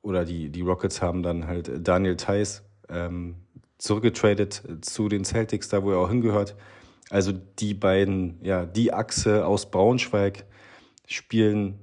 oder 0.03 0.25
die, 0.25 0.51
die 0.51 0.61
Rockets 0.61 1.03
haben 1.03 1.23
dann 1.23 1.47
halt 1.47 1.71
Daniel 1.87 2.17
Theiss 2.17 2.63
ähm, 2.89 3.37
zurückgetradet 3.79 4.63
zu 4.81 5.09
den 5.09 5.25
Celtics, 5.25 5.69
da 5.69 5.83
wo 5.83 5.91
er 5.91 5.99
auch 5.99 6.09
hingehört. 6.09 6.57
Also 7.11 7.33
die 7.33 7.75
beiden, 7.75 8.39
ja, 8.43 8.65
die 8.65 8.93
Achse 8.93 9.47
aus 9.47 9.71
Braunschweig 9.71 10.45
spielen 11.07 11.79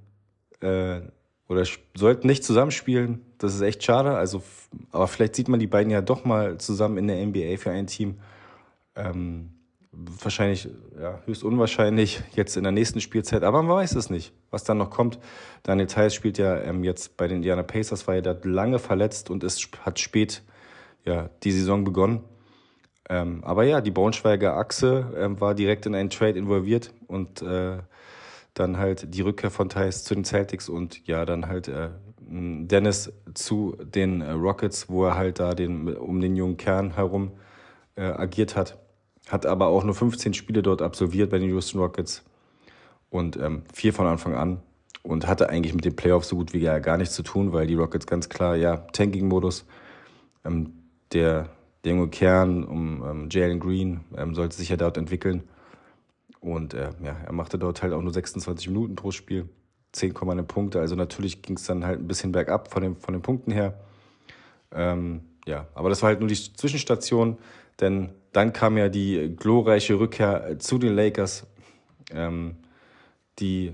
äh, 0.61 1.01
oder 1.47 1.65
sollten 1.95 2.27
nicht 2.27 2.43
zusammenspielen. 2.43 3.21
Das 3.37 3.53
ist 3.53 3.61
echt 3.61 3.83
schade. 3.83 4.15
Also, 4.15 4.43
aber 4.91 5.07
vielleicht 5.07 5.35
sieht 5.35 5.47
man 5.47 5.59
die 5.59 5.67
beiden 5.67 5.91
ja 5.91 6.01
doch 6.01 6.25
mal 6.25 6.57
zusammen 6.57 6.97
in 6.97 7.07
der 7.07 7.25
NBA 7.25 7.57
für 7.57 7.71
ein 7.71 7.87
Team. 7.87 8.19
Ähm, 8.95 9.52
wahrscheinlich, 9.93 10.67
ja, 10.99 11.19
höchst 11.25 11.43
unwahrscheinlich 11.43 12.21
jetzt 12.35 12.57
in 12.57 12.63
der 12.63 12.71
nächsten 12.71 12.99
Spielzeit, 12.99 13.43
aber 13.43 13.61
man 13.61 13.75
weiß 13.77 13.95
es 13.95 14.09
nicht, 14.09 14.33
was 14.49 14.63
dann 14.63 14.79
noch 14.79 14.89
kommt. 14.89 15.19
Daniel 15.61 15.87
Theiss 15.87 16.15
spielt 16.15 16.37
ja 16.37 16.59
ähm, 16.61 16.83
jetzt 16.83 17.15
bei 17.15 17.27
den 17.27 17.37
Indiana 17.37 17.63
Pacers, 17.63 18.07
war 18.07 18.15
ja 18.15 18.21
da 18.21 18.35
lange 18.43 18.79
verletzt 18.79 19.29
und 19.29 19.43
es 19.43 19.69
hat 19.85 19.99
spät 19.99 20.41
ja, 21.05 21.29
die 21.43 21.51
Saison 21.51 21.83
begonnen. 21.83 22.23
Ähm, 23.09 23.43
aber 23.43 23.63
ja, 23.65 23.81
die 23.81 23.91
Braunschweiger 23.91 24.55
Achse 24.55 25.13
ähm, 25.17 25.39
war 25.39 25.53
direkt 25.53 25.85
in 25.85 25.93
einen 25.93 26.09
Trade 26.09 26.39
involviert 26.39 26.93
und 27.07 27.41
äh, 27.41 27.77
dann 28.53 28.77
halt 28.77 29.13
die 29.13 29.21
Rückkehr 29.21 29.51
von 29.51 29.69
Thais 29.69 30.03
zu 30.03 30.15
den 30.15 30.23
Celtics 30.23 30.69
und 30.69 31.05
ja, 31.05 31.25
dann 31.25 31.47
halt 31.47 31.67
äh, 31.67 31.89
Dennis 32.19 33.11
zu 33.33 33.75
den 33.83 34.21
äh, 34.21 34.31
Rockets, 34.31 34.89
wo 34.89 35.05
er 35.05 35.15
halt 35.15 35.39
da 35.39 35.53
den, 35.53 35.95
um 35.95 36.21
den 36.21 36.35
jungen 36.35 36.57
Kern 36.57 36.95
herum 36.95 37.31
äh, 37.95 38.03
agiert 38.03 38.55
hat. 38.55 38.82
Hat 39.29 39.45
aber 39.45 39.67
auch 39.67 39.83
nur 39.83 39.95
15 39.95 40.33
Spiele 40.33 40.61
dort 40.61 40.81
absolviert 40.81 41.31
bei 41.31 41.39
den 41.39 41.49
Houston 41.49 41.79
Rockets 41.79 42.23
und 43.09 43.37
ähm, 43.37 43.63
vier 43.73 43.93
von 43.93 44.05
Anfang 44.05 44.35
an 44.35 44.61
und 45.03 45.27
hatte 45.27 45.49
eigentlich 45.49 45.73
mit 45.73 45.85
den 45.85 45.95
Playoffs 45.95 46.29
so 46.29 46.35
gut 46.35 46.53
wie 46.53 46.61
gar 46.61 46.97
nichts 46.97 47.15
zu 47.15 47.23
tun, 47.23 47.53
weil 47.53 47.67
die 47.67 47.75
Rockets 47.75 48.07
ganz 48.07 48.29
klar, 48.29 48.55
ja, 48.55 48.77
Tanking-Modus. 48.77 49.65
Ähm, 50.45 50.73
der, 51.11 51.49
der 51.83 51.93
junge 51.93 52.09
Kern 52.09 52.63
um 52.63 53.03
ähm, 53.03 53.27
Jalen 53.29 53.59
Green 53.59 54.01
ähm, 54.17 54.33
sollte 54.33 54.55
sich 54.55 54.69
ja 54.69 54.77
dort 54.77 54.97
entwickeln. 54.97 55.43
Und 56.39 56.73
äh, 56.73 56.89
ja, 57.03 57.15
er 57.25 57.33
machte 57.33 57.57
dort 57.57 57.83
halt 57.83 57.93
auch 57.93 58.01
nur 58.01 58.13
26 58.13 58.67
Minuten 58.67 58.95
pro 58.95 59.11
Spiel, 59.11 59.47
10,1 59.93 60.43
Punkte. 60.43 60.79
Also 60.79 60.95
natürlich 60.95 61.41
ging 61.41 61.55
es 61.55 61.65
dann 61.65 61.85
halt 61.85 61.99
ein 61.99 62.07
bisschen 62.07 62.31
bergab 62.31 62.71
von, 62.71 62.81
dem, 62.81 62.97
von 62.97 63.13
den 63.13 63.21
Punkten 63.21 63.51
her. 63.51 63.79
Ähm, 64.71 65.21
ja, 65.45 65.67
aber 65.75 65.89
das 65.89 66.01
war 66.01 66.07
halt 66.09 66.19
nur 66.19 66.29
die 66.29 66.35
Zwischenstation, 66.35 67.37
denn 67.79 68.09
dann 68.33 68.51
kam 68.51 68.77
ja 68.77 68.89
die 68.89 69.33
glorreiche 69.35 69.99
Rückkehr 69.99 70.59
zu 70.59 70.77
den 70.77 70.95
Lakers, 70.95 71.47
ähm, 72.11 72.57
die 73.39 73.73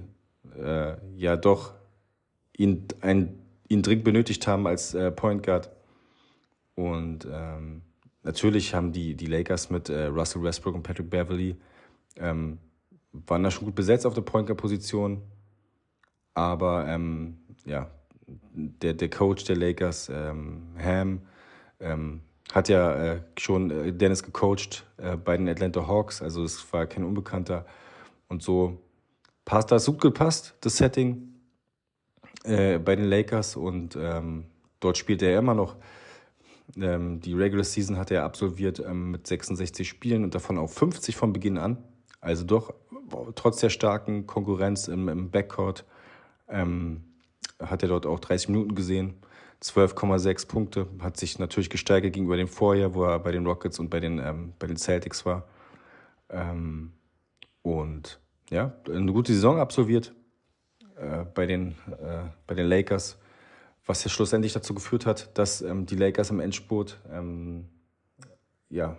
äh, 0.61 0.93
ja 1.15 1.35
doch 1.37 1.73
ihn, 2.55 2.85
ein, 3.01 3.39
ihn 3.69 3.81
dringend 3.81 4.03
benötigt 4.03 4.45
haben 4.47 4.67
als 4.67 4.93
äh, 4.93 5.11
Point 5.11 5.43
Guard. 5.43 5.69
Und 6.75 7.27
ähm, 7.31 7.81
natürlich 8.23 8.75
haben 8.75 8.91
die, 8.91 9.15
die 9.15 9.25
Lakers 9.25 9.69
mit 9.69 9.89
äh, 9.89 10.05
Russell 10.05 10.43
Westbrook 10.43 10.75
und 10.75 10.83
Patrick 10.83 11.09
Beverly 11.09 11.55
ähm, 12.17 12.59
waren 13.11 13.43
da 13.43 13.51
schon 13.51 13.65
gut 13.65 13.75
besetzt 13.75 14.05
auf 14.05 14.13
der 14.13 14.21
Point 14.21 14.47
Guard 14.47 14.59
Position. 14.59 15.21
Aber 16.33 16.85
ähm, 16.87 17.37
ja, 17.65 17.89
der, 18.53 18.93
der 18.93 19.09
Coach 19.09 19.45
der 19.45 19.55
Lakers, 19.55 20.09
ähm, 20.09 20.63
Ham, 20.77 21.21
ähm, 21.79 22.21
hat 22.53 22.69
ja 22.69 22.93
äh, 22.93 23.21
schon 23.37 23.71
äh, 23.71 23.93
Dennis 23.93 24.23
gecoacht 24.23 24.85
äh, 24.97 25.15
bei 25.15 25.37
den 25.37 25.47
Atlanta 25.47 25.87
Hawks, 25.87 26.21
also 26.21 26.43
es 26.43 26.71
war 26.73 26.87
kein 26.87 27.03
Unbekannter. 27.03 27.65
Und 28.27 28.43
so 28.43 28.79
passt 29.45 29.71
das 29.71 29.85
gut 29.85 30.01
gepasst, 30.01 30.55
das 30.61 30.77
Setting 30.77 31.33
äh, 32.43 32.79
bei 32.79 32.95
den 32.95 33.05
Lakers. 33.05 33.55
Und 33.55 33.95
ähm, 33.95 34.45
dort 34.79 34.97
spielt 34.97 35.21
er 35.21 35.37
immer 35.37 35.53
noch. 35.53 35.75
Ähm, 36.77 37.19
die 37.19 37.33
Regular 37.33 37.63
Season 37.63 37.97
hat 37.97 38.11
er 38.11 38.23
absolviert 38.23 38.79
ähm, 38.79 39.11
mit 39.11 39.27
66 39.27 39.87
Spielen 39.87 40.23
und 40.23 40.35
davon 40.35 40.57
auch 40.57 40.69
50 40.69 41.15
von 41.15 41.33
Beginn 41.33 41.57
an. 41.57 41.77
Also 42.21 42.45
doch 42.45 42.73
trotz 43.35 43.59
der 43.59 43.69
starken 43.69 44.27
Konkurrenz 44.27 44.87
im, 44.87 45.07
im 45.09 45.31
Backcourt 45.31 45.85
ähm, 46.47 47.03
hat 47.59 47.81
er 47.81 47.89
dort 47.89 48.05
auch 48.05 48.19
30 48.19 48.49
Minuten 48.49 48.75
gesehen. 48.75 49.15
12,6 49.63 50.47
Punkte, 50.47 50.87
hat 50.99 51.17
sich 51.17 51.37
natürlich 51.37 51.69
gesteigert 51.69 52.13
gegenüber 52.13 52.37
dem 52.37 52.47
Vorjahr, 52.47 52.93
wo 52.93 53.03
er 53.03 53.19
bei 53.19 53.31
den 53.31 53.45
Rockets 53.45 53.79
und 53.79 53.89
bei 53.89 53.99
den, 53.99 54.19
ähm, 54.19 54.53
bei 54.57 54.67
den 54.67 54.77
Celtics 54.77 55.25
war. 55.25 55.47
Ähm, 56.29 56.93
und 57.61 58.19
ja, 58.49 58.73
eine 58.87 59.11
gute 59.11 59.33
Saison 59.33 59.59
absolviert 59.59 60.13
äh, 60.95 61.25
bei, 61.33 61.45
den, 61.45 61.75
äh, 62.01 62.29
bei 62.47 62.55
den 62.55 62.67
Lakers, 62.67 63.17
was 63.85 64.03
ja 64.03 64.09
schlussendlich 64.09 64.53
dazu 64.53 64.73
geführt 64.73 65.05
hat, 65.05 65.37
dass 65.37 65.61
ähm, 65.61 65.85
die 65.85 65.95
Lakers 65.95 66.29
im 66.29 66.39
Endspurt 66.39 66.99
ähm, 67.11 67.67
ja, 68.69 68.97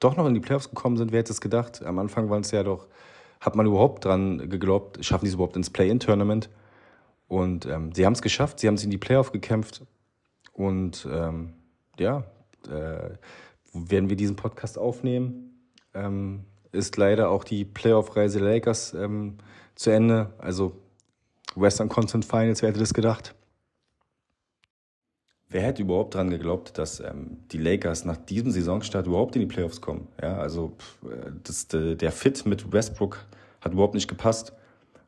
doch 0.00 0.16
noch 0.16 0.26
in 0.26 0.34
die 0.34 0.40
Playoffs 0.40 0.70
gekommen 0.70 0.96
sind. 0.96 1.12
Wer 1.12 1.20
hätte 1.20 1.32
es 1.32 1.40
gedacht? 1.40 1.82
Am 1.84 1.98
Anfang 1.98 2.30
waren 2.30 2.40
es 2.40 2.50
ja 2.50 2.62
doch, 2.62 2.88
hat 3.38 3.54
man 3.54 3.66
überhaupt 3.66 4.04
dran 4.04 4.50
geglaubt, 4.50 5.04
schaffen 5.04 5.24
die 5.24 5.28
es 5.28 5.34
überhaupt 5.34 5.56
ins 5.56 5.70
Play-In-Tournament? 5.70 6.50
Und 7.28 7.66
ähm, 7.66 7.92
sie 7.94 8.04
haben 8.04 8.14
es 8.14 8.22
geschafft, 8.22 8.58
sie 8.58 8.66
haben 8.66 8.74
es 8.74 8.84
in 8.84 8.90
die 8.90 8.98
Playoffs 8.98 9.30
gekämpft. 9.30 9.82
Und 10.60 11.08
ähm, 11.10 11.54
ja, 11.98 12.24
äh, 12.68 13.16
werden 13.72 14.10
wir 14.10 14.16
diesen 14.16 14.36
Podcast 14.36 14.76
aufnehmen, 14.76 15.58
ähm, 15.94 16.44
ist 16.70 16.98
leider 16.98 17.30
auch 17.30 17.44
die 17.44 17.64
Playoff-Reise 17.64 18.40
Lakers 18.40 18.92
ähm, 18.92 19.38
zu 19.74 19.88
Ende. 19.88 20.34
Also 20.36 20.76
Western 21.54 21.88
Conference 21.88 22.26
Finals, 22.26 22.60
wer 22.60 22.68
hätte 22.68 22.78
das 22.78 22.92
gedacht? 22.92 23.34
Wer 25.48 25.62
hätte 25.62 25.80
überhaupt 25.80 26.14
daran 26.14 26.28
geglaubt, 26.28 26.76
dass 26.76 27.00
ähm, 27.00 27.38
die 27.50 27.58
Lakers 27.58 28.04
nach 28.04 28.18
diesem 28.18 28.50
Saisonstart 28.50 29.06
überhaupt 29.06 29.36
in 29.36 29.40
die 29.40 29.48
Playoffs 29.48 29.80
kommen? 29.80 30.08
Ja, 30.20 30.36
also 30.36 30.76
äh, 31.04 31.30
das, 31.42 31.68
der 31.68 32.12
Fit 32.12 32.44
mit 32.44 32.70
Westbrook 32.70 33.24
hat 33.62 33.72
überhaupt 33.72 33.94
nicht 33.94 34.08
gepasst. 34.08 34.52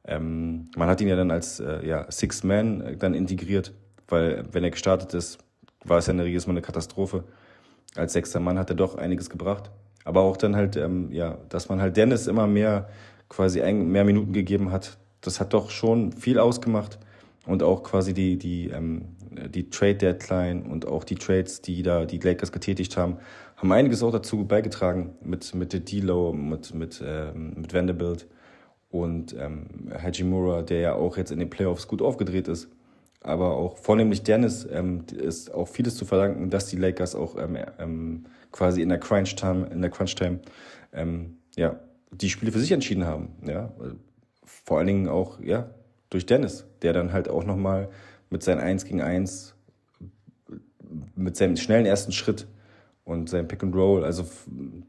Ähm, 0.05 0.70
man 0.76 0.88
hat 0.88 1.03
ihn 1.03 1.09
ja 1.09 1.16
dann 1.16 1.30
als 1.30 1.61
äh, 1.61 1.86
ja, 1.86 2.11
Six 2.11 2.42
Man 2.42 2.80
äh, 2.80 2.96
dann 2.96 3.12
integriert, 3.12 3.74
weil 4.12 4.44
wenn 4.52 4.62
er 4.62 4.70
gestartet 4.70 5.14
ist, 5.14 5.38
war 5.84 5.98
es 5.98 6.06
ja 6.06 6.12
eine, 6.12 6.26
jedes 6.26 6.46
Mal 6.46 6.52
eine 6.52 6.62
Katastrophe. 6.62 7.24
Als 7.96 8.12
sechster 8.12 8.40
Mann 8.40 8.58
hat 8.58 8.70
er 8.70 8.76
doch 8.76 8.96
einiges 8.96 9.30
gebracht. 9.30 9.70
Aber 10.04 10.20
auch 10.20 10.36
dann 10.36 10.54
halt, 10.56 10.76
ähm, 10.76 11.10
ja, 11.10 11.38
dass 11.48 11.68
man 11.68 11.80
halt 11.80 11.96
Dennis 11.96 12.26
immer 12.26 12.46
mehr 12.46 12.88
quasi 13.28 13.62
ein, 13.62 13.88
mehr 13.88 14.04
Minuten 14.04 14.32
gegeben 14.32 14.70
hat, 14.70 14.98
das 15.20 15.40
hat 15.40 15.54
doch 15.54 15.70
schon 15.70 16.12
viel 16.12 16.38
ausgemacht. 16.38 16.98
Und 17.46 17.62
auch 17.62 17.82
quasi 17.82 18.14
die, 18.14 18.38
die, 18.38 18.68
ähm, 18.68 19.16
die 19.48 19.70
Trade 19.70 19.96
Deadline 19.96 20.62
und 20.62 20.86
auch 20.86 21.02
die 21.02 21.16
Trades, 21.16 21.60
die 21.60 21.82
da 21.82 22.04
die 22.04 22.18
Lakers 22.18 22.52
getätigt 22.52 22.96
haben, 22.96 23.16
haben 23.56 23.72
einiges 23.72 24.02
auch 24.02 24.12
dazu 24.12 24.44
beigetragen 24.44 25.14
mit, 25.22 25.54
mit 25.54 25.72
der 25.72 25.80
D-Low, 25.80 26.32
mit, 26.32 26.74
mit, 26.74 27.02
ähm, 27.04 27.54
mit 27.56 27.74
Vanderbilt 27.74 28.26
und 28.90 29.34
ähm, 29.38 29.66
Hajimura, 29.92 30.62
der 30.62 30.80
ja 30.80 30.94
auch 30.94 31.16
jetzt 31.16 31.32
in 31.32 31.38
den 31.38 31.50
Playoffs 31.50 31.88
gut 31.88 32.02
aufgedreht 32.02 32.46
ist. 32.48 32.68
Aber 33.22 33.56
auch 33.56 33.76
vornehmlich 33.76 34.22
Dennis 34.22 34.66
ähm, 34.70 35.04
ist 35.12 35.54
auch 35.54 35.68
vieles 35.68 35.96
zu 35.96 36.04
verdanken, 36.04 36.50
dass 36.50 36.66
die 36.66 36.76
Lakers 36.76 37.14
auch 37.14 37.36
ähm, 37.36 37.56
ähm, 37.78 38.24
quasi 38.50 38.82
in 38.82 38.88
der 38.88 38.98
Crunch 38.98 39.36
Time, 39.36 39.66
in 39.72 39.80
der 39.80 39.90
Crunch 39.90 40.14
Time, 40.14 40.40
ähm, 40.92 41.36
ja, 41.56 41.78
die 42.10 42.30
Spiele 42.30 42.52
für 42.52 42.58
sich 42.58 42.72
entschieden 42.72 43.06
haben. 43.06 43.30
Ja, 43.46 43.72
vor 44.44 44.78
allen 44.78 44.86
Dingen 44.88 45.08
auch 45.08 45.40
ja 45.40 45.70
durch 46.10 46.26
Dennis, 46.26 46.66
der 46.82 46.92
dann 46.92 47.12
halt 47.12 47.28
auch 47.28 47.44
nochmal 47.44 47.88
mit 48.28 48.42
seinem 48.42 48.60
1 48.60 48.84
gegen 48.84 49.00
1, 49.00 49.54
mit 51.14 51.36
seinem 51.36 51.56
schnellen 51.56 51.86
ersten 51.86 52.12
Schritt 52.12 52.46
und 53.04 53.30
seinem 53.30 53.48
Pick 53.48 53.62
and 53.62 53.74
Roll, 53.74 54.04
also 54.04 54.24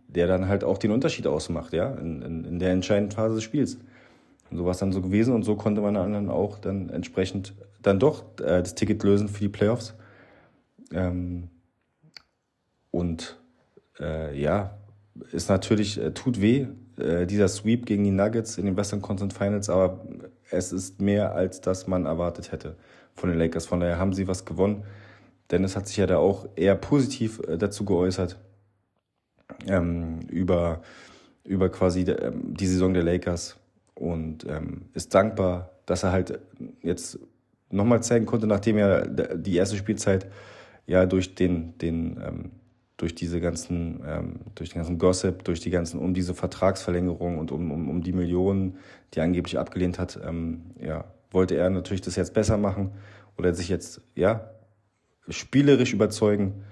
der 0.08 0.28
dann 0.28 0.48
halt 0.48 0.64
auch 0.64 0.78
den 0.78 0.92
Unterschied 0.92 1.28
ausmacht, 1.28 1.74
ja, 1.74 1.94
in, 1.96 2.22
in, 2.22 2.46
in 2.46 2.60
der 2.60 2.72
entscheidenden 2.72 3.12
Phase 3.12 3.36
des 3.36 3.44
Spiels. 3.44 3.78
Und 4.50 4.58
so 4.58 4.66
war 4.66 4.72
es 4.72 4.78
dann 4.78 4.92
so 4.92 5.02
gewesen 5.02 5.34
und 5.34 5.44
so 5.44 5.56
konnte 5.56 5.82
man 5.82 5.94
dann 5.94 6.30
auch 6.30 6.60
dann 6.60 6.90
entsprechend 6.90 7.54
dann 7.84 8.00
doch 8.00 8.24
äh, 8.40 8.62
das 8.62 8.76
Ticket 8.76 9.04
lösen 9.04 9.30
für 9.30 9.42
die 9.42 9.50
Playoffs. 9.50 9.94
Ähm, 10.92 11.50
und 12.92 13.40
äh, 14.00 14.40
ja, 14.40 14.78
ist 15.32 15.50
natürlich, 15.50 16.00
äh, 16.00 16.12
tut 16.12 16.42
weh, 16.42 16.68
äh, 16.98 17.26
dieser 17.26 17.48
Sweep 17.48 17.86
gegen 17.86 18.04
die 18.04 18.12
Nuggets 18.12 18.58
in 18.58 18.66
den 18.66 18.78
Western 18.78 19.02
Conference 19.02 19.36
Finals, 19.36 19.70
aber 19.70 20.06
es 20.50 20.72
ist 20.72 21.02
mehr, 21.02 21.34
als 21.36 21.62
das 21.62 21.88
man 21.88 22.06
erwartet 22.06 22.52
hätte 22.52 22.76
von 23.16 23.30
den 23.30 23.40
Lakers. 23.40 23.66
Von 23.66 23.80
daher 23.80 23.98
haben 23.98 24.14
sie 24.14 24.28
was 24.28 24.46
gewonnen. 24.46 24.84
Dennis 25.52 25.76
hat 25.76 25.88
sich 25.88 25.98
ja 25.98 26.08
da 26.08 26.18
auch 26.18 26.48
eher 26.56 26.76
positiv 26.76 27.40
äh, 27.48 27.58
dazu 27.58 27.86
geäußert 27.86 28.40
ähm, 29.68 30.22
über, 30.30 30.82
über 31.44 31.70
quasi 31.70 32.02
ähm, 32.02 32.54
die 32.56 32.68
Saison 32.68 32.94
der 32.94 33.04
Lakers 33.04 33.58
und 33.96 34.46
ähm, 34.48 34.86
ist 34.94 35.14
dankbar, 35.14 35.72
dass 35.86 36.04
er 36.04 36.12
halt 36.12 36.40
jetzt 36.82 37.20
nochmal 37.74 38.04
zeigen 38.04 38.26
konnte, 38.26 38.48
nachdem 38.48 38.78
er 38.78 39.08
die 39.08 39.56
erste 39.56 39.76
Spielzeit 39.76 40.28
ja 40.86 41.06
durch 41.06 41.36
den, 41.36 41.78
den 41.78 42.22
ähm, 42.24 42.52
durch 42.98 43.16
diese 43.16 43.42
ganzen, 43.42 44.02
ähm, 44.06 44.40
durch 44.56 44.70
den 44.70 44.78
ganzen 44.78 44.98
Gossip, 44.98 45.44
durch 45.44 45.60
die 45.60 45.72
ganzen, 45.72 46.00
um 46.00 46.14
diese 46.14 46.34
Vertragsverlängerung 46.34 47.38
und 47.38 47.52
um, 47.52 47.72
um, 47.72 47.90
um 47.90 48.02
die 48.02 48.14
Millionen, 48.14 48.78
die 49.14 49.20
er 49.20 49.26
angeblich 49.26 49.60
abgelehnt 49.60 50.00
hat, 50.00 50.20
ähm, 50.24 50.62
ja, 50.80 51.06
wollte 51.32 51.56
er 51.56 51.70
natürlich 51.70 52.02
das 52.02 52.16
jetzt 52.16 52.34
besser 52.34 52.58
machen 52.58 52.92
oder 53.38 53.54
sich 53.54 53.68
jetzt, 53.68 54.02
ja, 54.16 54.52
spielerisch 55.28 55.94
überzeugen 55.94 56.64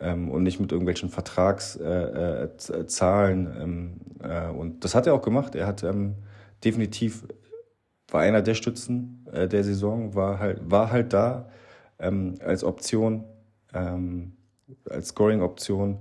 ähm, 0.00 0.30
und 0.30 0.42
nicht 0.42 0.60
mit 0.60 0.70
irgendwelchen 0.70 1.08
Vertragszahlen. 1.08 3.46
Äh, 3.46 3.50
äh, 3.50 3.62
ähm, 3.62 4.00
äh, 4.22 4.48
und 4.48 4.84
das 4.84 4.94
hat 4.94 5.06
er 5.06 5.14
auch 5.14 5.22
gemacht. 5.22 5.54
Er 5.54 5.66
hat 5.66 5.82
ähm, 5.82 6.16
definitiv 6.62 7.24
war 8.14 8.22
einer 8.22 8.42
der 8.42 8.54
Stützen 8.54 9.26
äh, 9.32 9.48
der 9.48 9.64
Saison, 9.64 10.14
war 10.14 10.38
halt, 10.38 10.70
war 10.70 10.92
halt 10.92 11.12
da 11.12 11.50
ähm, 11.98 12.36
als 12.38 12.62
Option. 12.62 13.24
Ähm, 13.74 14.36
als 14.88 15.08
Scoring-Option, 15.08 15.98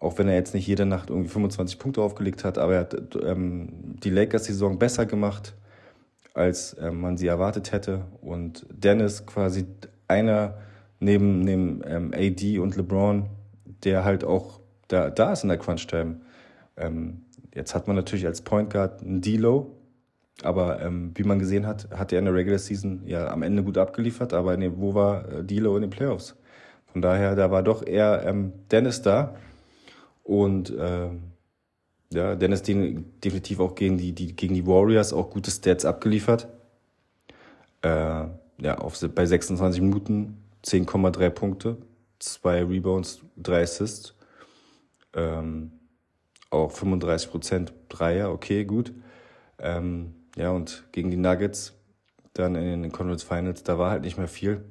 auch 0.00 0.18
wenn 0.18 0.26
er 0.26 0.36
jetzt 0.36 0.54
nicht 0.54 0.66
jede 0.66 0.86
Nacht 0.86 1.10
irgendwie 1.10 1.28
25 1.28 1.78
Punkte 1.78 2.00
aufgelegt 2.00 2.44
hat, 2.44 2.56
aber 2.56 2.74
er 2.74 2.80
hat 2.80 2.96
ähm, 3.22 3.96
die 4.02 4.08
Lakers-Saison 4.08 4.78
besser 4.78 5.04
gemacht, 5.04 5.54
als 6.32 6.76
ähm, 6.80 7.02
man 7.02 7.18
sie 7.18 7.26
erwartet 7.26 7.72
hätte. 7.72 8.06
Und 8.22 8.66
Dennis 8.70 9.26
quasi 9.26 9.66
einer 10.08 10.56
neben, 10.98 11.40
neben 11.40 11.82
ähm, 11.86 12.12
AD 12.14 12.58
und 12.58 12.74
LeBron, 12.74 13.26
der 13.84 14.04
halt 14.04 14.24
auch 14.24 14.60
da, 14.88 15.10
da 15.10 15.32
ist 15.32 15.42
in 15.42 15.50
der 15.50 15.58
Crunch-Time. 15.58 16.22
Ähm, 16.78 17.26
jetzt 17.54 17.74
hat 17.74 17.86
man 17.86 17.96
natürlich 17.96 18.26
als 18.26 18.40
Point 18.40 18.72
Guard 18.72 19.02
einen 19.02 19.20
D-Low, 19.20 19.73
Aber 20.42 20.82
ähm, 20.82 21.12
wie 21.14 21.22
man 21.22 21.38
gesehen 21.38 21.66
hat, 21.66 21.88
hat 21.90 22.12
er 22.12 22.18
in 22.18 22.24
der 22.24 22.34
Regular 22.34 22.58
Season 22.58 23.02
ja 23.06 23.28
am 23.28 23.42
Ende 23.42 23.62
gut 23.62 23.78
abgeliefert, 23.78 24.32
aber 24.32 24.56
nee, 24.56 24.70
wo 24.74 24.94
war 24.94 25.28
äh, 25.30 25.44
Dilo 25.44 25.76
in 25.76 25.82
den 25.82 25.90
Playoffs? 25.90 26.36
Von 26.92 27.02
daher, 27.02 27.34
da 27.36 27.50
war 27.50 27.62
doch 27.62 27.86
eher 27.86 28.24
ähm, 28.24 28.52
Dennis 28.70 29.02
da. 29.02 29.36
Und 30.22 30.72
ähm, 30.78 31.22
ja, 32.12 32.34
Dennis 32.34 32.62
den, 32.62 33.18
definitiv 33.20 33.60
auch 33.60 33.74
gegen 33.74 33.98
die, 33.98 34.12
die, 34.12 34.34
gegen 34.34 34.54
die 34.54 34.66
Warriors 34.66 35.12
auch 35.12 35.30
gute 35.30 35.50
Stats 35.50 35.84
abgeliefert. 35.84 36.48
Äh, 37.82 37.88
ja, 38.58 38.78
auf, 38.78 38.98
bei 39.14 39.26
26 39.26 39.82
Minuten 39.82 40.38
10,3 40.64 41.30
Punkte, 41.30 41.76
zwei 42.18 42.64
Rebounds, 42.64 43.20
drei 43.36 43.62
Assists. 43.62 44.14
Ähm, 45.14 45.72
auch 46.50 46.70
35 46.70 47.30
Prozent 47.30 47.72
Dreier, 47.88 48.32
okay, 48.32 48.64
gut. 48.64 48.92
Ähm, 49.58 50.14
ja, 50.36 50.50
und 50.50 50.84
gegen 50.92 51.10
die 51.10 51.16
Nuggets 51.16 51.74
dann 52.32 52.56
in 52.56 52.82
den 52.82 52.92
Conference 52.92 53.22
Finals, 53.22 53.62
da 53.62 53.78
war 53.78 53.90
halt 53.90 54.02
nicht 54.02 54.18
mehr 54.18 54.28
viel. 54.28 54.64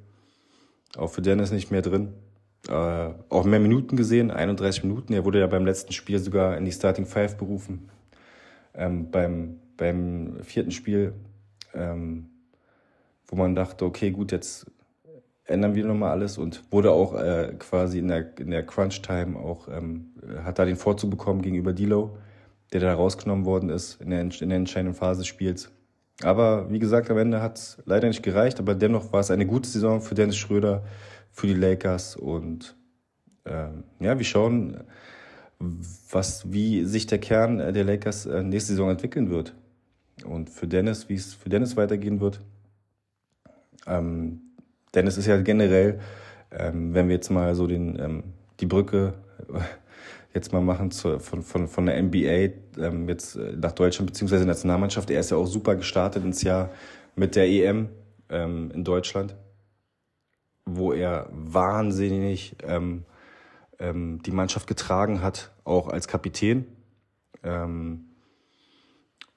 Auch 0.97 1.09
für 1.09 1.22
Dennis 1.22 1.51
nicht 1.51 1.72
mehr 1.72 1.82
drin. 1.82 2.14
Äh, 2.68 3.09
auch 3.30 3.45
mehr 3.45 3.59
Minuten 3.59 3.95
gesehen, 3.95 4.32
31 4.32 4.84
Minuten. 4.84 5.14
Er 5.14 5.26
wurde 5.26 5.39
ja 5.39 5.47
beim 5.47 5.66
letzten 5.66 5.93
Spiel 5.93 6.20
sogar 6.20 6.57
in 6.57 6.66
die 6.66 6.72
Starting 6.72 7.05
Five 7.05 7.38
berufen. 7.38 7.89
Ähm, 8.74 9.11
beim, 9.11 9.59
beim 9.78 10.43
vierten 10.43 10.72
Spiel, 10.72 11.14
ähm, 11.74 12.30
wo 13.28 13.36
man 13.36 13.55
dachte, 13.55 13.86
okay, 13.86 14.11
gut, 14.11 14.32
jetzt 14.32 14.70
ändern 15.45 15.76
wir 15.76 15.86
nochmal 15.86 16.11
alles 16.11 16.38
und 16.38 16.64
wurde 16.72 16.91
auch 16.91 17.16
äh, 17.16 17.53
quasi 17.59 17.99
in 17.99 18.07
der, 18.07 18.38
in 18.39 18.51
der 18.51 18.66
Crunch-Time 18.66 19.38
auch, 19.38 19.68
ähm, 19.68 20.14
hat 20.43 20.59
da 20.59 20.66
den 20.66 20.78
Vorzug 20.78 21.11
bekommen 21.11 21.41
gegenüber 21.41 21.74
Dilo, 21.74 22.18
der 22.74 22.82
da 22.82 22.93
rausgenommen 22.93 23.45
worden 23.45 23.69
ist 23.69 24.01
in 24.01 24.09
der, 24.09 24.21
in 24.21 24.49
der 24.49 24.57
entscheidenden 24.57 24.95
Phase 24.95 25.21
des 25.21 25.28
Spiels. 25.28 25.71
Aber 26.21 26.71
wie 26.71 26.80
gesagt, 26.80 27.09
am 27.09 27.17
Ende 27.17 27.41
hat 27.41 27.57
es 27.57 27.78
leider 27.86 28.07
nicht 28.07 28.24
gereicht, 28.24 28.59
aber 28.59 28.76
dennoch 28.76 29.13
war 29.13 29.19
es 29.19 29.32
eine 29.32 29.45
gute 29.45 29.69
Saison 29.69 30.01
für 30.01 30.15
Dennis 30.15 30.38
Schröder, 30.38 30.84
für 31.32 31.47
die 31.47 31.53
Lakers 31.53 32.15
und 32.15 32.76
ähm, 33.45 33.84
ja, 33.99 34.17
wir 34.17 34.26
schauen, 34.26 34.84
was, 35.59 36.51
wie 36.51 36.86
sich 36.86 37.07
der 37.07 37.19
Kern 37.19 37.57
der 37.57 37.84
Lakers 37.84 38.26
äh, 38.26 38.43
nächste 38.43 38.74
Saison 38.74 38.89
entwickeln 38.89 39.30
wird. 39.30 39.55
Und 40.26 40.49
für 40.49 40.67
Dennis, 40.67 41.09
wie 41.09 41.15
es 41.15 41.34
für 41.34 41.49
Dennis 41.49 41.76
weitergehen 41.76 42.21
wird. 42.21 42.39
Ähm, 43.88 44.41
Dennis 44.93 45.17
ist 45.17 45.26
ja 45.26 45.41
generell, 45.41 45.99
ähm, 46.51 46.93
wenn 46.93 47.07
wir 47.07 47.15
jetzt 47.15 47.32
mal 47.32 47.55
so 47.55 47.67
den, 47.67 47.99
ähm, 47.99 48.24
die 48.59 48.65
Brücke 48.65 49.13
jetzt 50.34 50.52
mal 50.52 50.62
machen 50.62 50.92
zu, 50.92 51.20
von, 51.20 51.44
von, 51.44 51.68
von 51.68 51.86
der 51.86 52.02
NBA 52.02 52.54
ähm, 52.80 53.08
jetzt 53.08 53.36
äh, 53.36 53.54
nach 53.56 53.72
Deutschland 53.72 54.12
beziehungsweise 54.12 54.46
Nationalmannschaft. 54.46 55.10
Er 55.10 55.20
ist 55.20 55.32
ja 55.32 55.38
auch 55.38 55.46
super 55.46 55.76
gestartet 55.76 56.24
ins 56.24 56.42
Jahr 56.42 56.70
mit 57.16 57.36
der 57.36 57.48
EM 57.48 57.90
ähm, 58.30 58.72
in 58.74 58.84
Deutschland, 58.84 59.36
wo 60.66 60.92
er 60.92 61.30
wahnsinnig 61.32 62.56
ähm, 62.64 63.06
ähm, 63.80 64.22
die 64.24 64.32
Mannschaft 64.32 64.68
getragen 64.68 65.22
hat, 65.22 65.52
auch 65.64 65.88
als 65.88 66.08
Kapitän. 66.08 66.66
Ähm, 67.44 68.06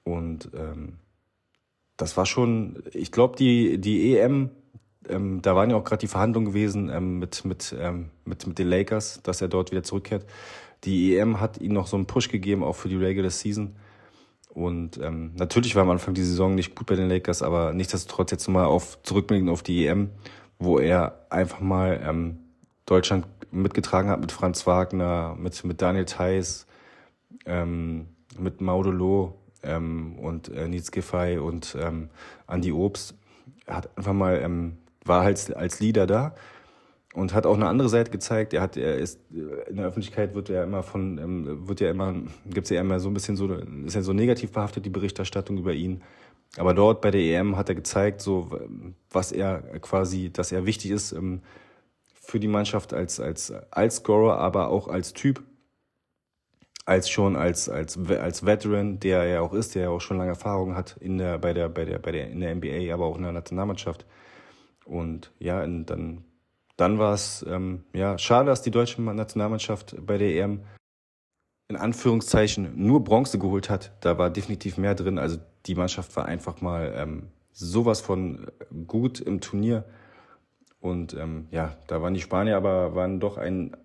und 0.03 0.49
ähm, 0.55 0.97
das 1.97 2.17
war 2.17 2.25
schon, 2.25 2.83
ich 2.93 3.11
glaube, 3.11 3.35
die, 3.35 3.79
die 3.79 4.17
EM 4.17 4.51
ähm, 5.09 5.41
da 5.41 5.55
waren 5.55 5.69
ja 5.69 5.75
auch 5.75 5.83
gerade 5.83 6.01
die 6.01 6.07
Verhandlungen 6.07 6.47
gewesen 6.47 6.89
ähm, 6.89 7.19
mit, 7.19 7.45
mit, 7.45 7.75
ähm, 7.79 8.09
mit, 8.25 8.45
mit 8.47 8.59
den 8.59 8.67
Lakers, 8.67 9.21
dass 9.23 9.41
er 9.41 9.47
dort 9.47 9.71
wieder 9.71 9.83
zurückkehrt. 9.83 10.25
Die 10.87 11.17
EM 11.17 11.41
hat 11.41 11.57
ihm 11.57 11.73
noch 11.73 11.85
so 11.85 11.97
einen 11.97 12.05
Push 12.05 12.29
gegeben, 12.29 12.63
auch 12.63 12.77
für 12.77 12.87
die 12.87 12.95
Regular 12.95 13.29
Season. 13.29 13.75
Und 14.47 14.97
ähm, 15.03 15.33
natürlich 15.35 15.75
war 15.75 15.83
am 15.83 15.89
Anfang 15.89 16.13
die 16.13 16.23
Saison 16.23 16.55
nicht 16.55 16.75
gut 16.75 16.87
bei 16.87 16.95
den 16.95 17.09
Lakers, 17.09 17.41
aber 17.41 17.73
nichtsdestotrotz 17.73 18.31
jetzt 18.31 18.47
mal 18.47 18.63
auf 18.63 18.97
zurückblicken 19.03 19.49
auf 19.49 19.63
die 19.63 19.85
EM, 19.85 20.11
wo 20.59 20.79
er 20.79 21.25
einfach 21.29 21.59
mal 21.59 22.01
ähm, 22.07 22.37
Deutschland 22.85 23.27
mitgetragen 23.51 24.09
hat 24.09 24.21
mit 24.21 24.31
Franz 24.31 24.65
Wagner, 24.65 25.35
mit, 25.37 25.61
mit 25.65 25.81
Daniel 25.81 26.05
Theiss, 26.05 26.67
ähm, 27.45 28.07
mit 28.39 28.61
Maudolo 28.61 29.35
ähm, 29.63 30.17
und 30.17 30.47
äh, 30.47 30.69
Nils 30.69 30.91
Giffey 30.91 31.37
und 31.37 31.75
ähm, 31.77 32.09
Andy 32.47 32.71
Obst. 32.71 33.13
Er 33.65 33.75
hat 33.75 33.97
einfach 33.97 34.13
mal, 34.13 34.39
ähm, 34.41 34.77
war 35.03 35.25
halt 35.25 35.53
als 35.53 35.81
Leader 35.81 36.07
da 36.07 36.33
und 37.17 37.33
hat 37.33 37.47
auch 37.47 37.55
eine 37.55 37.67
andere 37.67 37.89
Seite 37.89 38.11
gezeigt. 38.11 38.53
Er 38.53 38.61
hat, 38.61 38.77
er 38.77 38.97
ist 38.97 39.19
in 39.31 39.77
der 39.77 39.87
Öffentlichkeit 39.87 40.35
wird 40.35 40.51
er 40.51 40.63
immer 40.63 40.83
von, 40.83 41.17
ähm, 41.17 41.67
wird 41.67 41.79
ja 41.79 41.89
immer, 41.89 42.13
gibt's 42.45 42.69
ja 42.69 42.79
immer 42.79 42.99
so 42.99 43.09
ein 43.09 43.15
bisschen 43.15 43.35
so, 43.35 43.51
ist 43.51 43.95
ja 43.95 44.03
so 44.03 44.13
negativ 44.13 44.51
behaftet 44.51 44.85
die 44.85 44.91
Berichterstattung 44.91 45.57
über 45.57 45.73
ihn. 45.73 46.03
Aber 46.57 46.75
dort 46.75 47.01
bei 47.01 47.09
der 47.09 47.21
EM 47.21 47.57
hat 47.57 47.69
er 47.69 47.75
gezeigt, 47.75 48.21
so 48.21 48.51
was 49.09 49.31
er 49.31 49.61
quasi, 49.81 50.29
dass 50.31 50.51
er 50.51 50.67
wichtig 50.67 50.91
ist 50.91 51.11
ähm, 51.11 51.41
für 52.13 52.39
die 52.39 52.47
Mannschaft 52.47 52.93
als 52.93 53.19
als 53.19 53.51
als 53.71 53.95
Scorer, 53.95 54.37
aber 54.37 54.69
auch 54.69 54.87
als 54.87 55.13
Typ, 55.13 55.41
als 56.85 57.09
schon 57.09 57.35
als 57.35 57.67
als 57.67 57.97
als 58.11 58.45
Veteran, 58.45 58.99
der 58.99 59.23
er 59.23 59.41
auch 59.41 59.53
ist, 59.53 59.73
der 59.73 59.83
ja 59.83 59.89
auch 59.89 60.01
schon 60.01 60.17
lange 60.19 60.29
Erfahrung 60.29 60.75
hat 60.75 60.97
in 60.99 61.17
der 61.17 61.39
bei 61.39 61.53
der 61.53 61.67
bei 61.67 61.83
der 61.83 61.97
bei 61.97 62.11
der 62.11 62.29
in 62.29 62.41
der 62.41 62.53
NBA, 62.53 62.93
aber 62.93 63.05
auch 63.05 63.17
in 63.17 63.23
der 63.23 63.31
Nationalmannschaft. 63.31 64.05
Und 64.85 65.31
ja, 65.39 65.65
dann 65.65 66.23
dann 66.77 66.99
war 66.99 67.13
es 67.13 67.45
ähm, 67.49 67.83
ja 67.93 68.17
schade, 68.17 68.47
dass 68.47 68.61
die 68.61 68.71
deutsche 68.71 69.01
Nationalmannschaft 69.01 69.95
bei 70.05 70.17
der 70.17 70.35
EM 70.35 70.61
in 71.69 71.75
Anführungszeichen 71.75 72.73
nur 72.75 73.03
Bronze 73.03 73.39
geholt 73.39 73.69
hat. 73.69 73.91
Da 73.99 74.17
war 74.17 74.29
definitiv 74.29 74.77
mehr 74.77 74.95
drin. 74.95 75.19
Also 75.19 75.37
die 75.65 75.75
Mannschaft 75.75 76.15
war 76.15 76.25
einfach 76.25 76.61
mal 76.61 76.93
ähm, 76.95 77.27
sowas 77.51 77.99
von 77.99 78.47
gut 78.85 79.19
im 79.19 79.41
Turnier. 79.41 79.83
Und 80.79 81.13
ähm, 81.15 81.47
ja, 81.51 81.75
da 81.87 82.01
waren 82.01 82.13
die 82.13 82.21
Spanier 82.21 82.55
aber 82.55 82.95
waren 82.95 83.19
doch 83.19 83.37
ein, 83.37 83.75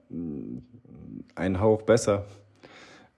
ein 1.34 1.60
Hauch 1.60 1.82
besser 1.82 2.26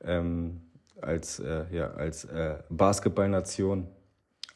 ähm, 0.02 0.62
als, 1.02 1.40
äh, 1.40 1.64
ja, 1.72 1.90
als 1.90 2.24
äh, 2.24 2.58
Basketballnation. 2.70 3.88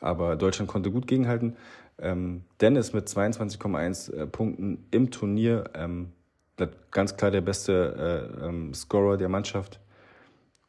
Aber 0.00 0.36
Deutschland 0.36 0.70
konnte 0.70 0.90
gut 0.92 1.06
gegenhalten. 1.06 1.56
Ähm, 2.00 2.44
Dennis 2.60 2.92
mit 2.92 3.08
22,1 3.08 4.12
äh, 4.12 4.26
Punkten 4.26 4.86
im 4.90 5.10
Turnier, 5.10 5.64
ähm, 5.74 6.12
ganz 6.90 7.16
klar 7.16 7.30
der 7.30 7.40
beste 7.40 8.32
äh, 8.42 8.46
ähm, 8.46 8.74
Scorer 8.74 9.16
der 9.16 9.28
Mannschaft. 9.28 9.80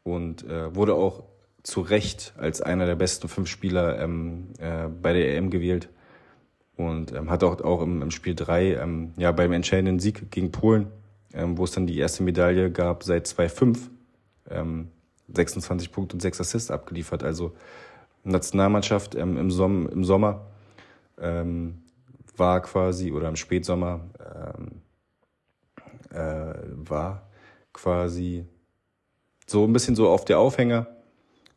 Und 0.03 0.43
äh, 0.47 0.75
wurde 0.75 0.95
auch 0.95 1.23
zu 1.63 1.81
Recht 1.81 2.33
als 2.37 2.61
einer 2.61 2.85
der 2.85 2.95
besten 2.95 3.27
fünf 3.27 3.47
Spieler 3.47 3.99
ähm, 3.99 4.49
äh, 4.59 4.87
bei 4.87 5.13
der 5.13 5.35
EM 5.35 5.49
gewählt. 5.49 5.89
Und 6.75 7.13
ähm, 7.13 7.29
hat 7.29 7.43
auch, 7.43 7.61
auch 7.61 7.81
im, 7.81 8.01
im 8.01 8.11
Spiel 8.11 8.35
3 8.35 8.75
ähm, 8.75 9.13
ja, 9.17 9.31
beim 9.31 9.51
entscheidenden 9.51 9.99
Sieg 9.99 10.31
gegen 10.31 10.51
Polen, 10.51 10.87
wo 11.31 11.63
es 11.63 11.71
dann 11.71 11.85
die 11.85 11.99
erste 11.99 12.23
Medaille 12.23 12.71
gab 12.71 13.03
seit 13.03 13.27
2005, 13.27 13.91
ähm, 14.49 14.87
26 15.31 15.91
Punkte 15.91 16.15
und 16.15 16.21
6 16.21 16.41
Assists 16.41 16.71
abgeliefert. 16.71 17.23
Also 17.23 17.51
Nationalmannschaft 18.23 19.13
im, 19.13 19.51
Som 19.51 19.87
im 19.89 20.03
Sommer 20.03 20.48
ähm, 21.19 21.83
war 22.35 22.61
quasi, 22.61 23.11
oder 23.11 23.29
im 23.29 23.35
Spätsommer 23.35 24.01
ähm, 24.55 24.81
äh, 26.11 26.53
war 26.71 27.29
quasi 27.73 28.45
so 29.45 29.65
ein 29.65 29.73
bisschen 29.73 29.95
so 29.95 30.09
auf 30.09 30.25
der 30.25 30.39
Aufhänger 30.39 30.87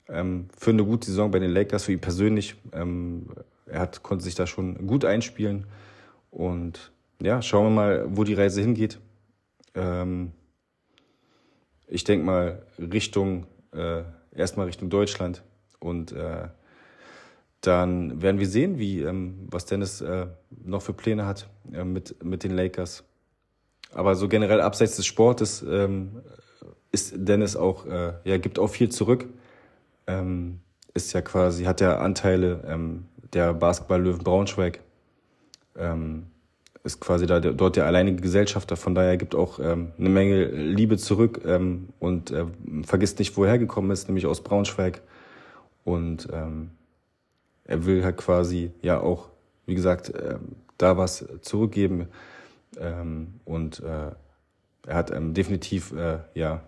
ähm, 0.09 0.49
für 0.57 0.71
eine 0.71 0.85
gute 0.85 1.07
Saison 1.07 1.31
bei 1.31 1.39
den 1.39 1.51
Lakers, 1.51 1.85
für 1.85 1.93
ihn 1.93 2.01
persönlich. 2.01 2.57
Ähm, 2.73 3.27
er 3.67 3.81
hat, 3.81 4.03
konnte 4.03 4.25
sich 4.25 4.35
da 4.35 4.47
schon 4.47 4.87
gut 4.87 5.05
einspielen. 5.05 5.67
Und 6.31 6.93
ja, 7.21 7.43
schauen 7.43 7.67
wir 7.67 7.71
mal, 7.71 8.05
wo 8.09 8.25
die 8.25 8.35
Reise 8.35 8.61
hingeht. 8.61 8.99
Ähm, 9.75 10.33
ich 11.87 12.05
denke 12.05 12.25
mal 12.25 12.67
Richtung, 12.79 13.47
äh, 13.73 14.03
erstmal 14.35 14.67
Richtung 14.67 14.91
Deutschland. 14.91 15.43
Und 15.79 16.13
äh, 16.13 16.49
dann 17.63 18.21
werden 18.21 18.41
wir 18.41 18.49
sehen, 18.49 18.79
wie, 18.79 19.01
ähm, 19.01 19.47
was 19.51 19.65
Dennis 19.67 20.01
äh, 20.01 20.27
noch 20.65 20.83
für 20.83 20.93
Pläne 20.93 21.27
hat 21.27 21.49
äh, 21.73 21.85
mit, 21.85 22.23
mit 22.23 22.45
den 22.45 22.53
Lakers. 22.53 23.05
Aber 23.95 24.15
so 24.17 24.29
generell 24.29 24.61
abseits 24.61 24.97
des 24.97 25.07
Sportes 25.07 25.65
ähm, 25.69 26.23
ist 26.91 27.15
Dennis 27.17 27.57
auch, 27.57 27.87
äh, 27.87 28.15
ja, 28.25 28.39
gibt 28.39 28.59
auch 28.59 28.69
viel 28.69 28.91
zurück. 28.91 29.27
Ähm, 30.07 30.61
ist 30.93 31.13
ja 31.13 31.23
quasi, 31.23 31.65
hat 31.65 31.81
ja 31.81 31.99
Anteile 31.99 32.65
ähm, 32.67 33.07
der 33.33 33.55
Basketball-Löwen 33.55 34.25
Braunschweig. 34.25 34.81
Ähm, 35.77 36.27
ist 36.85 37.01
quasi 37.01 37.27
da 37.27 37.39
der, 37.39 37.53
dort 37.53 37.77
der 37.77 37.87
alleinige 37.87 38.21
Gesellschafter, 38.21 38.77
von 38.77 38.95
daher 38.97 39.17
gibt 39.17 39.37
auch 39.37 39.61
ähm, 39.61 39.93
eine 39.99 40.09
Menge 40.09 40.47
Liebe 40.47 40.97
zurück 40.97 41.43
ähm, 41.47 41.91
und 42.01 42.33
äh, 42.33 42.47
vergisst 42.83 43.21
nicht, 43.21 43.37
woher 43.37 43.57
gekommen 43.57 43.93
ist, 43.93 44.09
nämlich 44.09 44.27
aus 44.27 44.43
Braunschweig. 44.43 45.01
Und 45.85 46.29
ähm, 46.33 46.71
er 47.65 47.87
will 47.87 48.05
halt 48.05 48.17
quasi 48.17 48.73
ja 48.83 49.01
auch, 49.01 49.29
wie 49.67 49.75
gesagt, 49.75 50.11
äh, 50.11 50.39
da 50.79 50.97
was 50.97 51.25
zurückgeben. 51.43 52.09
Ähm, 52.79 53.35
und 53.45 53.81
äh, 53.81 54.11
er 54.87 54.95
hat 54.95 55.11
ähm, 55.11 55.35
definitiv 55.35 55.93
äh, 55.93 56.19
ja 56.35 56.63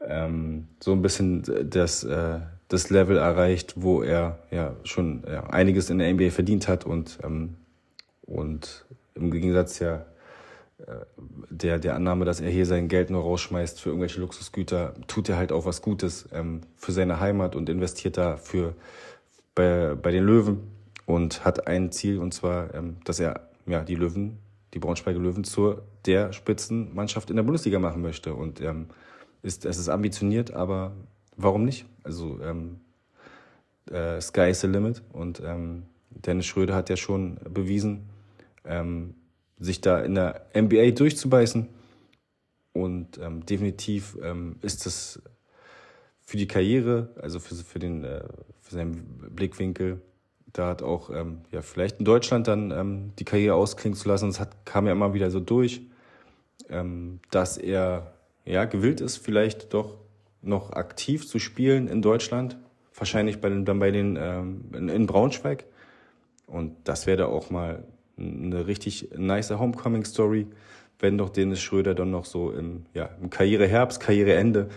ähm, 0.00 0.68
so 0.80 0.92
ein 0.92 1.02
bisschen 1.02 1.44
das, 1.70 2.04
äh, 2.04 2.40
das 2.68 2.90
Level 2.90 3.16
erreicht, 3.16 3.74
wo 3.76 4.02
er 4.02 4.38
ja 4.50 4.74
schon 4.84 5.24
ja, 5.26 5.44
einiges 5.44 5.90
in 5.90 5.98
der 5.98 6.12
NBA 6.12 6.30
verdient 6.30 6.68
hat 6.68 6.86
und, 6.86 7.18
ähm, 7.22 7.56
und 8.22 8.86
im 9.14 9.30
Gegensatz 9.30 9.78
ja 9.78 10.06
äh, 10.78 11.04
der, 11.50 11.78
der 11.78 11.94
Annahme, 11.94 12.24
dass 12.24 12.40
er 12.40 12.50
hier 12.50 12.66
sein 12.66 12.88
Geld 12.88 13.10
nur 13.10 13.22
rausschmeißt 13.22 13.80
für 13.80 13.90
irgendwelche 13.90 14.20
Luxusgüter, 14.20 14.94
tut 15.06 15.28
er 15.28 15.36
halt 15.36 15.52
auch 15.52 15.66
was 15.66 15.82
Gutes 15.82 16.28
ähm, 16.32 16.62
für 16.76 16.92
seine 16.92 17.20
Heimat 17.20 17.54
und 17.54 17.68
investiert 17.68 18.16
da 18.16 18.36
für, 18.36 18.74
bei, 19.60 19.94
bei 19.94 20.10
den 20.10 20.24
Löwen 20.24 20.60
und 21.04 21.44
hat 21.44 21.66
ein 21.66 21.92
Ziel 21.92 22.18
und 22.18 22.32
zwar, 22.32 22.74
ähm, 22.74 22.96
dass 23.04 23.20
er 23.20 23.48
ja, 23.66 23.84
die 23.84 23.94
Löwen, 23.94 24.38
die 24.72 24.78
Braunschweiger 24.78 25.18
Löwen 25.18 25.44
zur 25.44 25.82
der 26.06 26.32
Spitzenmannschaft 26.32 27.28
in 27.28 27.36
der 27.36 27.42
Bundesliga 27.42 27.78
machen 27.78 28.00
möchte 28.00 28.32
und 28.32 28.62
ähm, 28.62 28.86
ist, 29.42 29.66
es 29.66 29.76
ist 29.76 29.90
ambitioniert, 29.90 30.52
aber 30.52 30.92
warum 31.36 31.64
nicht? 31.64 31.84
Also 32.04 32.40
ähm, 32.42 32.80
äh, 33.90 34.18
Sky 34.20 34.50
is 34.50 34.62
the 34.62 34.66
limit 34.66 35.02
und 35.12 35.42
ähm, 35.44 35.82
Dennis 36.08 36.46
Schröder 36.46 36.74
hat 36.74 36.88
ja 36.88 36.96
schon 36.96 37.38
bewiesen, 37.48 38.08
ähm, 38.64 39.14
sich 39.58 39.82
da 39.82 40.00
in 40.00 40.14
der 40.14 40.46
NBA 40.56 40.92
durchzubeißen. 40.92 41.68
Und 42.72 43.18
ähm, 43.18 43.44
definitiv 43.44 44.16
ähm, 44.22 44.56
ist 44.62 44.86
es 44.86 45.20
für 46.20 46.36
die 46.36 46.46
Karriere, 46.46 47.10
also 47.20 47.40
für, 47.40 47.56
für, 47.56 47.80
den, 47.80 48.04
äh, 48.04 48.22
für 48.70 48.76
seinen 48.76 49.02
Blickwinkel, 49.34 50.00
da 50.52 50.68
hat 50.68 50.82
auch 50.82 51.10
ähm, 51.10 51.38
ja, 51.50 51.60
vielleicht 51.60 51.98
in 51.98 52.04
Deutschland 52.04 52.46
dann 52.48 52.70
ähm, 52.70 53.12
die 53.18 53.24
Karriere 53.24 53.54
ausklingen 53.54 53.96
zu 53.96 54.08
lassen. 54.08 54.28
Das 54.28 54.40
hat, 54.40 54.64
kam 54.64 54.86
ja 54.86 54.92
immer 54.92 55.12
wieder 55.12 55.30
so 55.30 55.40
durch, 55.40 55.82
ähm, 56.68 57.20
dass 57.30 57.58
er 57.58 58.14
ja, 58.44 58.64
gewillt 58.64 59.00
ist, 59.00 59.18
vielleicht 59.18 59.74
doch 59.74 59.98
noch 60.42 60.72
aktiv 60.72 61.26
zu 61.26 61.38
spielen 61.38 61.88
in 61.88 62.00
Deutschland. 62.00 62.56
Wahrscheinlich 62.94 63.40
bei 63.40 63.48
den, 63.48 63.64
dann 63.64 63.78
bei 63.78 63.90
den 63.90 64.16
ähm, 64.20 64.64
in, 64.72 64.88
in 64.88 65.06
Braunschweig. 65.06 65.64
Und 66.46 66.76
das 66.84 67.06
wäre 67.06 67.18
da 67.18 67.26
auch 67.26 67.50
mal 67.50 67.84
eine 68.18 68.66
richtig 68.66 69.10
nice 69.16 69.50
Homecoming-Story, 69.50 70.46
wenn 70.98 71.18
doch 71.18 71.30
Dennis 71.30 71.60
Schröder 71.60 71.94
dann 71.94 72.10
noch 72.10 72.24
so 72.24 72.50
im, 72.50 72.86
ja, 72.94 73.10
im 73.20 73.30
Karriereherbst, 73.30 74.00
Karriereende 74.00 74.68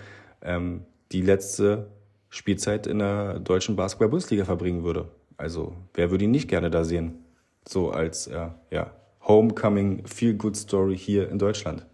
ähm, 0.41 0.85
die 1.11 1.21
letzte 1.21 1.87
Spielzeit 2.33 2.87
in 2.87 2.97
der 2.97 3.37
deutschen 3.39 3.75
Basketball-Bundesliga 3.75 4.43
verbringen 4.43 4.83
würde. 4.83 5.07
Also 5.37 5.75
wer 5.93 6.09
würde 6.09 6.25
ihn 6.25 6.31
nicht 6.31 6.47
gerne 6.47 6.71
da 6.71 6.83
sehen? 6.83 7.23
So 7.67 7.91
als 7.91 8.25
äh, 8.25 8.47
ja, 8.71 8.91
Homecoming 9.21 10.07
Feel-Good 10.07 10.55
Story 10.57 10.97
hier 10.97 11.29
in 11.29 11.37
Deutschland. 11.37 11.85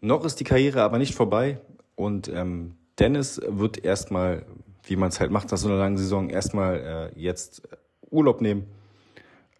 Noch 0.00 0.24
ist 0.24 0.40
die 0.40 0.44
Karriere 0.44 0.80
aber 0.80 0.96
nicht 0.96 1.14
vorbei 1.14 1.60
und 1.96 2.28
ähm, 2.28 2.76
Dennis 2.98 3.42
wird 3.46 3.84
erstmal, 3.84 4.46
wie 4.84 4.96
man 4.96 5.10
es 5.10 5.20
halt 5.20 5.30
macht 5.30 5.50
nach 5.50 5.58
so 5.58 5.68
einer 5.68 5.76
langen 5.76 5.98
Saison, 5.98 6.30
erstmal 6.30 7.12
äh, 7.14 7.20
jetzt 7.20 7.68
Urlaub 8.10 8.40
nehmen 8.40 8.64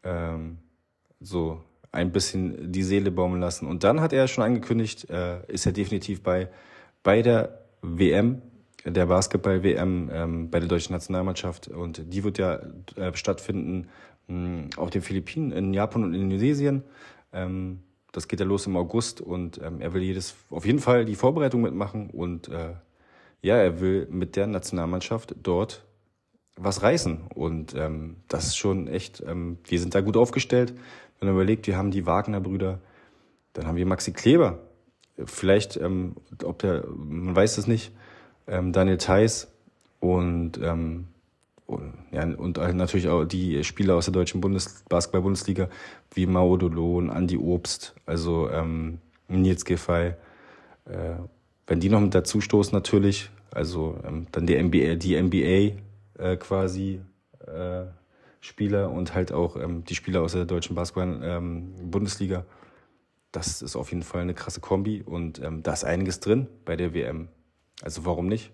ähm, 0.04 0.56
so 1.20 1.60
ein 1.92 2.12
bisschen 2.12 2.72
die 2.72 2.82
Seele 2.82 3.10
baumeln 3.10 3.42
lassen. 3.42 3.66
Und 3.66 3.84
dann 3.84 4.00
hat 4.00 4.14
er 4.14 4.26
schon 4.26 4.44
angekündigt, 4.44 5.10
äh, 5.10 5.44
ist 5.52 5.66
er 5.66 5.72
definitiv 5.72 6.22
bei, 6.22 6.48
bei 7.02 7.20
der 7.20 7.66
WM, 7.82 8.40
der 8.94 9.06
Basketball-WM 9.06 10.10
ähm, 10.12 10.50
bei 10.50 10.60
der 10.60 10.68
deutschen 10.68 10.92
Nationalmannschaft. 10.92 11.68
Und 11.68 12.12
die 12.12 12.24
wird 12.24 12.38
ja 12.38 12.60
äh, 12.96 13.14
stattfinden 13.14 13.88
mh, 14.28 14.76
auf 14.76 14.90
den 14.90 15.02
Philippinen, 15.02 15.52
in 15.52 15.74
Japan 15.74 16.04
und 16.04 16.14
in 16.14 16.22
Indonesien. 16.22 16.82
Ähm, 17.32 17.80
das 18.12 18.28
geht 18.28 18.40
ja 18.40 18.46
los 18.46 18.66
im 18.66 18.76
August 18.76 19.20
und 19.20 19.60
ähm, 19.62 19.80
er 19.80 19.92
will 19.92 20.02
jedes 20.02 20.36
auf 20.50 20.64
jeden 20.64 20.78
Fall 20.78 21.04
die 21.04 21.16
Vorbereitung 21.16 21.60
mitmachen 21.60 22.08
und 22.10 22.48
äh, 22.48 22.74
ja, 23.42 23.56
er 23.56 23.80
will 23.80 24.06
mit 24.10 24.36
der 24.36 24.46
Nationalmannschaft 24.46 25.34
dort 25.42 25.84
was 26.56 26.82
reißen. 26.82 27.26
Und 27.34 27.74
ähm, 27.74 28.16
das 28.28 28.46
ist 28.46 28.56
schon 28.56 28.88
echt, 28.88 29.22
ähm, 29.26 29.58
wir 29.64 29.78
sind 29.78 29.94
da 29.94 30.00
gut 30.00 30.16
aufgestellt. 30.16 30.74
Wenn 31.18 31.28
man 31.28 31.36
überlegt, 31.36 31.66
wir 31.66 31.76
haben 31.76 31.90
die 31.90 32.06
Wagner-Brüder, 32.06 32.80
dann 33.52 33.66
haben 33.66 33.76
wir 33.76 33.86
Maxi 33.86 34.12
Kleber. 34.12 34.60
Vielleicht, 35.24 35.76
ähm, 35.76 36.16
ob 36.42 36.58
der, 36.58 36.86
man 36.88 37.36
weiß 37.36 37.58
es 37.58 37.66
nicht, 37.66 37.92
ähm, 38.46 38.72
Daniel 38.72 38.98
Theiss 38.98 39.48
und, 40.00 40.58
ähm, 40.62 41.08
und, 41.66 41.94
ja, 42.12 42.24
und 42.24 42.58
natürlich 42.58 43.08
auch 43.08 43.24
die 43.24 43.64
Spieler 43.64 43.96
aus 43.96 44.06
der 44.06 44.12
deutschen 44.12 44.40
Bundes 44.40 44.84
Basketball-Bundesliga 44.88 45.68
wie 46.14 46.26
Mao 46.26 46.56
Dolon, 46.56 47.10
Andi 47.10 47.36
Obst, 47.36 47.94
also 48.06 48.48
ähm, 48.50 48.98
Nils 49.28 49.64
Giffey. 49.64 50.14
Äh, 50.84 51.16
wenn 51.66 51.80
die 51.80 51.88
noch 51.88 52.00
mit 52.00 52.14
dazu 52.14 52.40
stoßen 52.40 52.72
natürlich, 52.72 53.30
also 53.50 53.98
ähm, 54.06 54.26
dann 54.30 54.46
die 54.46 54.62
NBA, 54.62 54.94
die 54.94 55.20
NBA 55.20 55.82
äh, 56.22 56.36
quasi 56.36 57.00
äh, 57.46 57.86
Spieler 58.40 58.90
und 58.92 59.14
halt 59.14 59.32
auch 59.32 59.56
ähm, 59.56 59.84
die 59.84 59.96
Spieler 59.96 60.22
aus 60.22 60.32
der 60.32 60.44
deutschen 60.44 60.76
Basketball-Bundesliga. 60.76 62.38
Ähm, 62.38 62.44
das 63.32 63.60
ist 63.60 63.76
auf 63.76 63.90
jeden 63.90 64.04
Fall 64.04 64.22
eine 64.22 64.34
krasse 64.34 64.60
Kombi 64.60 65.02
und 65.02 65.42
ähm, 65.42 65.62
da 65.62 65.72
ist 65.72 65.84
einiges 65.84 66.20
drin 66.20 66.46
bei 66.64 66.76
der 66.76 66.94
WM. 66.94 67.28
Also 67.82 68.04
warum 68.04 68.26
nicht? 68.26 68.52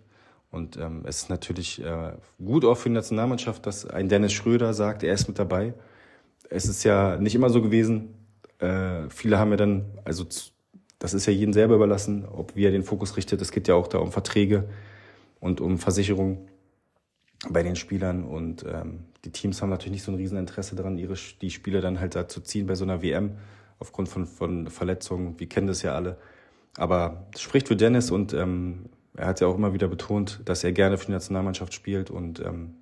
Und 0.51 0.77
ähm, 0.77 1.03
es 1.07 1.23
ist 1.23 1.31
natürlich 1.31 1.83
äh, 1.83 2.13
gut 2.45 2.65
auch 2.65 2.77
für 2.77 2.91
die 2.91 2.95
Nationalmannschaft, 2.95 3.65
dass 3.67 3.87
ein 3.87 4.09
Dennis 4.09 4.33
Schröder 4.33 4.75
sagt, 4.75 5.03
er 5.03 5.15
ist 5.15 5.27
mit 5.29 5.39
dabei. 5.39 5.75
Es 6.51 6.67
ist 6.67 6.85
ja 6.85 7.17
nicht 7.17 7.35
immer 7.35 7.49
so 7.49 7.63
gewesen. 7.63 8.15
Äh, 8.59 9.09
viele 9.09 9.39
haben 9.39 9.51
ja 9.51 9.57
dann, 9.57 9.87
also 10.05 10.27
das 10.99 11.15
ist 11.15 11.27
ja 11.27 11.33
jedem 11.33 11.55
selber 11.55 11.77
überlassen, 11.77 12.27
ob 12.27 12.55
wie 12.55 12.67
er 12.67 12.71
den 12.71 12.85
Fokus 12.85 13.17
richtet. 13.17 13.41
Es 13.41 13.51
geht 13.51 13.67
ja 13.67 13.75
auch 13.75 13.89
da 13.89 13.99
um 13.99 14.13
Verträge 14.13 14.69
und 15.41 15.61
um 15.61 15.79
Versicherungen 15.79 16.49
bei 17.49 17.63
den 17.63 17.75
Spielern 17.75 18.23
und 18.23 18.65
ähm, 18.69 19.05
die 19.25 19.31
Teams 19.31 19.63
haben 19.63 19.71
natürlich 19.71 19.93
nicht 19.93 20.05
so 20.05 20.13
ein 20.13 20.17
Rieseninteresse 20.17 20.77
daran, 20.77 20.99
ihre 20.99 21.15
die 21.41 21.51
Spieler 21.51 21.81
dann 21.81 21.99
halt 21.99 22.15
da 22.15 22.29
zu 22.29 22.41
ziehen 22.41 22.67
bei 22.67 22.75
so 22.75 22.85
einer 22.85 23.03
WM 23.03 23.33
aufgrund 23.79 24.09
von, 24.09 24.27
von 24.27 24.69
Verletzungen. 24.69 25.41
Wir 25.41 25.49
kennen 25.49 25.67
das 25.67 25.83
ja 25.83 25.95
alle. 25.95 26.19
Aber 26.77 27.27
es 27.35 27.41
spricht 27.41 27.69
für 27.69 27.77
Dennis 27.77 28.11
und 28.11 28.33
ähm, 28.33 28.87
er 29.17 29.27
hat 29.27 29.41
ja 29.41 29.47
auch 29.47 29.55
immer 29.55 29.75
wieder 29.75 29.89
betont, 29.89 30.41
dass 30.45 30.65
er 30.65 30.73
gerne 30.73 30.99
für 30.99 31.07
die 31.07 31.13
Nationalmannschaft 31.13 31.75
spielt 31.75 32.11
und 32.11 32.41
ähm, 32.41 32.75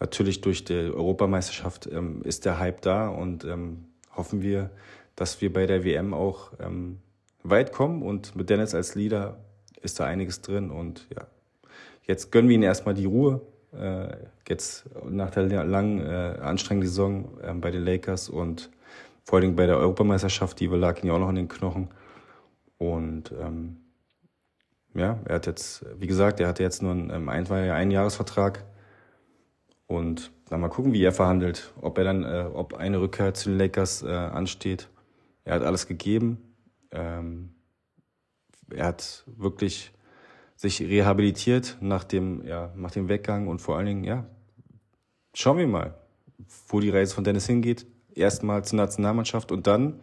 natürlich 0.00 0.40
durch 0.40 0.64
die 0.64 0.74
Europameisterschaft 0.74 1.88
ähm, 1.90 2.22
ist 2.22 2.44
der 2.44 2.58
Hype 2.58 2.82
da 2.82 3.08
und 3.08 3.44
ähm, 3.44 3.84
hoffen 4.14 4.42
wir, 4.42 4.70
dass 5.16 5.40
wir 5.40 5.52
bei 5.52 5.66
der 5.66 5.84
WM 5.84 6.14
auch 6.14 6.52
ähm, 6.60 6.98
weit 7.42 7.72
kommen 7.72 8.02
und 8.02 8.36
mit 8.36 8.50
Dennis 8.50 8.74
als 8.74 8.94
Leader 8.94 9.38
ist 9.82 10.00
da 10.00 10.04
einiges 10.04 10.42
drin 10.42 10.70
und 10.70 11.06
ja, 11.14 11.26
jetzt 12.06 12.30
gönnen 12.32 12.48
wir 12.48 12.56
ihm 12.56 12.62
erstmal 12.62 12.94
die 12.94 13.06
Ruhe 13.06 13.40
äh, 13.72 14.08
jetzt 14.48 14.84
nach 15.08 15.30
der 15.30 15.64
langen, 15.64 16.00
äh, 16.00 16.38
anstrengenden 16.40 16.88
Saison 16.88 17.38
äh, 17.42 17.52
bei 17.54 17.70
den 17.70 17.84
Lakers 17.84 18.28
und 18.28 18.70
vor 19.24 19.40
allem 19.40 19.56
bei 19.56 19.66
der 19.66 19.78
Europameisterschaft, 19.78 20.60
die 20.60 20.66
lag 20.66 21.02
ihm 21.02 21.08
ja 21.08 21.14
auch 21.14 21.18
noch 21.18 21.30
in 21.30 21.34
den 21.34 21.48
Knochen. 21.48 21.88
Und 22.78 23.32
ähm, 23.40 23.78
ja, 24.96 25.18
er 25.24 25.36
hat 25.36 25.46
jetzt, 25.46 25.84
wie 25.98 26.06
gesagt, 26.06 26.40
er 26.40 26.48
hatte 26.48 26.62
jetzt 26.62 26.82
nur 26.82 26.92
einen, 26.92 27.10
ähm, 27.10 27.28
ein, 27.28 27.50
einen 27.50 27.90
Jahresvertrag 27.90 28.64
und 29.86 30.32
dann 30.48 30.60
mal 30.60 30.68
gucken, 30.68 30.92
wie 30.92 31.02
er 31.02 31.12
verhandelt, 31.12 31.72
ob 31.80 31.98
er 31.98 32.04
dann, 32.04 32.24
äh, 32.24 32.48
ob 32.52 32.74
eine 32.74 33.00
Rückkehr 33.00 33.34
zu 33.34 33.50
den 33.50 33.58
Lakers 33.58 34.02
äh, 34.02 34.08
ansteht. 34.08 34.88
Er 35.44 35.54
hat 35.54 35.62
alles 35.62 35.86
gegeben. 35.86 36.38
Ähm, 36.90 37.54
er 38.70 38.86
hat 38.86 39.24
wirklich 39.26 39.92
sich 40.56 40.80
rehabilitiert 40.80 41.76
nach 41.80 42.04
dem, 42.04 42.44
ja, 42.44 42.72
nach 42.74 42.90
dem 42.90 43.08
Weggang 43.08 43.46
und 43.46 43.60
vor 43.60 43.76
allen 43.76 43.86
Dingen, 43.86 44.04
ja, 44.04 44.26
schauen 45.34 45.58
wir 45.58 45.66
mal, 45.66 45.94
wo 46.68 46.80
die 46.80 46.90
Reise 46.90 47.14
von 47.14 47.24
Dennis 47.24 47.46
hingeht. 47.46 47.86
Erstmal 48.14 48.64
zur 48.64 48.78
Nationalmannschaft 48.78 49.52
und 49.52 49.66
dann 49.66 50.00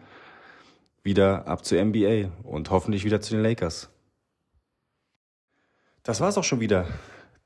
wieder 1.04 1.48
ab 1.48 1.66
zur 1.66 1.84
NBA 1.84 2.30
und 2.44 2.70
hoffentlich 2.70 3.04
wieder 3.04 3.20
zu 3.20 3.34
den 3.34 3.44
Lakers. 3.44 3.90
Das 6.04 6.20
war's 6.20 6.38
auch 6.38 6.44
schon 6.44 6.60
wieder. 6.60 6.86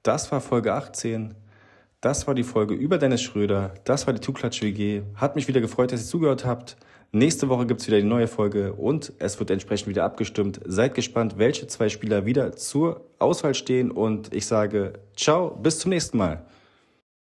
Das 0.02 0.32
war 0.32 0.42
Folge 0.42 0.74
18. 0.74 1.36
Das 2.02 2.26
war 2.26 2.34
die 2.34 2.44
Folge 2.44 2.74
über 2.74 2.98
Dennis 2.98 3.22
Schröder. 3.22 3.76
Das 3.84 4.08
war 4.08 4.16
die 4.16 4.20
Tuklatsch 4.20 4.64
WG. 4.64 5.04
Hat 5.14 5.36
mich 5.36 5.48
wieder 5.48 5.62
gefreut, 5.62 5.92
dass 5.92 6.02
ihr 6.02 6.08
zugehört 6.08 6.44
habt. 6.44 6.76
Nächste 7.12 7.50
Woche 7.50 7.68
gibt's 7.68 7.86
wieder 7.86 7.98
die 7.98 8.08
neue 8.08 8.28
Folge 8.28 8.74
und 8.74 9.14
es 9.20 9.38
wird 9.40 9.52
entsprechend 9.52 9.90
wieder 9.90 10.04
abgestimmt. 10.04 10.60
Seid 10.66 10.96
gespannt, 10.96 11.38
welche 11.38 11.68
zwei 11.68 11.88
Spieler 11.88 12.26
wieder 12.26 12.52
zur 12.54 13.06
Auswahl 13.20 13.54
stehen 13.54 13.92
und 13.92 14.34
ich 14.34 14.48
sage 14.48 14.94
ciao, 15.16 15.52
bis 15.52 15.78
zum 15.78 15.90
nächsten 15.90 16.18
Mal. 16.18 16.44